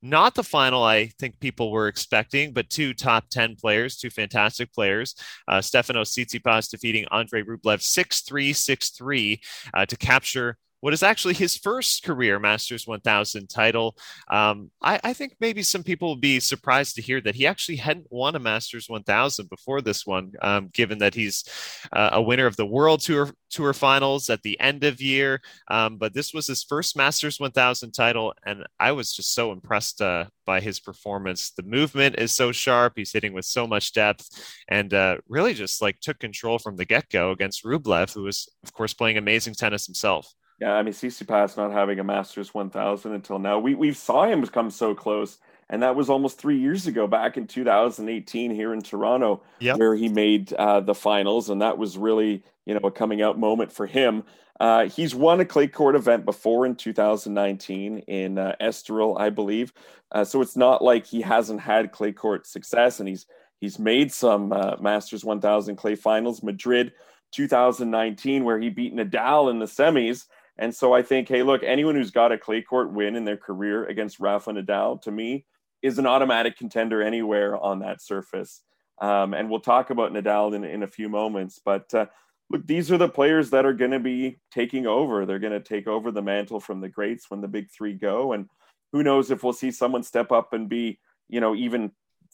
Not 0.00 0.36
the 0.36 0.44
final 0.44 0.84
I 0.84 1.06
think 1.18 1.40
people 1.40 1.72
were 1.72 1.88
expecting, 1.88 2.52
but 2.52 2.70
two 2.70 2.94
top 2.94 3.28
10 3.30 3.56
players, 3.56 3.96
two 3.96 4.10
fantastic 4.10 4.72
players. 4.72 5.16
Uh, 5.48 5.58
Stefanos 5.58 6.12
Tsitsipas 6.12 6.70
defeating 6.70 7.04
Andre 7.10 7.42
Rublev 7.42 7.82
6 7.82 8.20
3 8.20 8.52
6 8.52 8.90
3 8.90 9.40
uh, 9.74 9.86
to 9.86 9.96
capture 9.96 10.56
what 10.80 10.92
is 10.92 11.02
actually 11.02 11.34
his 11.34 11.56
first 11.56 12.04
career 12.04 12.38
Masters 12.38 12.86
1000 12.86 13.48
title. 13.48 13.96
Um, 14.30 14.70
I, 14.82 15.00
I, 15.02 15.12
think 15.12 15.34
maybe 15.40 15.62
some 15.62 15.82
people 15.82 16.08
will 16.08 16.16
be 16.16 16.40
surprised 16.40 16.94
to 16.96 17.02
hear 17.02 17.20
that 17.22 17.34
he 17.34 17.46
actually 17.46 17.76
hadn't 17.76 18.06
won 18.10 18.36
a 18.36 18.38
Masters 18.38 18.88
1000 18.88 19.48
before 19.48 19.80
this 19.80 20.06
one, 20.06 20.32
um, 20.40 20.68
given 20.72 20.98
that 20.98 21.14
he's 21.14 21.44
uh, 21.92 22.10
a 22.12 22.22
winner 22.22 22.46
of 22.46 22.56
the 22.56 22.66
World 22.66 23.00
Tour 23.00 23.30
Tour 23.50 23.72
Finals 23.72 24.30
at 24.30 24.42
the 24.42 24.58
end 24.60 24.84
of 24.84 25.00
year. 25.00 25.40
Um, 25.68 25.96
but 25.96 26.14
this 26.14 26.32
was 26.32 26.46
his 26.46 26.62
first 26.62 26.96
Masters 26.96 27.40
1000 27.40 27.92
title, 27.92 28.34
and 28.46 28.64
I 28.78 28.92
was 28.92 29.12
just 29.12 29.34
so 29.34 29.52
impressed 29.52 30.00
uh, 30.00 30.26
by 30.44 30.60
his 30.60 30.78
performance. 30.78 31.50
The 31.50 31.62
movement 31.62 32.16
is 32.18 32.32
so 32.32 32.52
sharp; 32.52 32.92
he's 32.96 33.12
hitting 33.12 33.32
with 33.32 33.46
so 33.46 33.66
much 33.66 33.92
depth, 33.92 34.28
and 34.68 34.92
uh, 34.94 35.16
really 35.28 35.54
just 35.54 35.82
like 35.82 35.98
took 36.00 36.18
control 36.18 36.58
from 36.58 36.76
the 36.76 36.84
get 36.84 37.08
go 37.08 37.30
against 37.30 37.64
Rublev, 37.64 38.12
who 38.14 38.22
was, 38.24 38.48
of 38.62 38.72
course, 38.72 38.94
playing 38.94 39.18
amazing 39.18 39.54
tennis 39.54 39.86
himself. 39.86 40.32
Yeah, 40.60 40.72
I 40.72 40.82
mean, 40.82 40.92
Tsitsipas 40.92 41.56
not 41.56 41.72
having 41.72 42.00
a 42.00 42.04
Masters 42.04 42.52
1000 42.52 43.12
until 43.12 43.38
now. 43.38 43.58
We 43.58 43.74
we 43.74 43.92
saw 43.92 44.24
him 44.24 44.44
come 44.46 44.70
so 44.70 44.94
close, 44.94 45.38
and 45.70 45.82
that 45.82 45.94
was 45.94 46.10
almost 46.10 46.38
three 46.38 46.58
years 46.58 46.86
ago, 46.86 47.06
back 47.06 47.36
in 47.36 47.46
2018 47.46 48.50
here 48.50 48.72
in 48.72 48.82
Toronto, 48.82 49.42
yep. 49.60 49.78
where 49.78 49.94
he 49.94 50.08
made 50.08 50.52
uh, 50.54 50.80
the 50.80 50.94
finals, 50.94 51.48
and 51.48 51.62
that 51.62 51.78
was 51.78 51.96
really 51.96 52.42
you 52.66 52.74
know 52.74 52.80
a 52.82 52.90
coming 52.90 53.22
out 53.22 53.38
moment 53.38 53.72
for 53.72 53.86
him. 53.86 54.24
Uh, 54.58 54.88
he's 54.88 55.14
won 55.14 55.38
a 55.38 55.44
clay 55.44 55.68
court 55.68 55.94
event 55.94 56.24
before 56.24 56.66
in 56.66 56.74
2019 56.74 57.98
in 57.98 58.38
uh, 58.38 58.56
Estoril, 58.60 59.20
I 59.20 59.30
believe. 59.30 59.72
Uh, 60.10 60.24
so 60.24 60.42
it's 60.42 60.56
not 60.56 60.82
like 60.82 61.06
he 61.06 61.20
hasn't 61.20 61.60
had 61.60 61.92
clay 61.92 62.10
court 62.10 62.46
success, 62.46 62.98
and 62.98 63.08
he's 63.08 63.26
he's 63.60 63.78
made 63.78 64.12
some 64.12 64.52
uh, 64.52 64.76
Masters 64.80 65.24
1000 65.24 65.76
clay 65.76 65.94
finals. 65.94 66.42
Madrid 66.42 66.92
2019, 67.30 68.44
where 68.44 68.58
he 68.58 68.70
beat 68.70 68.94
Nadal 68.94 69.50
in 69.50 69.58
the 69.58 69.66
semis. 69.66 70.24
And 70.58 70.74
so 70.74 70.92
I 70.92 71.02
think, 71.02 71.28
hey, 71.28 71.42
look, 71.42 71.62
anyone 71.62 71.94
who's 71.94 72.10
got 72.10 72.32
a 72.32 72.38
clay 72.38 72.62
court 72.62 72.92
win 72.92 73.14
in 73.14 73.24
their 73.24 73.36
career 73.36 73.84
against 73.86 74.18
Rafa 74.18 74.52
Nadal, 74.52 75.00
to 75.02 75.10
me, 75.10 75.46
is 75.82 75.98
an 75.98 76.06
automatic 76.06 76.56
contender 76.56 77.00
anywhere 77.02 77.56
on 77.56 77.78
that 77.80 78.02
surface. 78.02 78.62
Um, 79.00 79.34
and 79.34 79.48
we'll 79.48 79.60
talk 79.60 79.90
about 79.90 80.12
Nadal 80.12 80.54
in, 80.54 80.64
in 80.64 80.82
a 80.82 80.88
few 80.88 81.08
moments. 81.08 81.60
But 81.64 81.92
uh, 81.94 82.06
look, 82.50 82.66
these 82.66 82.90
are 82.90 82.98
the 82.98 83.08
players 83.08 83.50
that 83.50 83.64
are 83.64 83.72
going 83.72 83.92
to 83.92 84.00
be 84.00 84.40
taking 84.50 84.86
over. 84.86 85.24
They're 85.24 85.38
going 85.38 85.52
to 85.52 85.60
take 85.60 85.86
over 85.86 86.10
the 86.10 86.22
mantle 86.22 86.58
from 86.58 86.80
the 86.80 86.88
greats 86.88 87.30
when 87.30 87.40
the 87.40 87.48
big 87.48 87.70
three 87.70 87.94
go. 87.94 88.32
And 88.32 88.48
who 88.92 89.04
knows 89.04 89.30
if 89.30 89.44
we'll 89.44 89.52
see 89.52 89.70
someone 89.70 90.02
step 90.02 90.32
up 90.32 90.52
and 90.52 90.68
be, 90.68 90.98
you 91.28 91.40
know, 91.40 91.54
even 91.54 91.92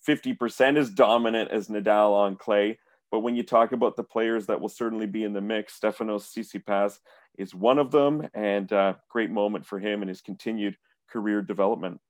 50% 0.09 0.79
as 0.79 0.91
dominant 0.91 1.51
as 1.51 1.69
Nadal 1.69 2.13
on 2.13 2.37
clay. 2.37 2.79
But 3.11 3.21
when 3.21 3.37
you 3.37 3.43
talk 3.43 3.73
about 3.73 3.97
the 3.97 4.03
players 4.03 4.47
that 4.47 4.61
will 4.61 4.69
certainly 4.69 5.07
be 5.07 5.25
in 5.25 5.33
the 5.33 5.41
mix, 5.41 5.79
Stefanos 5.79 6.33
Tsitsipas 6.33 6.99
is 7.39 7.55
one 7.55 7.79
of 7.79 7.91
them, 7.91 8.29
and 8.35 8.73
uh, 8.73 8.95
great 9.09 9.31
moment 9.31 9.67
for 9.67 9.79
him 9.79 10.03
and 10.03 10.09
his 10.09 10.21
continued 10.21 10.77
career 11.11 11.43
development. 11.43 12.01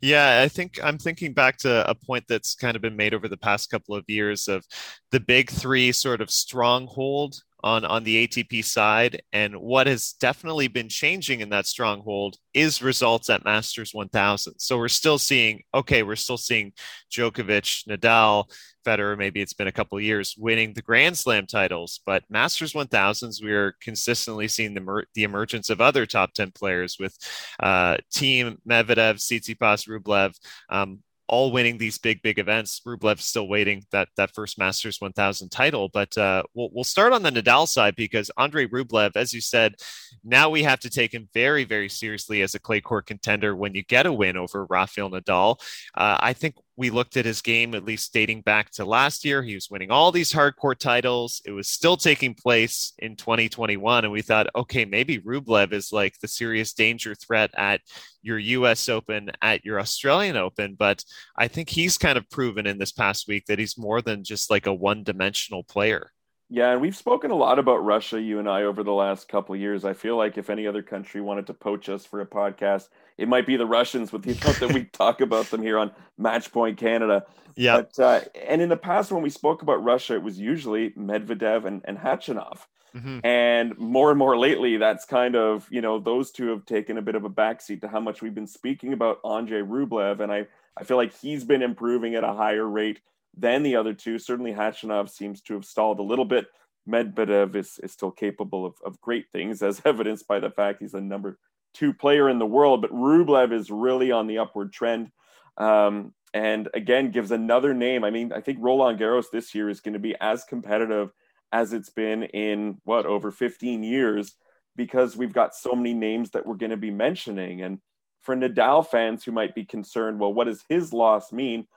Yeah, 0.00 0.42
I 0.42 0.48
think 0.48 0.78
I'm 0.82 0.98
thinking 0.98 1.32
back 1.32 1.56
to 1.58 1.88
a 1.88 1.94
point 1.94 2.24
that's 2.28 2.54
kind 2.54 2.76
of 2.76 2.82
been 2.82 2.96
made 2.96 3.14
over 3.14 3.28
the 3.28 3.36
past 3.36 3.70
couple 3.70 3.94
of 3.94 4.04
years 4.08 4.48
of 4.48 4.64
the 5.10 5.20
big 5.20 5.50
three 5.50 5.92
sort 5.92 6.20
of 6.20 6.30
stronghold 6.30 7.42
on 7.64 7.84
on 7.84 8.04
the 8.04 8.28
ATP 8.28 8.62
side. 8.62 9.22
And 9.32 9.56
what 9.56 9.86
has 9.86 10.12
definitely 10.12 10.68
been 10.68 10.90
changing 10.90 11.40
in 11.40 11.48
that 11.48 11.66
stronghold 11.66 12.36
is 12.52 12.82
results 12.82 13.30
at 13.30 13.44
Masters 13.44 13.92
1000. 13.92 14.54
So 14.58 14.76
we're 14.76 14.88
still 14.88 15.18
seeing 15.18 15.62
okay, 15.72 16.02
we're 16.02 16.14
still 16.14 16.36
seeing 16.36 16.72
Djokovic, 17.10 17.88
Nadal, 17.88 18.44
Federer, 18.84 19.16
maybe 19.16 19.40
it's 19.40 19.54
been 19.54 19.66
a 19.66 19.72
couple 19.72 19.98
years 19.98 20.34
winning 20.36 20.74
the 20.74 20.82
Grand 20.82 21.16
Slam 21.16 21.46
titles, 21.46 22.00
but 22.04 22.22
Masters 22.28 22.74
1000s 22.74 23.42
we 23.42 23.52
are 23.52 23.74
consistently 23.80 24.46
seeing 24.46 24.74
the 24.74 25.04
the 25.14 25.24
emergence 25.24 25.70
of 25.70 25.80
other 25.80 26.04
top 26.04 26.34
10 26.34 26.52
players 26.52 26.98
with 27.00 27.16
uh, 27.60 27.96
Thiem 28.12 28.58
Medvedev, 28.68 29.16
Tsitsipas, 29.16 29.88
Rublev, 29.88 30.38
um, 30.68 30.98
all 31.28 31.52
winning 31.52 31.78
these 31.78 31.98
big, 31.98 32.20
big 32.22 32.38
events. 32.38 32.80
Rublev 32.86 33.20
still 33.20 33.48
waiting 33.48 33.84
that 33.92 34.08
that 34.16 34.34
first 34.34 34.58
Masters 34.58 35.00
1000 35.00 35.48
title. 35.48 35.88
But 35.88 36.16
uh, 36.18 36.42
we'll 36.54 36.70
we'll 36.72 36.84
start 36.84 37.12
on 37.12 37.22
the 37.22 37.30
Nadal 37.30 37.66
side 37.66 37.96
because 37.96 38.30
Andre 38.36 38.66
Rublev, 38.66 39.16
as 39.16 39.32
you 39.32 39.40
said, 39.40 39.76
now 40.22 40.50
we 40.50 40.62
have 40.62 40.80
to 40.80 40.90
take 40.90 41.14
him 41.14 41.28
very, 41.32 41.64
very 41.64 41.88
seriously 41.88 42.42
as 42.42 42.54
a 42.54 42.60
clay 42.60 42.80
court 42.80 43.06
contender 43.06 43.56
when 43.56 43.74
you 43.74 43.82
get 43.82 44.06
a 44.06 44.12
win 44.12 44.36
over 44.36 44.66
Rafael 44.66 45.10
Nadal. 45.10 45.58
Uh, 45.94 46.18
I 46.20 46.32
think 46.32 46.56
we 46.76 46.90
looked 46.90 47.16
at 47.16 47.24
his 47.24 47.40
game, 47.40 47.74
at 47.74 47.84
least 47.84 48.12
dating 48.12 48.40
back 48.40 48.70
to 48.72 48.84
last 48.84 49.24
year. 49.24 49.42
He 49.42 49.54
was 49.54 49.70
winning 49.70 49.90
all 49.90 50.10
these 50.10 50.32
hard 50.32 50.56
court 50.56 50.80
titles. 50.80 51.40
It 51.44 51.52
was 51.52 51.68
still 51.68 51.96
taking 51.96 52.34
place 52.34 52.92
in 52.98 53.14
2021. 53.16 54.04
And 54.04 54.12
we 54.12 54.22
thought, 54.22 54.48
okay, 54.56 54.84
maybe 54.84 55.20
Rublev 55.20 55.72
is 55.72 55.92
like 55.92 56.18
the 56.18 56.28
serious 56.28 56.72
danger 56.72 57.14
threat 57.14 57.50
at 57.56 57.80
your 58.22 58.38
US 58.38 58.88
Open, 58.88 59.30
at 59.40 59.64
your 59.64 59.78
Australian 59.78 60.36
Open. 60.36 60.74
But 60.76 61.04
I 61.36 61.46
think 61.46 61.68
he's 61.68 61.96
kind 61.96 62.18
of 62.18 62.28
proven 62.28 62.66
in 62.66 62.78
this 62.78 62.92
past 62.92 63.28
week 63.28 63.46
that 63.46 63.60
he's 63.60 63.78
more 63.78 64.02
than 64.02 64.24
just 64.24 64.50
like 64.50 64.66
a 64.66 64.74
one 64.74 65.04
dimensional 65.04 65.62
player. 65.62 66.10
Yeah, 66.50 66.72
and 66.72 66.80
we've 66.80 66.96
spoken 66.96 67.30
a 67.30 67.34
lot 67.34 67.58
about 67.58 67.84
Russia, 67.84 68.20
you 68.20 68.38
and 68.38 68.48
I, 68.48 68.64
over 68.64 68.82
the 68.82 68.92
last 68.92 69.28
couple 69.28 69.56
years. 69.56 69.84
I 69.84 69.94
feel 69.94 70.16
like 70.16 70.36
if 70.36 70.50
any 70.50 70.66
other 70.66 70.82
country 70.82 71.20
wanted 71.20 71.46
to 71.46 71.54
poach 71.54 71.88
us 71.88 72.04
for 72.04 72.20
a 72.20 72.26
podcast, 72.26 72.88
it 73.16 73.28
might 73.28 73.46
be 73.46 73.56
the 73.56 73.66
Russians 73.66 74.12
with 74.12 74.22
the 74.22 74.32
amount 74.32 74.60
that 74.60 74.72
we 74.72 74.84
talk 74.92 75.20
about 75.20 75.46
them 75.46 75.62
here 75.62 75.78
on 75.78 75.90
Matchpoint 76.20 76.76
Canada. 76.76 77.24
Yeah. 77.56 77.82
Uh, 77.98 78.20
and 78.46 78.60
in 78.60 78.68
the 78.68 78.76
past, 78.76 79.10
when 79.10 79.22
we 79.22 79.30
spoke 79.30 79.62
about 79.62 79.82
Russia, 79.82 80.14
it 80.14 80.22
was 80.22 80.38
usually 80.38 80.90
Medvedev 80.90 81.64
and, 81.64 81.82
and 81.84 81.98
Khachanov. 81.98 82.58
Mm-hmm. 82.94 83.26
And 83.26 83.76
more 83.78 84.10
and 84.10 84.18
more 84.18 84.38
lately, 84.38 84.76
that's 84.76 85.04
kind 85.04 85.34
of, 85.34 85.66
you 85.70 85.80
know, 85.80 85.98
those 85.98 86.30
two 86.30 86.48
have 86.48 86.64
taken 86.64 86.98
a 86.98 87.02
bit 87.02 87.16
of 87.16 87.24
a 87.24 87.30
backseat 87.30 87.80
to 87.80 87.88
how 87.88 88.00
much 88.00 88.22
we've 88.22 88.34
been 88.34 88.46
speaking 88.46 88.92
about 88.92 89.18
Andrei 89.24 89.62
Rublev. 89.62 90.20
And 90.20 90.30
I, 90.30 90.46
I 90.76 90.84
feel 90.84 90.96
like 90.96 91.18
he's 91.18 91.42
been 91.42 91.62
improving 91.62 92.14
at 92.14 92.22
a 92.22 92.32
higher 92.32 92.66
rate 92.68 93.00
than 93.36 93.62
the 93.62 93.76
other 93.76 93.94
two. 93.94 94.18
Certainly, 94.18 94.54
Khachanov 94.54 95.10
seems 95.10 95.40
to 95.42 95.54
have 95.54 95.64
stalled 95.64 95.98
a 95.98 96.02
little 96.04 96.24
bit. 96.24 96.46
Medvedev 96.88 97.56
is, 97.56 97.78
is 97.82 97.92
still 97.92 98.10
capable 98.10 98.66
of, 98.66 98.74
of 98.84 99.00
great 99.00 99.26
things, 99.32 99.62
as 99.62 99.80
evidenced 99.84 100.26
by 100.26 100.40
the 100.40 100.50
fact 100.50 100.80
he's 100.80 100.92
the 100.92 101.00
number 101.00 101.38
two 101.72 101.92
player 101.92 102.28
in 102.28 102.38
the 102.38 102.46
world. 102.46 102.82
But 102.82 102.92
Rublev 102.92 103.52
is 103.52 103.70
really 103.70 104.12
on 104.12 104.26
the 104.26 104.38
upward 104.38 104.72
trend. 104.72 105.10
Um, 105.56 106.12
and 106.32 106.68
again, 106.74 107.12
gives 107.12 107.30
another 107.30 107.74
name. 107.74 108.02
I 108.02 108.10
mean, 108.10 108.32
I 108.32 108.40
think 108.40 108.58
Roland 108.60 108.98
Garros 108.98 109.26
this 109.32 109.54
year 109.54 109.68
is 109.68 109.80
going 109.80 109.92
to 109.92 110.00
be 110.00 110.16
as 110.20 110.44
competitive 110.44 111.10
as 111.52 111.72
it's 111.72 111.90
been 111.90 112.24
in 112.24 112.78
what 112.82 113.06
over 113.06 113.30
15 113.30 113.84
years 113.84 114.34
because 114.74 115.16
we've 115.16 115.32
got 115.32 115.54
so 115.54 115.74
many 115.74 115.94
names 115.94 116.30
that 116.30 116.44
we're 116.44 116.56
going 116.56 116.70
to 116.70 116.76
be 116.76 116.90
mentioning. 116.90 117.62
And 117.62 117.78
for 118.22 118.34
Nadal 118.34 118.84
fans 118.84 119.22
who 119.22 119.30
might 119.30 119.54
be 119.54 119.64
concerned, 119.64 120.18
well, 120.18 120.34
what 120.34 120.46
does 120.48 120.64
his 120.68 120.92
loss 120.92 121.32
mean? 121.32 121.68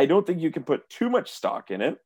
I 0.00 0.06
don't 0.06 0.26
think 0.26 0.40
you 0.40 0.50
can 0.50 0.62
put 0.62 0.88
too 0.88 1.10
much 1.10 1.30
stock 1.30 1.70
in 1.70 1.82
it. 1.82 1.98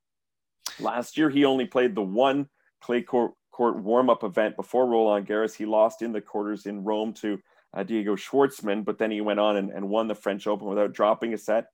Last 0.81 1.17
year, 1.17 1.31
he 1.31 1.45
only 1.45 1.65
played 1.65 1.95
the 1.95 2.03
one 2.03 2.49
clay 2.81 3.03
court, 3.03 3.35
court 3.53 3.77
warm 3.77 4.11
up 4.11 4.25
event 4.25 4.57
before 4.57 4.89
Roland 4.89 5.29
Garros. 5.29 5.55
He 5.55 5.65
lost 5.65 6.03
in 6.03 6.11
the 6.11 6.21
quarters 6.21 6.67
in 6.67 6.83
Rome 6.83 7.13
to 7.15 7.39
uh, 7.73 7.85
Diego 7.85 8.17
Schwartzman, 8.17 8.85
but 8.85 8.99
then 8.99 9.13
he 9.13 9.21
went 9.21 9.39
on 9.39 9.59
and, 9.59 9.71
and 9.71 9.89
won 9.89 10.09
the 10.09 10.15
French 10.17 10.49
Open 10.49 10.67
without 10.67 10.93
dropping 10.93 11.35
a 11.35 11.39
set. 11.39 11.67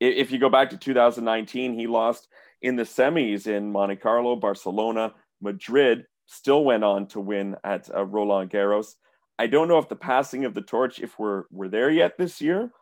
If 0.00 0.32
you 0.32 0.40
go 0.40 0.48
back 0.48 0.70
to 0.70 0.76
2019, 0.76 1.78
he 1.78 1.86
lost 1.86 2.26
in 2.60 2.74
the 2.74 2.82
semis 2.82 3.46
in 3.46 3.70
Monte 3.70 3.96
Carlo, 3.96 4.34
Barcelona, 4.34 5.14
Madrid, 5.40 6.06
still 6.26 6.64
went 6.64 6.82
on 6.82 7.06
to 7.08 7.20
win 7.20 7.54
at 7.62 7.88
uh, 7.94 8.04
Roland 8.04 8.50
Garros. 8.50 8.96
I 9.38 9.46
don't 9.46 9.68
know 9.68 9.78
if 9.78 9.88
the 9.88 9.94
passing 9.94 10.44
of 10.44 10.54
the 10.54 10.62
torch, 10.62 10.98
if 10.98 11.20
we're 11.20 11.44
we're 11.52 11.68
there 11.68 11.90
yet 11.90 12.18
this 12.18 12.40
year, 12.40 12.72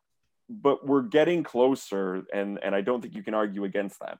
but 0.48 0.86
we're 0.86 1.02
getting 1.02 1.42
closer, 1.42 2.24
and 2.32 2.58
and 2.62 2.74
I 2.74 2.80
don't 2.80 3.00
think 3.00 3.14
you 3.14 3.22
can 3.22 3.34
argue 3.34 3.64
against 3.64 4.00
that. 4.00 4.18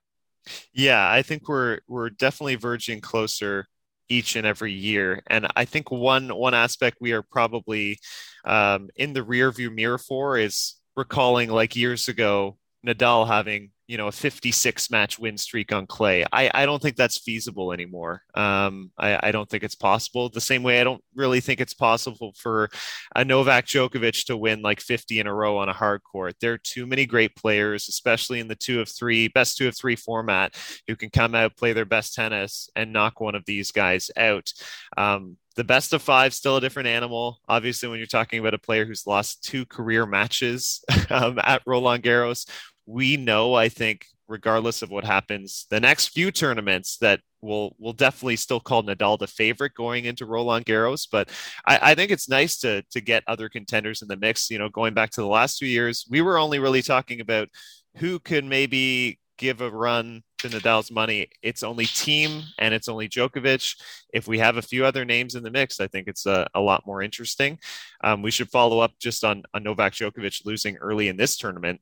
Yeah, 0.73 1.09
I 1.09 1.21
think 1.21 1.47
we're 1.47 1.79
we're 1.87 2.09
definitely 2.09 2.55
verging 2.55 3.01
closer 3.01 3.67
each 4.09 4.35
and 4.35 4.47
every 4.47 4.73
year, 4.73 5.21
and 5.27 5.47
I 5.55 5.65
think 5.65 5.91
one 5.91 6.29
one 6.29 6.53
aspect 6.53 6.97
we 7.01 7.11
are 7.11 7.23
probably 7.23 7.99
um, 8.45 8.89
in 8.95 9.13
the 9.13 9.23
rear 9.23 9.51
view 9.51 9.71
mirror 9.71 9.97
for 9.97 10.37
is 10.37 10.75
recalling 10.95 11.49
like 11.49 11.75
years 11.75 12.07
ago 12.07 12.57
Nadal 12.85 13.27
having 13.27 13.71
you 13.87 13.97
know 13.97 14.07
a 14.07 14.11
56 14.11 14.91
match 14.91 15.17
win 15.17 15.37
streak 15.37 15.71
on 15.71 15.87
clay. 15.87 16.25
I, 16.31 16.51
I 16.53 16.65
don't 16.65 16.81
think 16.81 16.97
that's 16.97 17.17
feasible 17.17 17.71
anymore. 17.71 18.21
Um, 18.35 18.91
I, 18.97 19.29
I 19.29 19.31
don't 19.31 19.49
think 19.49 19.63
it's 19.63 19.75
possible. 19.75 20.29
The 20.29 20.41
same 20.41 20.63
way 20.63 20.81
i 20.81 20.83
don't 20.83 21.03
really 21.15 21.39
think 21.39 21.61
it's 21.61 21.73
possible 21.73 22.33
for 22.37 22.69
a 23.15 23.23
novak 23.23 23.65
djokovic 23.65 24.25
to 24.25 24.37
win 24.37 24.61
like 24.61 24.81
50 24.81 25.19
in 25.19 25.27
a 25.27 25.33
row 25.33 25.57
on 25.57 25.69
a 25.69 25.73
hard 25.73 26.01
court. 26.03 26.35
There 26.41 26.53
are 26.53 26.57
too 26.57 26.85
many 26.85 27.05
great 27.05 27.35
players 27.35 27.87
especially 27.87 28.39
in 28.39 28.47
the 28.47 28.55
two 28.55 28.81
of 28.81 28.89
three 28.89 29.29
best 29.29 29.57
two 29.57 29.67
of 29.67 29.77
three 29.77 29.95
format 29.95 30.55
who 30.87 30.95
can 30.95 31.09
come 31.09 31.33
out 31.33 31.57
play 31.57 31.73
their 31.73 31.85
best 31.85 32.13
tennis 32.13 32.69
and 32.75 32.93
knock 32.93 33.21
one 33.21 33.35
of 33.35 33.45
these 33.45 33.71
guys 33.71 34.11
out. 34.17 34.51
Um, 34.97 35.37
the 35.55 35.63
best 35.63 35.91
of 35.93 36.03
five 36.03 36.35
still 36.35 36.57
a 36.57 36.61
different 36.61 36.87
animal. 36.87 37.39
Obviously 37.47 37.89
when 37.89 37.97
you're 37.97 38.05
talking 38.05 38.39
about 38.39 38.53
a 38.53 38.59
player 38.59 38.85
who's 38.85 39.07
lost 39.07 39.43
two 39.43 39.65
career 39.65 40.05
matches 40.05 40.83
um, 41.09 41.39
at 41.41 41.63
roland 41.65 42.03
garros 42.03 42.45
we 42.87 43.17
know, 43.17 43.53
I 43.53 43.69
think, 43.69 44.07
regardless 44.27 44.81
of 44.81 44.89
what 44.89 45.03
happens, 45.03 45.67
the 45.69 45.79
next 45.79 46.07
few 46.07 46.31
tournaments 46.31 46.97
that 46.97 47.19
will 47.41 47.75
will 47.77 47.93
definitely 47.93 48.37
still 48.37 48.59
call 48.59 48.81
Nadal 48.81 49.19
the 49.19 49.27
favorite 49.27 49.73
going 49.75 50.05
into 50.05 50.25
Roland 50.25 50.65
Garros. 50.65 51.07
But 51.11 51.29
I, 51.67 51.91
I, 51.91 51.95
think 51.95 52.11
it's 52.11 52.27
nice 52.29 52.57
to 52.59 52.81
to 52.91 53.01
get 53.01 53.23
other 53.27 53.49
contenders 53.49 54.01
in 54.01 54.07
the 54.07 54.17
mix. 54.17 54.49
You 54.49 54.57
know, 54.57 54.69
going 54.69 54.93
back 54.93 55.11
to 55.11 55.21
the 55.21 55.27
last 55.27 55.59
few 55.59 55.67
years, 55.67 56.05
we 56.09 56.21
were 56.21 56.39
only 56.39 56.59
really 56.59 56.81
talking 56.81 57.19
about 57.19 57.49
who 57.97 58.19
could 58.19 58.45
maybe 58.45 59.19
give 59.37 59.61
a 59.61 59.69
run 59.69 60.23
to 60.39 60.49
Nadal's 60.49 60.89
money. 60.89 61.29
It's 61.41 61.61
only 61.61 61.85
Thiem 61.85 62.43
and 62.57 62.73
it's 62.73 62.87
only 62.87 63.07
Djokovic. 63.07 63.75
If 64.13 64.27
we 64.27 64.39
have 64.39 64.57
a 64.57 64.61
few 64.61 64.83
other 64.83 65.05
names 65.05 65.35
in 65.35 65.43
the 65.43 65.51
mix, 65.51 65.79
I 65.79 65.87
think 65.87 66.07
it's 66.07 66.25
a, 66.25 66.47
a 66.55 66.59
lot 66.59 66.85
more 66.87 67.01
interesting. 67.01 67.59
Um, 68.03 68.21
we 68.23 68.31
should 68.31 68.49
follow 68.49 68.79
up 68.79 68.93
just 68.99 69.23
on, 69.23 69.43
on 69.53 69.63
Novak 69.63 69.93
Djokovic 69.93 70.45
losing 70.45 70.77
early 70.77 71.07
in 71.07 71.17
this 71.17 71.37
tournament. 71.37 71.81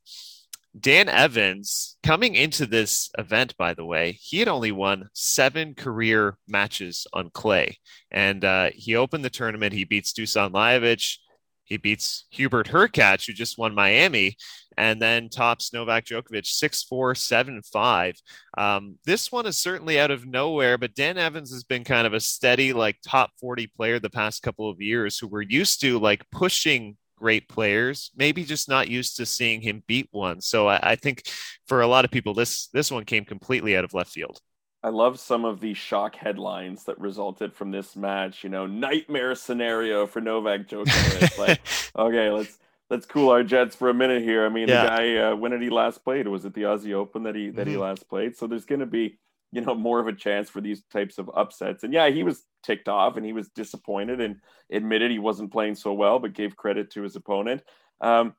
Dan 0.78 1.07
Evans, 1.07 1.97
coming 2.03 2.36
into 2.36 2.65
this 2.65 3.09
event, 3.17 3.55
by 3.57 3.73
the 3.73 3.86
way, 3.86 4.11
he 4.19 4.39
had 4.39 4.49
only 4.49 4.71
won 4.71 5.09
seven 5.13 5.73
career 5.73 6.38
matches 6.47 7.07
on 7.13 7.30
clay. 7.30 7.78
And 8.11 8.43
uh, 8.43 8.71
he 8.73 8.95
opened 8.95 9.23
the 9.23 9.30
tournament. 9.30 9.73
He 9.73 9.86
beats 9.86 10.11
Dusan 10.11 10.51
Lajovic. 10.51 11.17
He 11.63 11.78
beats 11.78 12.26
Hubert 12.30 12.67
Hurkacz, 12.67 13.26
who 13.26 13.34
just 13.34 13.57
won 13.57 13.73
Miami, 13.73 14.38
and 14.78 15.01
then 15.01 15.30
tops 15.30 15.73
Novak 15.73 16.05
Djokovic 16.05 16.45
6 16.45 16.84
4 16.84 17.15
7 17.15 17.61
5. 17.63 18.15
Um, 18.57 18.99
this 19.05 19.32
one 19.32 19.47
is 19.47 19.57
certainly 19.57 19.99
out 19.99 20.11
of 20.11 20.28
nowhere, 20.28 20.78
but 20.78 20.93
Dan 20.93 21.17
Evans 21.17 21.51
has 21.51 21.63
been 21.63 21.84
kind 21.84 22.05
of 22.05 22.13
a 22.13 22.19
steady, 22.19 22.71
like 22.73 22.97
top 23.03 23.32
40 23.39 23.67
player 23.67 23.99
the 23.99 24.09
past 24.09 24.43
couple 24.43 24.69
of 24.69 24.82
years 24.82 25.17
who 25.17 25.28
we're 25.28 25.41
used 25.41 25.82
to 25.82 25.97
like 25.97 26.30
pushing 26.30 26.97
great 27.16 27.47
players, 27.47 28.11
maybe 28.16 28.43
just 28.43 28.70
not 28.70 28.88
used 28.88 29.18
to 29.18 29.26
seeing 29.26 29.61
him 29.61 29.84
beat 29.88 30.07
one. 30.11 30.41
So 30.41 30.68
I, 30.68 30.80
I, 30.91 30.95
think 30.95 31.24
for 31.68 31.82
a 31.82 31.88
lot 31.88 32.05
of 32.05 32.11
people, 32.11 32.34
this 32.34 32.68
this 32.68 32.91
one 32.91 33.05
came 33.05 33.26
completely 33.26 33.76
out 33.76 33.84
of 33.84 33.93
left 33.93 34.11
field. 34.11 34.39
I 34.84 34.89
love 34.89 35.20
some 35.20 35.45
of 35.45 35.61
the 35.61 35.74
shock 35.74 36.16
headlines 36.16 36.84
that 36.84 36.99
resulted 36.99 37.53
from 37.53 37.72
this 37.72 37.95
match. 37.95 38.43
You 38.43 38.49
know, 38.49 38.68
nightmare 38.68 39.34
scenario 39.36 40.05
for 40.05 40.22
Novak 40.22 40.68
Djokovic. 40.68 41.38
like, 41.39 41.61
okay, 41.97 42.30
let's 42.30 42.59
let's 42.89 43.05
cool 43.05 43.30
our 43.30 43.43
jets 43.43 43.76
for 43.76 43.89
a 43.89 43.93
minute 43.93 44.22
here. 44.22 44.45
I 44.45 44.49
mean, 44.49 44.68
yeah. 44.68 44.84
the 44.84 44.88
guy 44.88 45.16
uh, 45.18 45.36
when 45.36 45.51
did 45.51 45.61
he 45.61 45.70
last 45.70 46.03
played? 46.03 46.28
Was 46.28 46.45
it 46.45 46.53
the 46.53 46.63
Aussie 46.63 46.93
Open 46.93 47.24
that 47.24 47.36
he 47.36 47.49
that 47.49 47.63
mm-hmm. 47.63 47.72
he 47.72 47.78
last 47.78 48.07
played? 48.07 48.38
So 48.38 48.47
there's 48.47 48.66
going 48.66 48.82
to 48.82 48.86
be 48.86 49.18
you 49.56 49.62
know 49.62 49.74
more 49.74 50.01
of 50.01 50.08
a 50.08 50.14
chance 50.14 50.49
for 50.49 50.60
these 50.60 50.84
types 50.91 51.18
of 51.18 51.32
upsets. 51.34 51.84
And 51.84 51.93
yeah, 51.93 52.10
he 52.10 52.24
was 52.24 52.43
ticked 52.62 52.89
off 52.89 53.16
and 53.16 53.26
he 53.26 53.32
was 53.32 53.47
disappointed 53.49 54.20
and 54.20 54.36
admitted 54.70 55.12
he 55.12 55.20
wasn't 55.20 55.51
playing 55.51 55.76
so 55.76 55.93
well, 55.93 56.20
but 56.20 56.34
gave 56.34 56.58
credit 56.58 56.91
to 56.91 57.03
his 57.03 57.16
opponent. 57.16 57.64
Um, 58.01 58.36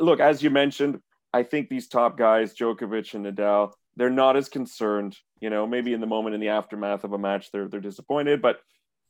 look, 0.00 0.18
as 0.18 0.42
you 0.42 0.50
mentioned, 0.50 1.00
I 1.32 1.44
think 1.44 1.68
these 1.68 1.86
top 1.86 2.18
guys, 2.18 2.54
Djokovic 2.54 3.14
and 3.14 3.24
Nadal, 3.24 3.72
they're 3.96 4.10
not 4.10 4.36
as 4.36 4.48
concerned. 4.48 5.16
You 5.40 5.50
know, 5.50 5.64
maybe 5.64 5.92
in 5.92 6.00
the 6.00 6.06
moment 6.08 6.34
in 6.34 6.40
the 6.40 6.48
aftermath 6.48 7.04
of 7.04 7.12
a 7.12 7.18
match, 7.18 7.52
they're 7.52 7.68
they're 7.68 7.80
disappointed, 7.80 8.42
but 8.42 8.58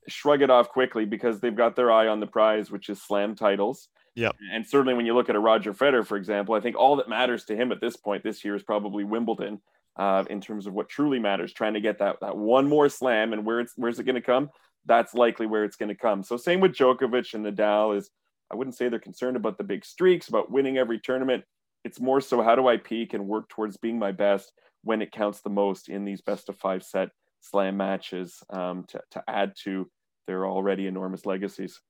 shrug 0.06 0.42
it 0.42 0.50
off 0.50 0.68
quickly 0.68 1.06
because 1.06 1.40
they've 1.40 1.56
got 1.56 1.76
their 1.76 1.90
eye 1.90 2.08
on 2.08 2.20
the 2.20 2.26
prize, 2.26 2.70
which 2.70 2.90
is 2.90 3.02
slam 3.02 3.34
titles. 3.34 3.88
Yeah. 4.14 4.32
And 4.52 4.66
certainly 4.66 4.94
when 4.94 5.06
you 5.06 5.14
look 5.14 5.30
at 5.30 5.36
a 5.36 5.40
Roger 5.40 5.72
Federer, 5.72 6.04
for 6.04 6.16
example, 6.16 6.54
I 6.54 6.60
think 6.60 6.76
all 6.76 6.96
that 6.96 7.08
matters 7.08 7.44
to 7.46 7.56
him 7.56 7.72
at 7.72 7.80
this 7.80 7.96
point 7.96 8.22
this 8.22 8.44
year 8.44 8.54
is 8.54 8.62
probably 8.62 9.04
Wimbledon 9.04 9.60
uh, 9.98 10.24
in 10.30 10.40
terms 10.40 10.66
of 10.66 10.74
what 10.74 10.88
truly 10.88 11.18
matters, 11.18 11.52
trying 11.52 11.74
to 11.74 11.80
get 11.80 11.98
that, 11.98 12.16
that 12.20 12.36
one 12.36 12.68
more 12.68 12.88
slam 12.88 13.32
and 13.32 13.44
where 13.44 13.60
it's, 13.60 13.72
where's 13.76 13.98
it 13.98 14.04
going 14.04 14.14
to 14.14 14.20
come? 14.20 14.48
That's 14.86 15.12
likely 15.12 15.46
where 15.46 15.64
it's 15.64 15.76
going 15.76 15.88
to 15.88 15.94
come. 15.94 16.22
So 16.22 16.36
same 16.36 16.60
with 16.60 16.72
Djokovic 16.72 17.34
and 17.34 17.44
Nadal 17.44 17.96
is, 17.96 18.10
I 18.50 18.56
wouldn't 18.56 18.76
say 18.76 18.88
they're 18.88 18.98
concerned 18.98 19.36
about 19.36 19.58
the 19.58 19.64
big 19.64 19.84
streaks, 19.84 20.28
about 20.28 20.50
winning 20.50 20.78
every 20.78 20.98
tournament. 21.00 21.44
It's 21.84 22.00
more 22.00 22.20
so 22.20 22.42
how 22.42 22.54
do 22.54 22.68
I 22.68 22.76
peak 22.76 23.12
and 23.12 23.26
work 23.26 23.48
towards 23.48 23.76
being 23.76 23.98
my 23.98 24.12
best 24.12 24.52
when 24.82 25.02
it 25.02 25.12
counts 25.12 25.40
the 25.40 25.50
most 25.50 25.88
in 25.88 26.04
these 26.04 26.22
best 26.22 26.48
of 26.48 26.56
five 26.56 26.82
set 26.82 27.10
slam 27.40 27.76
matches 27.76 28.42
um, 28.50 28.84
to, 28.88 29.00
to 29.12 29.22
add 29.28 29.52
to 29.64 29.90
their 30.26 30.46
already 30.46 30.86
enormous 30.86 31.26
legacies. 31.26 31.80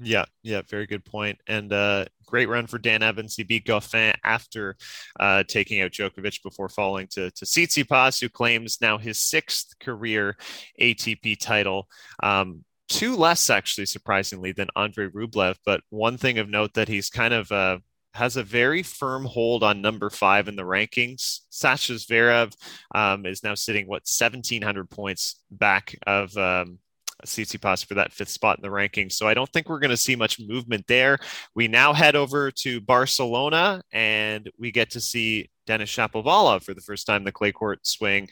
Yeah, 0.00 0.26
yeah, 0.42 0.62
very 0.68 0.86
good 0.86 1.04
point. 1.04 1.40
And 1.46 1.72
uh, 1.72 2.04
great 2.26 2.48
run 2.48 2.66
for 2.66 2.78
Dan 2.78 3.02
Evans. 3.02 3.34
He 3.34 3.42
beat 3.42 3.64
Goffin 3.64 4.14
after 4.22 4.76
uh, 5.18 5.42
taking 5.48 5.80
out 5.80 5.90
Djokovic 5.90 6.42
before 6.42 6.68
falling 6.68 7.08
to, 7.08 7.30
to 7.32 7.44
Tsitsipas, 7.44 8.20
who 8.20 8.28
claims 8.28 8.78
now 8.80 8.98
his 8.98 9.18
sixth 9.20 9.78
career 9.80 10.36
ATP 10.80 11.38
title. 11.40 11.88
Um, 12.22 12.64
two 12.88 13.16
less, 13.16 13.50
actually, 13.50 13.86
surprisingly, 13.86 14.52
than 14.52 14.68
Andre 14.76 15.08
Rublev. 15.08 15.56
But 15.64 15.80
one 15.90 16.16
thing 16.16 16.38
of 16.38 16.48
note 16.48 16.74
that 16.74 16.88
he's 16.88 17.10
kind 17.10 17.34
of 17.34 17.50
uh, 17.50 17.78
has 18.14 18.36
a 18.36 18.42
very 18.42 18.82
firm 18.82 19.24
hold 19.24 19.62
on 19.62 19.82
number 19.82 20.10
five 20.10 20.48
in 20.48 20.56
the 20.56 20.62
rankings. 20.62 21.40
Sasha 21.50 21.94
Zverev 21.94 22.54
um, 22.94 23.26
is 23.26 23.42
now 23.42 23.54
sitting, 23.54 23.86
what, 23.86 24.02
1,700 24.06 24.90
points 24.90 25.42
back 25.50 25.96
of. 26.06 26.36
Um, 26.36 26.78
Tsitsipas 27.26 27.84
for 27.84 27.94
that 27.94 28.12
fifth 28.12 28.28
spot 28.28 28.58
in 28.58 28.62
the 28.62 28.68
rankings. 28.68 29.12
So 29.12 29.26
I 29.26 29.34
don't 29.34 29.50
think 29.50 29.68
we're 29.68 29.78
going 29.78 29.90
to 29.90 29.96
see 29.96 30.16
much 30.16 30.38
movement 30.40 30.86
there. 30.86 31.18
We 31.54 31.68
now 31.68 31.92
head 31.92 32.16
over 32.16 32.50
to 32.50 32.80
Barcelona 32.80 33.82
and 33.92 34.50
we 34.58 34.70
get 34.70 34.90
to 34.90 35.00
see 35.00 35.50
Denis 35.66 35.90
Shapovalov 35.90 36.62
for 36.62 36.74
the 36.74 36.80
first 36.80 37.06
time 37.06 37.24
the 37.24 37.32
clay 37.32 37.52
court 37.52 37.86
swing. 37.86 38.28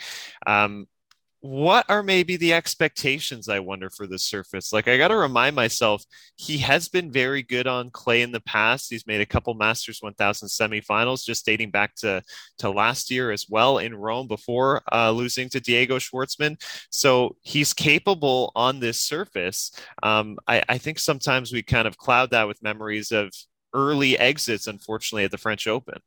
Um, 0.47 0.87
what 1.47 1.85
are 1.89 2.03
maybe 2.03 2.37
the 2.37 2.53
expectations 2.53 3.49
i 3.49 3.59
wonder 3.59 3.89
for 3.91 4.07
this 4.07 4.25
surface? 4.25 4.73
Like 4.73 4.89
i 4.89 4.97
got 4.97 5.09
to 5.09 5.17
remind 5.17 5.57
myself 5.57 6.05
he 6.37 6.59
has 6.59 6.89
been 6.89 7.11
very 7.11 7.43
good 7.43 7.67
on 7.67 7.91
clay 7.91 8.23
in 8.23 8.33
the 8.33 8.41
past. 8.41 8.91
He's 8.91 9.07
made 9.07 9.21
a 9.21 9.27
couple 9.27 9.55
masters 9.55 9.99
1000 10.01 10.49
semifinals 10.49 11.25
just 11.25 11.47
dating 11.47 11.71
back 11.71 11.95
to 11.97 12.23
to 12.59 12.71
last 12.71 13.11
year 13.11 13.31
as 13.31 13.47
well 13.49 13.79
in 13.79 13.95
rome 13.95 14.27
before 14.27 14.83
uh, 14.93 15.11
losing 15.11 15.49
to 15.51 15.61
diego 15.61 15.99
schwartzman. 15.99 16.61
So 16.91 17.37
he's 17.43 17.73
capable 17.73 18.53
on 18.55 18.81
this 18.81 19.01
surface. 19.01 19.71
Um, 20.03 20.39
I, 20.47 20.63
I 20.69 20.79
think 20.79 20.99
sometimes 20.99 21.53
we 21.53 21.63
kind 21.63 21.87
of 21.87 21.97
cloud 21.97 22.31
that 22.31 22.49
with 22.49 22.63
memories 22.63 23.13
of 23.13 23.33
early 23.73 24.19
exits 24.19 24.67
unfortunately 24.67 25.25
at 25.25 25.31
the 25.31 25.39
french 25.39 25.67
open 25.67 26.01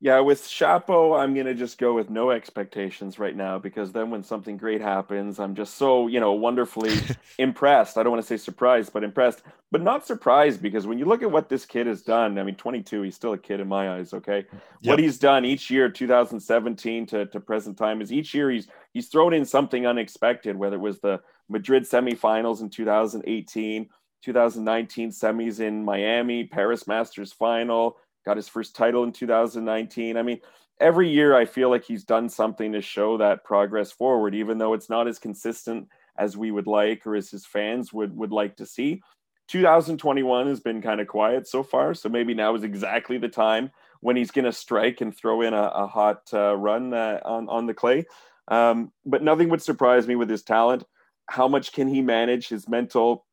yeah, 0.00 0.20
with 0.20 0.42
Shapo, 0.42 1.18
I'm 1.18 1.34
gonna 1.34 1.54
just 1.54 1.76
go 1.76 1.92
with 1.92 2.08
no 2.08 2.30
expectations 2.30 3.18
right 3.18 3.34
now 3.34 3.58
because 3.58 3.90
then 3.90 4.10
when 4.10 4.22
something 4.22 4.56
great 4.56 4.80
happens, 4.80 5.40
I'm 5.40 5.56
just 5.56 5.74
so 5.74 6.06
you 6.06 6.20
know 6.20 6.34
wonderfully 6.34 6.94
impressed. 7.38 7.98
I 7.98 8.04
don't 8.04 8.12
want 8.12 8.22
to 8.22 8.26
say 8.26 8.36
surprised, 8.36 8.92
but 8.92 9.02
impressed, 9.02 9.42
but 9.72 9.82
not 9.82 10.06
surprised 10.06 10.62
because 10.62 10.86
when 10.86 10.98
you 10.98 11.04
look 11.04 11.22
at 11.22 11.32
what 11.32 11.48
this 11.48 11.66
kid 11.66 11.88
has 11.88 12.02
done, 12.02 12.38
I 12.38 12.44
mean, 12.44 12.54
22, 12.54 13.02
he's 13.02 13.16
still 13.16 13.32
a 13.32 13.38
kid 13.38 13.58
in 13.58 13.66
my 13.66 13.96
eyes. 13.96 14.14
Okay, 14.14 14.46
yep. 14.82 14.92
what 14.92 15.00
he's 15.00 15.18
done 15.18 15.44
each 15.44 15.68
year, 15.68 15.88
2017 15.90 17.06
to, 17.06 17.26
to 17.26 17.40
present 17.40 17.76
time, 17.76 18.00
is 18.00 18.12
each 18.12 18.34
year 18.34 18.52
he's 18.52 18.68
he's 18.92 19.08
thrown 19.08 19.34
in 19.34 19.44
something 19.44 19.84
unexpected. 19.84 20.56
Whether 20.56 20.76
it 20.76 20.80
was 20.80 21.00
the 21.00 21.20
Madrid 21.48 21.82
semifinals 21.82 22.60
in 22.60 22.70
2018, 22.70 23.88
2019 24.22 25.10
semis 25.10 25.58
in 25.58 25.84
Miami, 25.84 26.44
Paris 26.44 26.86
Masters 26.86 27.32
final 27.32 27.96
got 28.24 28.36
his 28.36 28.48
first 28.48 28.76
title 28.76 29.04
in 29.04 29.12
2019. 29.12 30.16
I 30.16 30.22
mean, 30.22 30.40
every 30.80 31.08
year 31.08 31.34
I 31.34 31.44
feel 31.44 31.70
like 31.70 31.84
he's 31.84 32.04
done 32.04 32.28
something 32.28 32.72
to 32.72 32.80
show 32.80 33.18
that 33.18 33.44
progress 33.44 33.92
forward, 33.92 34.34
even 34.34 34.58
though 34.58 34.74
it's 34.74 34.90
not 34.90 35.08
as 35.08 35.18
consistent 35.18 35.88
as 36.18 36.36
we 36.36 36.50
would 36.50 36.66
like 36.66 37.06
or 37.06 37.14
as 37.14 37.30
his 37.30 37.46
fans 37.46 37.92
would 37.92 38.16
would 38.16 38.32
like 38.32 38.56
to 38.56 38.66
see. 38.66 39.00
2021 39.48 40.46
has 40.46 40.60
been 40.60 40.82
kind 40.82 41.00
of 41.00 41.08
quiet 41.08 41.48
so 41.48 41.62
far, 41.62 41.94
so 41.94 42.08
maybe 42.08 42.34
now 42.34 42.54
is 42.54 42.64
exactly 42.64 43.16
the 43.16 43.28
time 43.28 43.70
when 44.00 44.14
he's 44.14 44.30
going 44.30 44.44
to 44.44 44.52
strike 44.52 45.00
and 45.00 45.16
throw 45.16 45.40
in 45.40 45.54
a, 45.54 45.62
a 45.74 45.86
hot 45.86 46.22
uh, 46.32 46.54
run 46.56 46.92
uh, 46.92 47.20
on 47.24 47.48
on 47.48 47.66
the 47.66 47.74
clay. 47.74 48.04
Um, 48.48 48.92
but 49.04 49.22
nothing 49.22 49.48
would 49.50 49.62
surprise 49.62 50.06
me 50.06 50.16
with 50.16 50.28
his 50.28 50.42
talent. 50.42 50.84
How 51.26 51.48
much 51.48 51.72
can 51.72 51.88
he 51.88 52.02
manage 52.02 52.48
his 52.48 52.68
mental? 52.68 53.26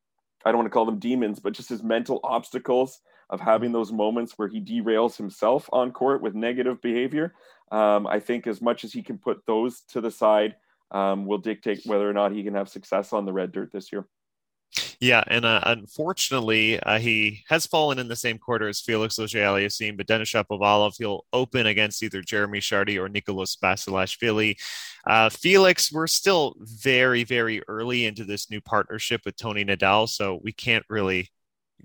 I 0.45 0.51
don't 0.51 0.59
want 0.59 0.67
to 0.67 0.73
call 0.73 0.85
them 0.85 0.99
demons, 0.99 1.39
but 1.39 1.53
just 1.53 1.69
his 1.69 1.83
mental 1.83 2.19
obstacles 2.23 2.99
of 3.29 3.39
having 3.39 3.71
those 3.71 3.91
moments 3.91 4.33
where 4.37 4.47
he 4.47 4.61
derails 4.61 5.17
himself 5.17 5.69
on 5.71 5.91
court 5.91 6.21
with 6.21 6.35
negative 6.35 6.81
behavior. 6.81 7.33
Um, 7.71 8.05
I 8.07 8.19
think 8.19 8.47
as 8.47 8.61
much 8.61 8.83
as 8.83 8.93
he 8.93 9.01
can 9.01 9.17
put 9.17 9.45
those 9.45 9.81
to 9.89 10.01
the 10.01 10.11
side 10.11 10.55
um, 10.91 11.25
will 11.25 11.39
dictate 11.39 11.81
whether 11.85 12.09
or 12.09 12.13
not 12.13 12.31
he 12.31 12.43
can 12.43 12.53
have 12.53 12.69
success 12.69 13.13
on 13.13 13.25
the 13.25 13.33
red 13.33 13.51
dirt 13.51 13.71
this 13.71 13.91
year. 13.91 14.07
Yeah, 14.99 15.23
and 15.27 15.45
uh, 15.45 15.61
unfortunately, 15.65 16.79
uh, 16.79 16.99
he 16.99 17.43
has 17.49 17.65
fallen 17.65 17.99
in 17.99 18.07
the 18.07 18.15
same 18.15 18.37
quarter 18.37 18.67
as 18.67 18.81
Felix 18.81 19.17
Auger-Aliassime, 19.19 19.97
but 19.97 20.07
Denis 20.07 20.31
Shapovalov, 20.31 20.95
he'll 20.97 21.25
open 21.31 21.67
against 21.67 22.03
either 22.03 22.21
Jeremy 22.21 22.59
Chardy 22.59 22.99
or 22.99 23.07
Nicolas 23.07 23.55
Basilashvili. 23.55 24.57
Uh, 25.05 25.29
Felix, 25.29 25.91
we're 25.91 26.07
still 26.07 26.55
very, 26.59 27.23
very 27.23 27.61
early 27.67 28.05
into 28.05 28.23
this 28.23 28.49
new 28.49 28.61
partnership 28.61 29.21
with 29.25 29.37
Tony 29.37 29.63
Nadal, 29.63 30.09
so 30.09 30.39
we 30.43 30.51
can't 30.51 30.85
really 30.89 31.29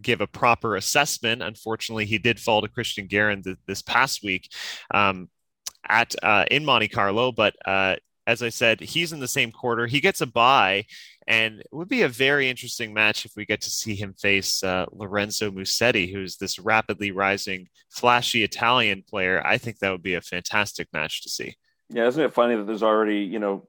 give 0.00 0.20
a 0.20 0.26
proper 0.26 0.76
assessment. 0.76 1.42
Unfortunately, 1.42 2.06
he 2.06 2.18
did 2.18 2.40
fall 2.40 2.62
to 2.62 2.68
Christian 2.68 3.06
Garin 3.06 3.42
th- 3.42 3.56
this 3.66 3.82
past 3.82 4.22
week 4.22 4.52
um, 4.92 5.28
at 5.88 6.14
uh, 6.22 6.44
in 6.50 6.64
Monte 6.64 6.88
Carlo, 6.88 7.32
but 7.32 7.54
uh, 7.66 7.96
as 8.26 8.42
I 8.42 8.48
said, 8.48 8.80
he's 8.80 9.12
in 9.12 9.20
the 9.20 9.28
same 9.28 9.50
quarter. 9.50 9.86
He 9.86 10.00
gets 10.00 10.20
a 10.20 10.26
bye, 10.26 10.84
and 11.26 11.60
it 11.60 11.66
would 11.72 11.88
be 11.88 12.02
a 12.02 12.08
very 12.08 12.48
interesting 12.48 12.94
match 12.94 13.24
if 13.24 13.32
we 13.36 13.44
get 13.44 13.60
to 13.62 13.70
see 13.70 13.94
him 13.94 14.14
face 14.14 14.62
uh, 14.62 14.86
Lorenzo 14.92 15.50
Musetti, 15.50 16.12
who's 16.12 16.36
this 16.36 16.58
rapidly 16.58 17.10
rising, 17.10 17.68
flashy 17.90 18.44
Italian 18.44 19.02
player. 19.08 19.44
I 19.44 19.58
think 19.58 19.78
that 19.78 19.90
would 19.90 20.02
be 20.02 20.14
a 20.14 20.20
fantastic 20.20 20.88
match 20.92 21.22
to 21.22 21.28
see. 21.28 21.56
Yeah, 21.88 22.06
isn't 22.06 22.22
it 22.22 22.32
funny 22.32 22.54
that 22.56 22.66
there's 22.66 22.84
already 22.84 23.18
you 23.18 23.38
know 23.40 23.66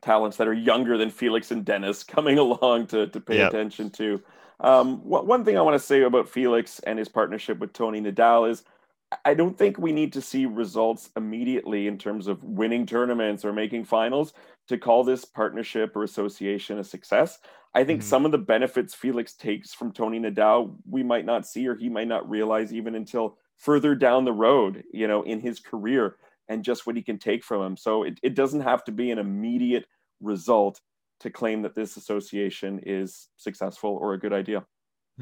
talents 0.00 0.38
that 0.38 0.48
are 0.48 0.54
younger 0.54 0.96
than 0.96 1.10
Felix 1.10 1.50
and 1.50 1.64
Denis 1.64 2.02
coming 2.16 2.38
along 2.38 2.86
to 2.88 3.06
to 3.08 3.20
pay 3.20 3.38
yep. 3.38 3.52
attention 3.52 3.90
to. 3.90 4.22
Um, 4.60 4.98
one 4.98 5.44
thing 5.44 5.56
I 5.56 5.62
want 5.62 5.80
to 5.80 5.86
say 5.86 6.02
about 6.02 6.28
Felix 6.28 6.80
and 6.80 6.98
his 6.98 7.08
partnership 7.08 7.58
with 7.58 7.72
Tony 7.72 8.00
Nadal 8.00 8.50
is 8.50 8.62
I 9.24 9.34
don't 9.34 9.58
think 9.58 9.78
we 9.78 9.92
need 9.92 10.12
to 10.12 10.22
see 10.22 10.46
results 10.46 11.10
immediately 11.16 11.88
in 11.88 11.98
terms 11.98 12.26
of 12.26 12.44
winning 12.44 12.86
tournaments 12.86 13.44
or 13.44 13.52
making 13.52 13.84
finals 13.84 14.34
to 14.68 14.78
call 14.78 15.02
this 15.02 15.24
partnership 15.24 15.96
or 15.96 16.04
association 16.04 16.78
a 16.78 16.84
success. 16.84 17.38
I 17.74 17.82
think 17.84 18.00
mm-hmm. 18.00 18.08
some 18.08 18.24
of 18.24 18.32
the 18.32 18.38
benefits 18.38 18.94
Felix 18.94 19.32
takes 19.34 19.72
from 19.72 19.92
Tony 19.92 20.20
Nadal 20.20 20.76
we 20.88 21.02
might 21.02 21.24
not 21.24 21.46
see 21.46 21.66
or 21.66 21.74
he 21.74 21.88
might 21.88 22.08
not 22.08 22.28
realize 22.28 22.72
even 22.72 22.94
until 22.94 23.38
further 23.56 23.94
down 23.94 24.24
the 24.24 24.32
road, 24.32 24.84
you 24.92 25.08
know, 25.08 25.22
in 25.22 25.40
his 25.40 25.58
career 25.58 26.16
and 26.48 26.64
just 26.64 26.86
what 26.86 26.96
he 26.96 27.02
can 27.02 27.18
take 27.18 27.44
from 27.44 27.62
him. 27.62 27.76
So 27.76 28.02
it, 28.02 28.18
it 28.22 28.34
doesn't 28.34 28.60
have 28.60 28.84
to 28.84 28.92
be 28.92 29.10
an 29.10 29.18
immediate 29.18 29.86
result 30.20 30.80
to 31.20 31.30
claim 31.30 31.62
that 31.62 31.74
this 31.74 31.96
association 31.96 32.80
is 32.84 33.28
successful 33.36 33.90
or 34.00 34.14
a 34.14 34.18
good 34.18 34.32
idea. 34.32 34.64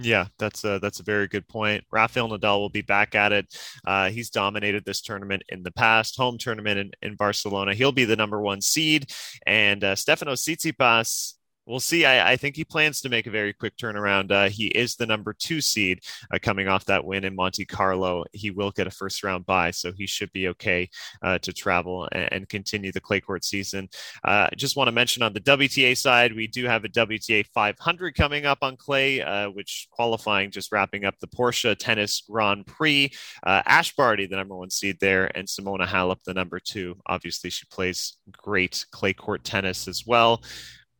Yeah, 0.01 0.27
that's 0.39 0.63
a 0.65 0.79
that's 0.79 1.01
a 1.01 1.03
very 1.05 1.27
good 1.27 1.49
point. 1.49 1.83
Rafael 1.91 2.29
Nadal 2.29 2.61
will 2.61 2.69
be 2.69 2.83
back 2.83 3.17
at 3.17 3.33
it. 3.33 3.47
Uh, 3.85 4.11
he's 4.11 4.31
dominated 4.31 4.85
this 4.85 5.01
tournament 5.01 5.43
in 5.49 5.65
the 5.65 5.73
past, 5.73 6.17
home 6.17 6.39
tournament 6.39 6.79
in, 6.79 6.91
in 7.03 7.17
Barcelona. 7.17 7.75
He'll 7.75 7.91
be 7.91 8.05
the 8.05 8.15
number 8.15 8.41
one 8.41 8.61
seed, 8.61 9.11
and 9.45 9.83
uh, 9.83 9.97
Stefanos 9.97 10.47
Tsitsipas 10.47 11.35
we'll 11.69 11.81
see. 11.81 12.05
I, 12.05 12.33
I, 12.33 12.37
think 12.37 12.57
he 12.57 12.65
plans 12.65 13.01
to 13.03 13.09
make 13.09 13.27
a 13.27 13.31
very 13.31 13.53
quick 13.53 13.77
turnaround. 13.77 14.31
Uh, 14.31 14.49
he 14.49 14.69
is 14.69 14.97
the 14.97 15.07
number 15.07 15.35
two 15.35 15.61
seed 15.61 16.01
uh, 16.33 16.39
coming 16.41 16.67
off 16.67 16.87
that 16.87 17.05
win 17.05 17.25
in 17.25 17.37
Monte 17.37 17.67
Carlo. 17.67 18.25
He 18.33 18.51
will 18.51 18.71
get 18.71 18.87
a 18.87 18.91
first 18.91 19.23
round 19.23 19.45
bye, 19.45 19.71
so 19.71 19.93
he 19.93 20.07
should 20.07 20.33
be 20.33 20.49
okay 20.49 20.89
uh, 21.23 21.39
to 21.39 21.53
travel 21.53 22.09
and, 22.13 22.33
and, 22.33 22.49
continue 22.49 22.91
the 22.91 23.01
clay 23.01 23.21
court 23.21 23.45
season. 23.45 23.89
Uh, 24.25 24.49
just 24.57 24.75
want 24.75 24.89
to 24.89 24.93
mention 24.93 25.23
on 25.23 25.35
the 25.35 25.41
WTA 25.41 25.97
side, 25.97 26.35
we 26.35 26.47
do 26.47 26.65
have 26.65 26.85
a 26.85 26.89
WTA 26.89 27.47
500 27.53 28.15
coming 28.15 28.47
up 28.47 28.59
on 28.63 28.77
clay, 28.77 29.21
uh, 29.21 29.51
which 29.51 29.87
qualifying 29.91 30.51
just 30.51 30.73
wrapping 30.73 31.05
up 31.05 31.19
the 31.21 31.27
Porsche 31.27 31.77
Tennis 31.77 32.23
Grand 32.29 32.67
Prix. 32.67 33.13
Uh, 33.43 33.63
Ash 33.67 33.95
Barty, 33.95 34.27
the 34.27 34.37
number 34.37 34.57
one 34.57 34.71
seed 34.71 34.97
there, 35.01 35.31
and 35.37 35.47
Simona 35.47 35.87
Halep, 35.87 36.23
the 36.25 36.33
number 36.33 36.59
two. 36.59 36.97
Obviously, 37.07 37.51
she 37.51 37.67
plays 37.67 38.17
great 38.33 38.87
clay 38.91 39.13
court 39.13 39.45
tennis 39.45 39.87
as 39.87 40.07
well. 40.07 40.43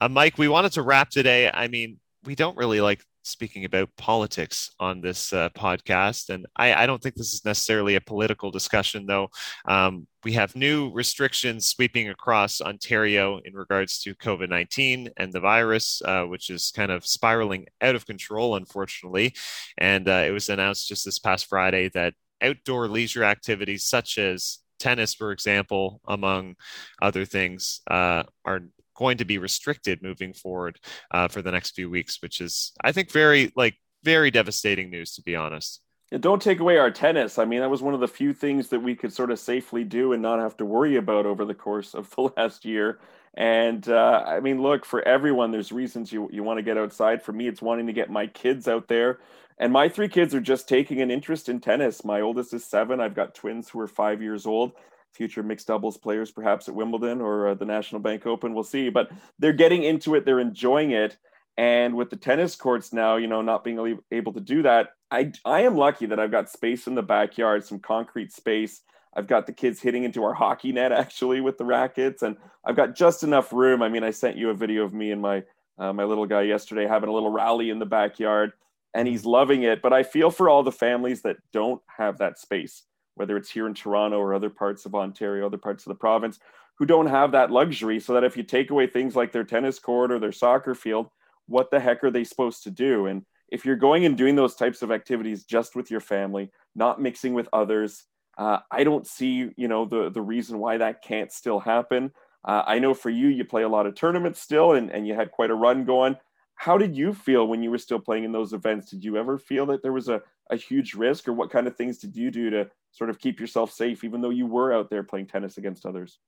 Uh, 0.01 0.09
Mike, 0.09 0.39
we 0.39 0.47
wanted 0.47 0.73
to 0.73 0.83
wrap 0.83 1.11
today. 1.11 1.51
I 1.53 1.67
mean, 1.67 1.99
we 2.25 2.37
don't 2.37 2.57
really 2.57 2.81
like 2.81 3.03
speaking 3.25 3.65
about 3.65 3.91
politics 3.97 4.71
on 4.79 5.01
this 5.01 5.33
uh, 5.33 5.49
podcast, 5.51 6.31
and 6.31 6.47
I, 6.57 6.73
I, 6.73 6.87
don't 6.87 7.03
think 7.03 7.17
this 7.17 7.35
is 7.35 7.45
necessarily 7.45 7.97
a 7.97 8.01
political 8.01 8.53
discussion, 8.53 9.07
though. 9.07 9.29
Um, 9.67 10.07
we 10.25 10.33
have 10.35 10.55
new 10.55 10.93
restrictions 10.93 11.67
sweeping 11.67 12.09
across 12.11 12.61
Ontario 12.61 13.41
in 13.45 13.55
regards 13.55 14.01
to 14.03 14.15
COVID 14.15 14.49
19 14.49 15.11
and 15.17 15.33
the 15.33 15.41
virus, 15.41 16.01
uh, 16.05 16.23
which 16.25 16.49
is 16.49 16.71
kind 16.71 16.93
of 16.93 17.05
spiraling 17.05 17.67
out 17.81 17.97
of 17.97 18.07
control, 18.07 18.55
unfortunately. 18.55 19.35
And 19.77 20.09
uh, 20.09 20.25
it 20.27 20.31
was 20.31 20.49
announced 20.49 20.89
just 20.89 21.05
this 21.05 21.19
past 21.19 21.47
Friday 21.47 21.91
that 21.95 22.15
outdoor 22.41 22.87
leisure 22.87 23.25
activities 23.25 23.85
such 23.85 24.17
as 24.17 24.61
tennis, 24.79 25.13
for 25.13 25.33
example, 25.33 26.01
among 26.07 26.55
other 27.03 27.25
things, 27.25 27.81
uh, 27.91 28.23
are 28.45 28.61
going 28.99 29.19
to 29.19 29.25
be 29.25 29.39
restricted 29.39 30.03
moving 30.03 30.33
forward 30.33 30.79
uh, 31.13 31.29
for 31.29 31.41
the 31.41 31.53
next 31.53 31.77
few 31.77 31.89
weeks, 31.89 32.21
which 32.21 32.41
is, 32.41 32.73
I 32.83 32.91
think, 32.91 33.13
very 33.13 33.53
like 33.55 33.77
very 34.03 34.31
devastating 34.31 34.91
news 34.91 35.15
to 35.15 35.23
be 35.23 35.37
honest. 35.37 35.81
Don't 36.21 36.43
take 36.43 36.61
away 36.61 36.79
our 36.79 36.91
tennis. 36.91 37.39
I 37.39 37.45
mean, 37.45 37.61
that 37.61 37.71
was 37.71 37.83
one 37.83 37.95
of 37.95 38.01
the 38.01 38.09
few 38.09 38.33
things 38.33 38.69
that 38.69 38.81
we 38.81 38.97
could 38.97 39.13
sort 39.13 39.31
of 39.31 39.39
safely 39.39 39.85
do 39.85 40.15
and 40.15 40.23
not 40.23 40.41
have 40.41 40.57
to 40.57 40.65
worry 40.65 40.97
about 40.97 41.27
over 41.27 41.45
the 41.45 41.55
course 41.55 41.95
of 41.95 42.11
the 42.17 42.31
last 42.37 42.65
year. 42.65 42.99
And 43.35 43.89
uh, 43.89 44.25
I 44.27 44.41
mean, 44.41 44.61
look, 44.61 44.85
for 44.85 45.07
everyone, 45.07 45.53
there's 45.53 45.71
reasons 45.71 46.13
you, 46.13 46.29
you 46.33 46.43
want 46.43 46.59
to 46.59 46.63
get 46.63 46.79
outside. 46.79 47.23
For 47.23 47.33
me, 47.33 47.47
it's 47.47 47.63
wanting 47.63 47.87
to 47.87 47.93
get 47.93 48.11
my 48.11 48.27
kids 48.27 48.67
out 48.67 48.89
there. 48.89 49.21
And 49.59 49.73
my 49.73 49.89
three 49.89 50.09
kids 50.09 50.35
are 50.35 50.41
just 50.41 50.69
taking 50.69 51.03
an 51.03 51.11
interest 51.11 51.49
in 51.49 51.61
tennis. 51.61 52.05
My 52.05 52.21
oldest 52.21 52.55
is 52.55 52.65
seven. 52.65 53.01
I've 53.01 53.15
got 53.15 53.35
twins 53.35 53.69
who 53.69 53.79
are 53.81 53.89
five 53.89 54.23
years 54.23 54.47
old 54.47 54.73
future 55.19 55.43
mixed 55.43 55.67
doubles 55.67 55.99
players, 55.99 56.31
perhaps 56.31 56.69
at 56.69 56.75
Wimbledon 56.75 57.21
or 57.21 57.49
uh, 57.49 57.55
the 57.55 57.65
National 57.65 58.01
Bank 58.01 58.25
Open. 58.25 58.55
We'll 58.55 58.63
see. 58.63 58.89
But 58.89 59.11
they're 59.39 59.53
getting 59.53 59.83
into 59.83 60.15
it, 60.15 60.25
they're 60.25 60.41
enjoying 60.41 60.93
it. 60.93 61.19
And 61.59 61.97
with 61.97 62.09
the 62.09 62.17
tennis 62.17 62.55
courts 62.55 62.93
now, 62.93 63.17
you 63.17 63.27
know, 63.27 63.43
not 63.43 63.65
being 63.65 63.99
able 64.13 64.33
to 64.33 64.41
do 64.41 64.63
that, 64.63 64.91
I, 65.11 65.33
I 65.45 65.63
am 65.63 65.77
lucky 65.77 66.07
that 66.07 66.21
I've 66.21 66.31
got 66.31 66.49
space 66.49 66.87
in 66.87 66.95
the 66.95 67.03
backyard, 67.03 67.65
some 67.65 67.81
concrete 67.81 68.33
space. 68.33 68.83
I've 69.17 69.27
got 69.27 69.47
the 69.47 69.53
kids 69.53 69.81
hitting 69.81 70.05
into 70.05 70.23
our 70.23 70.35
hockey 70.35 70.71
net 70.71 70.93
actually 71.03 71.41
with 71.41 71.59
the 71.59 71.65
rackets, 71.65 72.23
and 72.23 72.37
I've 72.65 72.77
got 72.77 72.95
just 72.95 73.25
enough 73.25 73.53
room. 73.53 73.83
I 73.83 73.89
mean, 73.89 74.05
I 74.05 74.13
sent 74.13 74.37
you 74.37 74.51
a 74.51 74.55
video 74.55 74.85
of 74.85 74.95
me 74.95 75.11
and 75.11 75.21
my 75.21 75.43
uh, 75.79 75.93
my 75.93 76.05
little 76.05 76.27
guy 76.27 76.43
yesterday 76.43 76.87
having 76.87 77.09
a 77.09 77.13
little 77.13 77.31
rally 77.31 77.71
in 77.71 77.81
the 77.81 77.87
backyard, 77.87 78.53
and 78.95 79.09
he's 79.09 79.25
loving 79.25 79.65
it. 79.65 79.83
But 79.83 79.93
I 79.93 80.05
feel 80.05 80.31
for 80.31 80.49
all 80.49 80.63
the 80.63 80.73
families 80.73 81.23
that 81.23 81.39
don't 81.53 81.83
have 81.87 82.19
that 82.19 82.39
space 82.39 82.85
whether 83.19 83.37
it's 83.37 83.51
here 83.51 83.67
in 83.67 83.75
Toronto 83.75 84.19
or 84.19 84.33
other 84.33 84.51
parts 84.51 84.87
of 84.87 84.95
Ontario, 84.95 85.47
other 85.47 85.59
parts 85.59 85.85
of 85.85 85.91
the 85.91 85.99
province, 85.99 86.39
who 86.79 86.87
don't 86.87 87.09
have 87.09 87.33
that 87.33 87.51
luxury. 87.51 88.01
So 88.01 88.15
that 88.15 88.25
if 88.25 88.37
you 88.37 88.43
take 88.43 88.71
away 88.71 88.87
things 88.87 89.17
like 89.17 89.33
their 89.33 89.45
tennis 89.45 89.79
court 89.79 90.13
or 90.13 90.19
their 90.19 90.33
soccer 90.33 90.75
field, 90.75 91.09
what 91.47 91.71
the 91.71 91.81
heck 91.81 92.05
are 92.05 92.11
they 92.11 92.25
supposed 92.25 92.63
to 92.65 92.71
do? 92.71 93.07
And 93.07 93.25
if 93.49 93.65
you're 93.65 93.77
going 93.77 94.05
and 94.05 94.17
doing 94.17 94.37
those 94.37 94.55
types 94.55 94.83
of 94.83 94.91
activities 94.91 95.45
just 95.45 95.75
with 95.75 95.91
your 95.91 96.01
family, 96.01 96.51
not 96.75 97.01
mixing 97.01 97.35
with 97.35 97.49
others, 97.53 98.05
uh, 98.37 98.59
I 98.71 98.85
don't 98.85 99.07
see, 99.07 99.51
you 99.57 99.67
know, 99.67 99.85
the 99.85 100.11
the 100.11 100.23
reason 100.23 100.59
why 100.59 100.79
that 100.79 101.03
can't 101.03 101.33
still 101.33 101.59
happen. 101.59 102.13
Uh, 102.45 102.63
I 102.67 102.79
know 102.79 102.95
for 102.95 103.11
you, 103.11 103.29
you 103.29 103.45
play 103.45 103.65
a 103.65 103.69
lot 103.69 103.87
of 103.87 103.97
tournaments 103.97 104.41
still, 104.41 104.73
and, 104.73 104.91
and 104.91 105.09
you 105.09 105.15
had 105.15 105.33
quite 105.33 105.51
a 105.51 105.55
run 105.55 105.85
going. 105.85 106.17
How 106.55 106.79
did 106.79 106.97
you 106.97 107.13
feel 107.13 107.47
when 107.47 107.63
you 107.63 107.71
were 107.71 107.79
still 107.79 107.99
playing 107.99 108.25
in 108.25 108.33
those 108.33 108.53
events? 108.53 108.91
Did 108.91 109.05
you 109.05 109.17
ever 109.17 109.39
feel 109.39 109.67
that 109.67 109.83
there 109.83 109.93
was 109.93 110.09
a, 110.09 110.23
a 110.51 110.57
huge 110.57 110.95
risk, 110.95 111.29
or 111.29 111.33
what 111.33 111.51
kind 111.51 111.67
of 111.67 111.77
things 111.77 111.99
did 111.99 112.17
you 112.17 112.31
do 112.31 112.51
to 112.51 112.71
sort 112.93 113.11
of 113.11 113.19
keep 113.19 113.41
yourself 113.41 113.73
safe, 113.73 114.05
even 114.05 114.21
though 114.21 114.31
you 114.31 114.47
were 114.47 114.73
out 114.73 114.91
there 114.91 115.03
playing 115.03 115.27
tennis 115.27 115.59
against 115.59 115.87
others? 115.87 116.19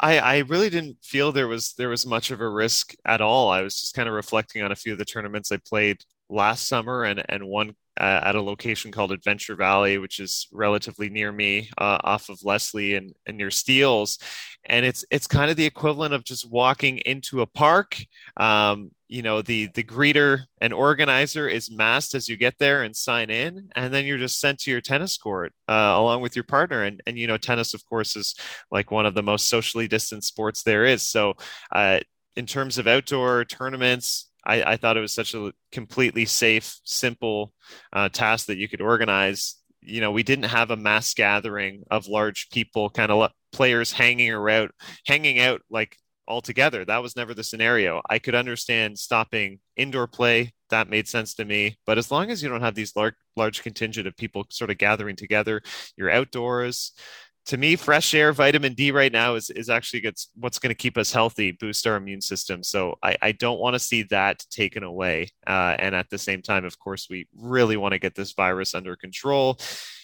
I, 0.00 0.18
I 0.18 0.38
really 0.38 0.70
didn't 0.70 0.98
feel 1.02 1.30
there 1.30 1.48
was 1.48 1.74
there 1.74 1.88
was 1.88 2.06
much 2.06 2.30
of 2.30 2.40
a 2.40 2.48
risk 2.48 2.94
at 3.04 3.20
all. 3.20 3.50
I 3.50 3.62
was 3.62 3.80
just 3.80 3.94
kind 3.94 4.08
of 4.08 4.14
reflecting 4.14 4.62
on 4.62 4.72
a 4.72 4.76
few 4.76 4.92
of 4.92 4.98
the 4.98 5.04
tournaments 5.04 5.52
I 5.52 5.58
played 5.58 5.98
last 6.28 6.66
summer 6.66 7.04
and 7.04 7.22
and 7.28 7.46
one 7.46 7.76
uh, 8.00 8.20
at 8.24 8.34
a 8.34 8.42
location 8.42 8.90
called 8.90 9.12
Adventure 9.12 9.54
Valley, 9.56 9.98
which 9.98 10.18
is 10.20 10.48
relatively 10.52 11.08
near 11.08 11.30
me, 11.32 11.70
uh, 11.78 11.98
off 12.02 12.28
of 12.28 12.42
Leslie 12.42 12.94
and, 12.94 13.14
and 13.26 13.36
near 13.36 13.50
Steeles, 13.50 14.18
and 14.66 14.86
it's 14.86 15.04
it's 15.10 15.26
kind 15.26 15.50
of 15.50 15.56
the 15.56 15.66
equivalent 15.66 16.14
of 16.14 16.24
just 16.24 16.50
walking 16.50 16.98
into 16.98 17.42
a 17.42 17.46
park. 17.46 17.98
Um, 18.36 18.90
you 19.08 19.22
know, 19.22 19.42
the 19.42 19.68
the 19.74 19.84
greeter 19.84 20.44
and 20.60 20.72
organizer 20.72 21.46
is 21.46 21.70
masked 21.70 22.14
as 22.14 22.28
you 22.28 22.36
get 22.36 22.58
there 22.58 22.82
and 22.82 22.96
sign 22.96 23.30
in, 23.30 23.68
and 23.76 23.92
then 23.92 24.06
you're 24.06 24.18
just 24.18 24.40
sent 24.40 24.58
to 24.60 24.70
your 24.70 24.80
tennis 24.80 25.16
court 25.16 25.52
uh, 25.68 25.94
along 25.96 26.22
with 26.22 26.34
your 26.34 26.44
partner. 26.44 26.82
And 26.82 27.02
and 27.06 27.18
you 27.18 27.26
know, 27.26 27.36
tennis, 27.36 27.74
of 27.74 27.84
course, 27.86 28.16
is 28.16 28.34
like 28.70 28.90
one 28.90 29.06
of 29.06 29.14
the 29.14 29.22
most 29.22 29.48
socially 29.48 29.86
distant 29.86 30.24
sports 30.24 30.62
there 30.62 30.84
is. 30.84 31.06
So, 31.06 31.34
uh, 31.70 32.00
in 32.36 32.46
terms 32.46 32.78
of 32.78 32.86
outdoor 32.86 33.44
tournaments, 33.44 34.30
I, 34.46 34.62
I 34.72 34.76
thought 34.76 34.96
it 34.96 35.00
was 35.00 35.14
such 35.14 35.34
a 35.34 35.52
completely 35.72 36.24
safe, 36.24 36.78
simple 36.84 37.52
uh, 37.92 38.08
task 38.08 38.46
that 38.46 38.58
you 38.58 38.68
could 38.68 38.80
organize. 38.80 39.56
You 39.80 40.00
know, 40.00 40.12
we 40.12 40.22
didn't 40.22 40.46
have 40.46 40.70
a 40.70 40.76
mass 40.76 41.14
gathering 41.14 41.84
of 41.90 42.06
large 42.06 42.50
people, 42.50 42.90
kind 42.90 43.10
of 43.10 43.30
players 43.52 43.92
hanging 43.92 44.32
around, 44.32 44.70
hanging 45.06 45.38
out 45.40 45.62
like 45.70 45.96
all 46.26 46.40
together. 46.40 46.84
That 46.84 47.02
was 47.02 47.16
never 47.16 47.34
the 47.34 47.44
scenario. 47.44 48.00
I 48.08 48.18
could 48.18 48.34
understand 48.34 48.98
stopping 48.98 49.60
indoor 49.76 50.06
play. 50.06 50.52
That 50.70 50.88
made 50.88 51.08
sense 51.08 51.34
to 51.34 51.44
me. 51.44 51.76
But 51.86 51.98
as 51.98 52.10
long 52.10 52.30
as 52.30 52.42
you 52.42 52.48
don't 52.48 52.62
have 52.62 52.74
these 52.74 52.96
large, 52.96 53.14
large 53.36 53.62
contingent 53.62 54.06
of 54.06 54.16
people 54.16 54.46
sort 54.50 54.70
of 54.70 54.78
gathering 54.78 55.16
together, 55.16 55.62
you're 55.96 56.10
outdoors 56.10 56.92
to 57.46 57.56
me, 57.58 57.76
fresh 57.76 58.14
air, 58.14 58.32
vitamin 58.32 58.72
D 58.72 58.90
right 58.90 59.12
now 59.12 59.34
is, 59.34 59.50
is 59.50 59.68
actually 59.68 60.10
what's 60.34 60.58
going 60.58 60.70
to 60.70 60.74
keep 60.74 60.96
us 60.96 61.12
healthy, 61.12 61.52
boost 61.52 61.86
our 61.86 61.96
immune 61.96 62.22
system. 62.22 62.62
So 62.62 62.96
I, 63.02 63.16
I 63.20 63.32
don't 63.32 63.60
want 63.60 63.74
to 63.74 63.78
see 63.78 64.04
that 64.04 64.42
taken 64.50 64.82
away. 64.82 65.28
Uh, 65.46 65.76
and 65.78 65.94
at 65.94 66.08
the 66.08 66.18
same 66.18 66.40
time, 66.40 66.64
of 66.64 66.78
course, 66.78 67.08
we 67.10 67.28
really 67.36 67.76
want 67.76 67.92
to 67.92 67.98
get 67.98 68.14
this 68.14 68.32
virus 68.32 68.74
under 68.74 68.96
control. 68.96 69.58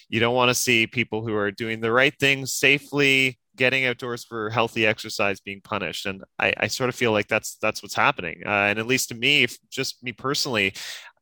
You 0.07 0.19
don't 0.19 0.35
want 0.35 0.49
to 0.49 0.55
see 0.55 0.85
people 0.85 1.25
who 1.25 1.33
are 1.35 1.51
doing 1.51 1.79
the 1.79 1.91
right 1.91 2.13
things 2.19 2.53
safely, 2.53 3.39
getting 3.55 3.85
outdoors 3.85 4.23
for 4.23 4.49
healthy 4.49 4.85
exercise 4.85 5.39
being 5.39 5.61
punished. 5.61 6.05
And 6.05 6.23
I, 6.37 6.53
I 6.57 6.67
sort 6.67 6.89
of 6.89 6.95
feel 6.95 7.11
like 7.11 7.27
that's 7.27 7.57
that's 7.61 7.81
what's 7.81 7.95
happening. 7.95 8.43
Uh, 8.45 8.49
and 8.49 8.79
at 8.79 8.87
least 8.87 9.09
to 9.09 9.15
me, 9.15 9.47
just 9.69 10.03
me 10.03 10.11
personally, 10.11 10.73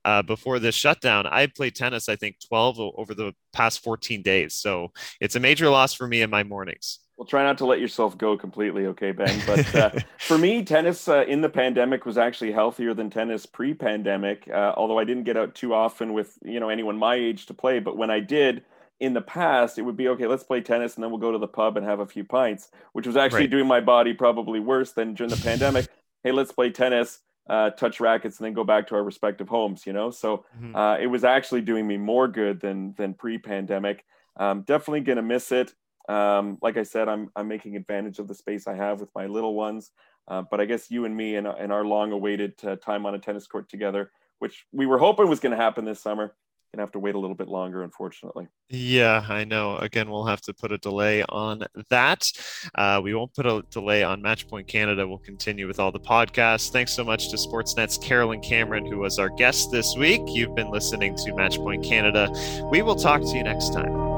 uh, 0.10 0.22
before 0.24 0.58
this 0.58 0.74
shutdown, 0.74 1.28
I 1.28 1.46
played 1.46 1.76
tennis, 1.76 2.10
I 2.10 2.16
think 2.16 2.38
12 2.48 2.80
over 2.80 3.14
the 3.14 3.34
past 3.54 3.84
14 3.84 4.24
days. 4.24 4.56
So 4.56 4.92
it's 5.22 5.36
a 5.36 5.40
major 5.40 5.70
loss 5.70 5.94
for 5.94 6.08
me 6.08 6.24
in 6.24 6.32
my 6.32 6.44
mornings. 6.44 7.00
Well, 7.16 7.28
try 7.28 7.44
not 7.44 7.60
to 7.60 7.66
let 7.66 7.80
yourself 7.80 8.18
go 8.18 8.36
completely, 8.36 8.88
okay, 8.88 9.12
Ben? 9.12 9.40
But 9.46 9.76
uh, 9.76 9.92
for 10.18 10.38
me, 10.38 10.64
tennis 10.64 11.08
uh, 11.08 11.26
in 11.28 11.42
the 11.42 11.50
pandemic 11.50 12.08
was 12.08 12.18
actually 12.18 12.52
healthier 12.52 12.96
than 12.96 13.12
tennis 13.12 13.46
pre-pandemic. 13.46 14.50
Uh, 14.52 14.74
although 14.76 14.98
I 14.98 15.04
didn't 15.04 15.26
get 15.26 15.38
out 15.38 15.54
too 15.54 15.76
often 15.76 16.14
with 16.14 16.40
you 16.44 16.60
know 16.60 16.70
anyone 16.70 16.98
my 16.98 17.16
age 17.16 17.46
to 17.48 17.54
play, 17.54 17.80
but 17.80 17.98
when 17.98 18.10
I 18.10 18.20
did 18.20 18.64
in 19.00 19.14
the 19.14 19.22
past, 19.22 19.78
it 19.78 19.84
would 19.84 19.98
be 19.98 20.08
okay. 20.08 20.28
Let's 20.28 20.44
play 20.44 20.62
tennis, 20.62 20.96
and 20.96 21.04
then 21.04 21.12
we'll 21.12 21.20
go 21.20 21.34
to 21.34 21.38
the 21.38 21.48
pub 21.48 21.78
and 21.78 21.86
have 21.86 22.00
a 22.00 22.08
few 22.08 22.24
pints, 22.24 22.70
which 22.94 23.06
was 23.06 23.18
actually 23.18 23.42
right. 23.42 23.52
doing 23.52 23.68
my 23.68 23.82
body 23.82 24.14
probably 24.14 24.60
worse 24.60 24.94
than 24.94 25.14
during 25.14 25.30
the 25.30 25.44
pandemic. 25.44 25.88
Hey, 26.22 26.34
let's 26.34 26.52
play 26.52 26.70
tennis 26.70 27.20
uh, 27.50 27.72
touch 27.72 28.00
rackets 28.00 28.38
and 28.38 28.46
then 28.46 28.54
go 28.54 28.64
back 28.64 28.88
to 28.88 28.96
our 28.96 29.04
respective 29.04 29.50
homes 29.50 29.86
you 29.86 29.94
know? 29.94 30.12
So 30.12 30.46
mm-hmm. 30.58 30.76
uh, 30.76 30.98
it 30.98 31.08
was 31.08 31.24
actually 31.24 31.62
doing 31.62 31.88
me 31.88 31.98
more 31.98 32.28
good 32.28 32.60
than 32.60 32.94
than 32.98 33.14
pre-pandemic. 33.14 34.06
Um, 34.38 34.62
definitely 34.62 35.02
gonna 35.02 35.22
miss 35.22 35.52
it. 35.52 35.74
Um, 36.08 36.58
like 36.62 36.76
i 36.78 36.84
said 36.84 37.08
i'm 37.08 37.30
i'm 37.36 37.48
making 37.48 37.76
advantage 37.76 38.18
of 38.18 38.28
the 38.28 38.34
space 38.34 38.66
i 38.68 38.74
have 38.74 39.00
with 39.00 39.10
my 39.14 39.28
little 39.28 39.54
ones. 39.54 39.92
Uh, 40.28 40.44
but 40.50 40.60
i 40.62 40.66
guess 40.66 40.92
you 40.92 41.06
and 41.06 41.16
me 41.16 41.36
and, 41.36 41.48
and 41.48 41.72
our 41.72 41.84
long 41.84 42.12
awaited 42.12 42.54
uh, 42.64 42.76
time 42.76 43.06
on 43.06 43.16
a 43.16 43.20
tennis 43.20 43.48
court 43.48 43.70
together 43.70 44.12
which 44.40 44.66
we 44.72 44.86
were 44.86 44.98
hoping 44.98 45.28
was 45.28 45.40
going 45.40 45.52
to 45.52 45.62
happen 45.62 45.86
this 45.86 46.02
summer 46.02 46.34
gonna 46.74 46.84
have 46.84 46.92
to 46.92 47.00
wait 47.00 47.16
a 47.16 47.20
little 47.20 47.36
bit 47.36 47.48
longer, 47.48 47.84
unfortunately. 47.84 48.48
Yeah, 48.70 49.26
I 49.28 49.44
know. 49.44 49.78
Again, 49.78 50.10
we'll 50.10 50.26
have 50.26 50.42
to 50.42 50.54
put 50.54 50.72
a 50.72 50.78
delay 50.78 51.24
on 51.30 51.64
that. 51.90 52.32
Uh, 52.76 53.02
we 53.04 53.16
won't 53.16 53.34
put 53.34 53.46
a 53.46 53.64
delay 53.72 54.04
on 54.04 54.22
Matchpoint 54.22 54.68
Canada. 54.68 55.08
We'll 55.08 55.18
continue 55.18 55.68
with 55.68 55.80
all 55.80 55.92
the 55.92 56.00
podcasts. 56.00 56.72
Thanks 56.72 56.94
so 56.94 57.04
much 57.04 57.30
to 57.30 57.38
Sportsnet's 57.38 57.98
Carolyn 57.98 58.42
Cameron, 58.42 58.86
who 58.86 59.00
was 59.00 59.20
our 59.20 59.30
guest 59.30 59.72
this 59.72 59.96
week. 59.98 60.22
You've 60.28 60.56
been 60.56 60.70
listening 60.70 61.16
to 61.16 61.32
Matchpoint 61.32 61.84
Canada. 61.84 62.30
We 62.72 62.82
will 62.82 62.96
talk 62.96 63.22
to 63.22 63.38
you 63.38 63.44
next 63.44 63.74
time. 63.74 64.09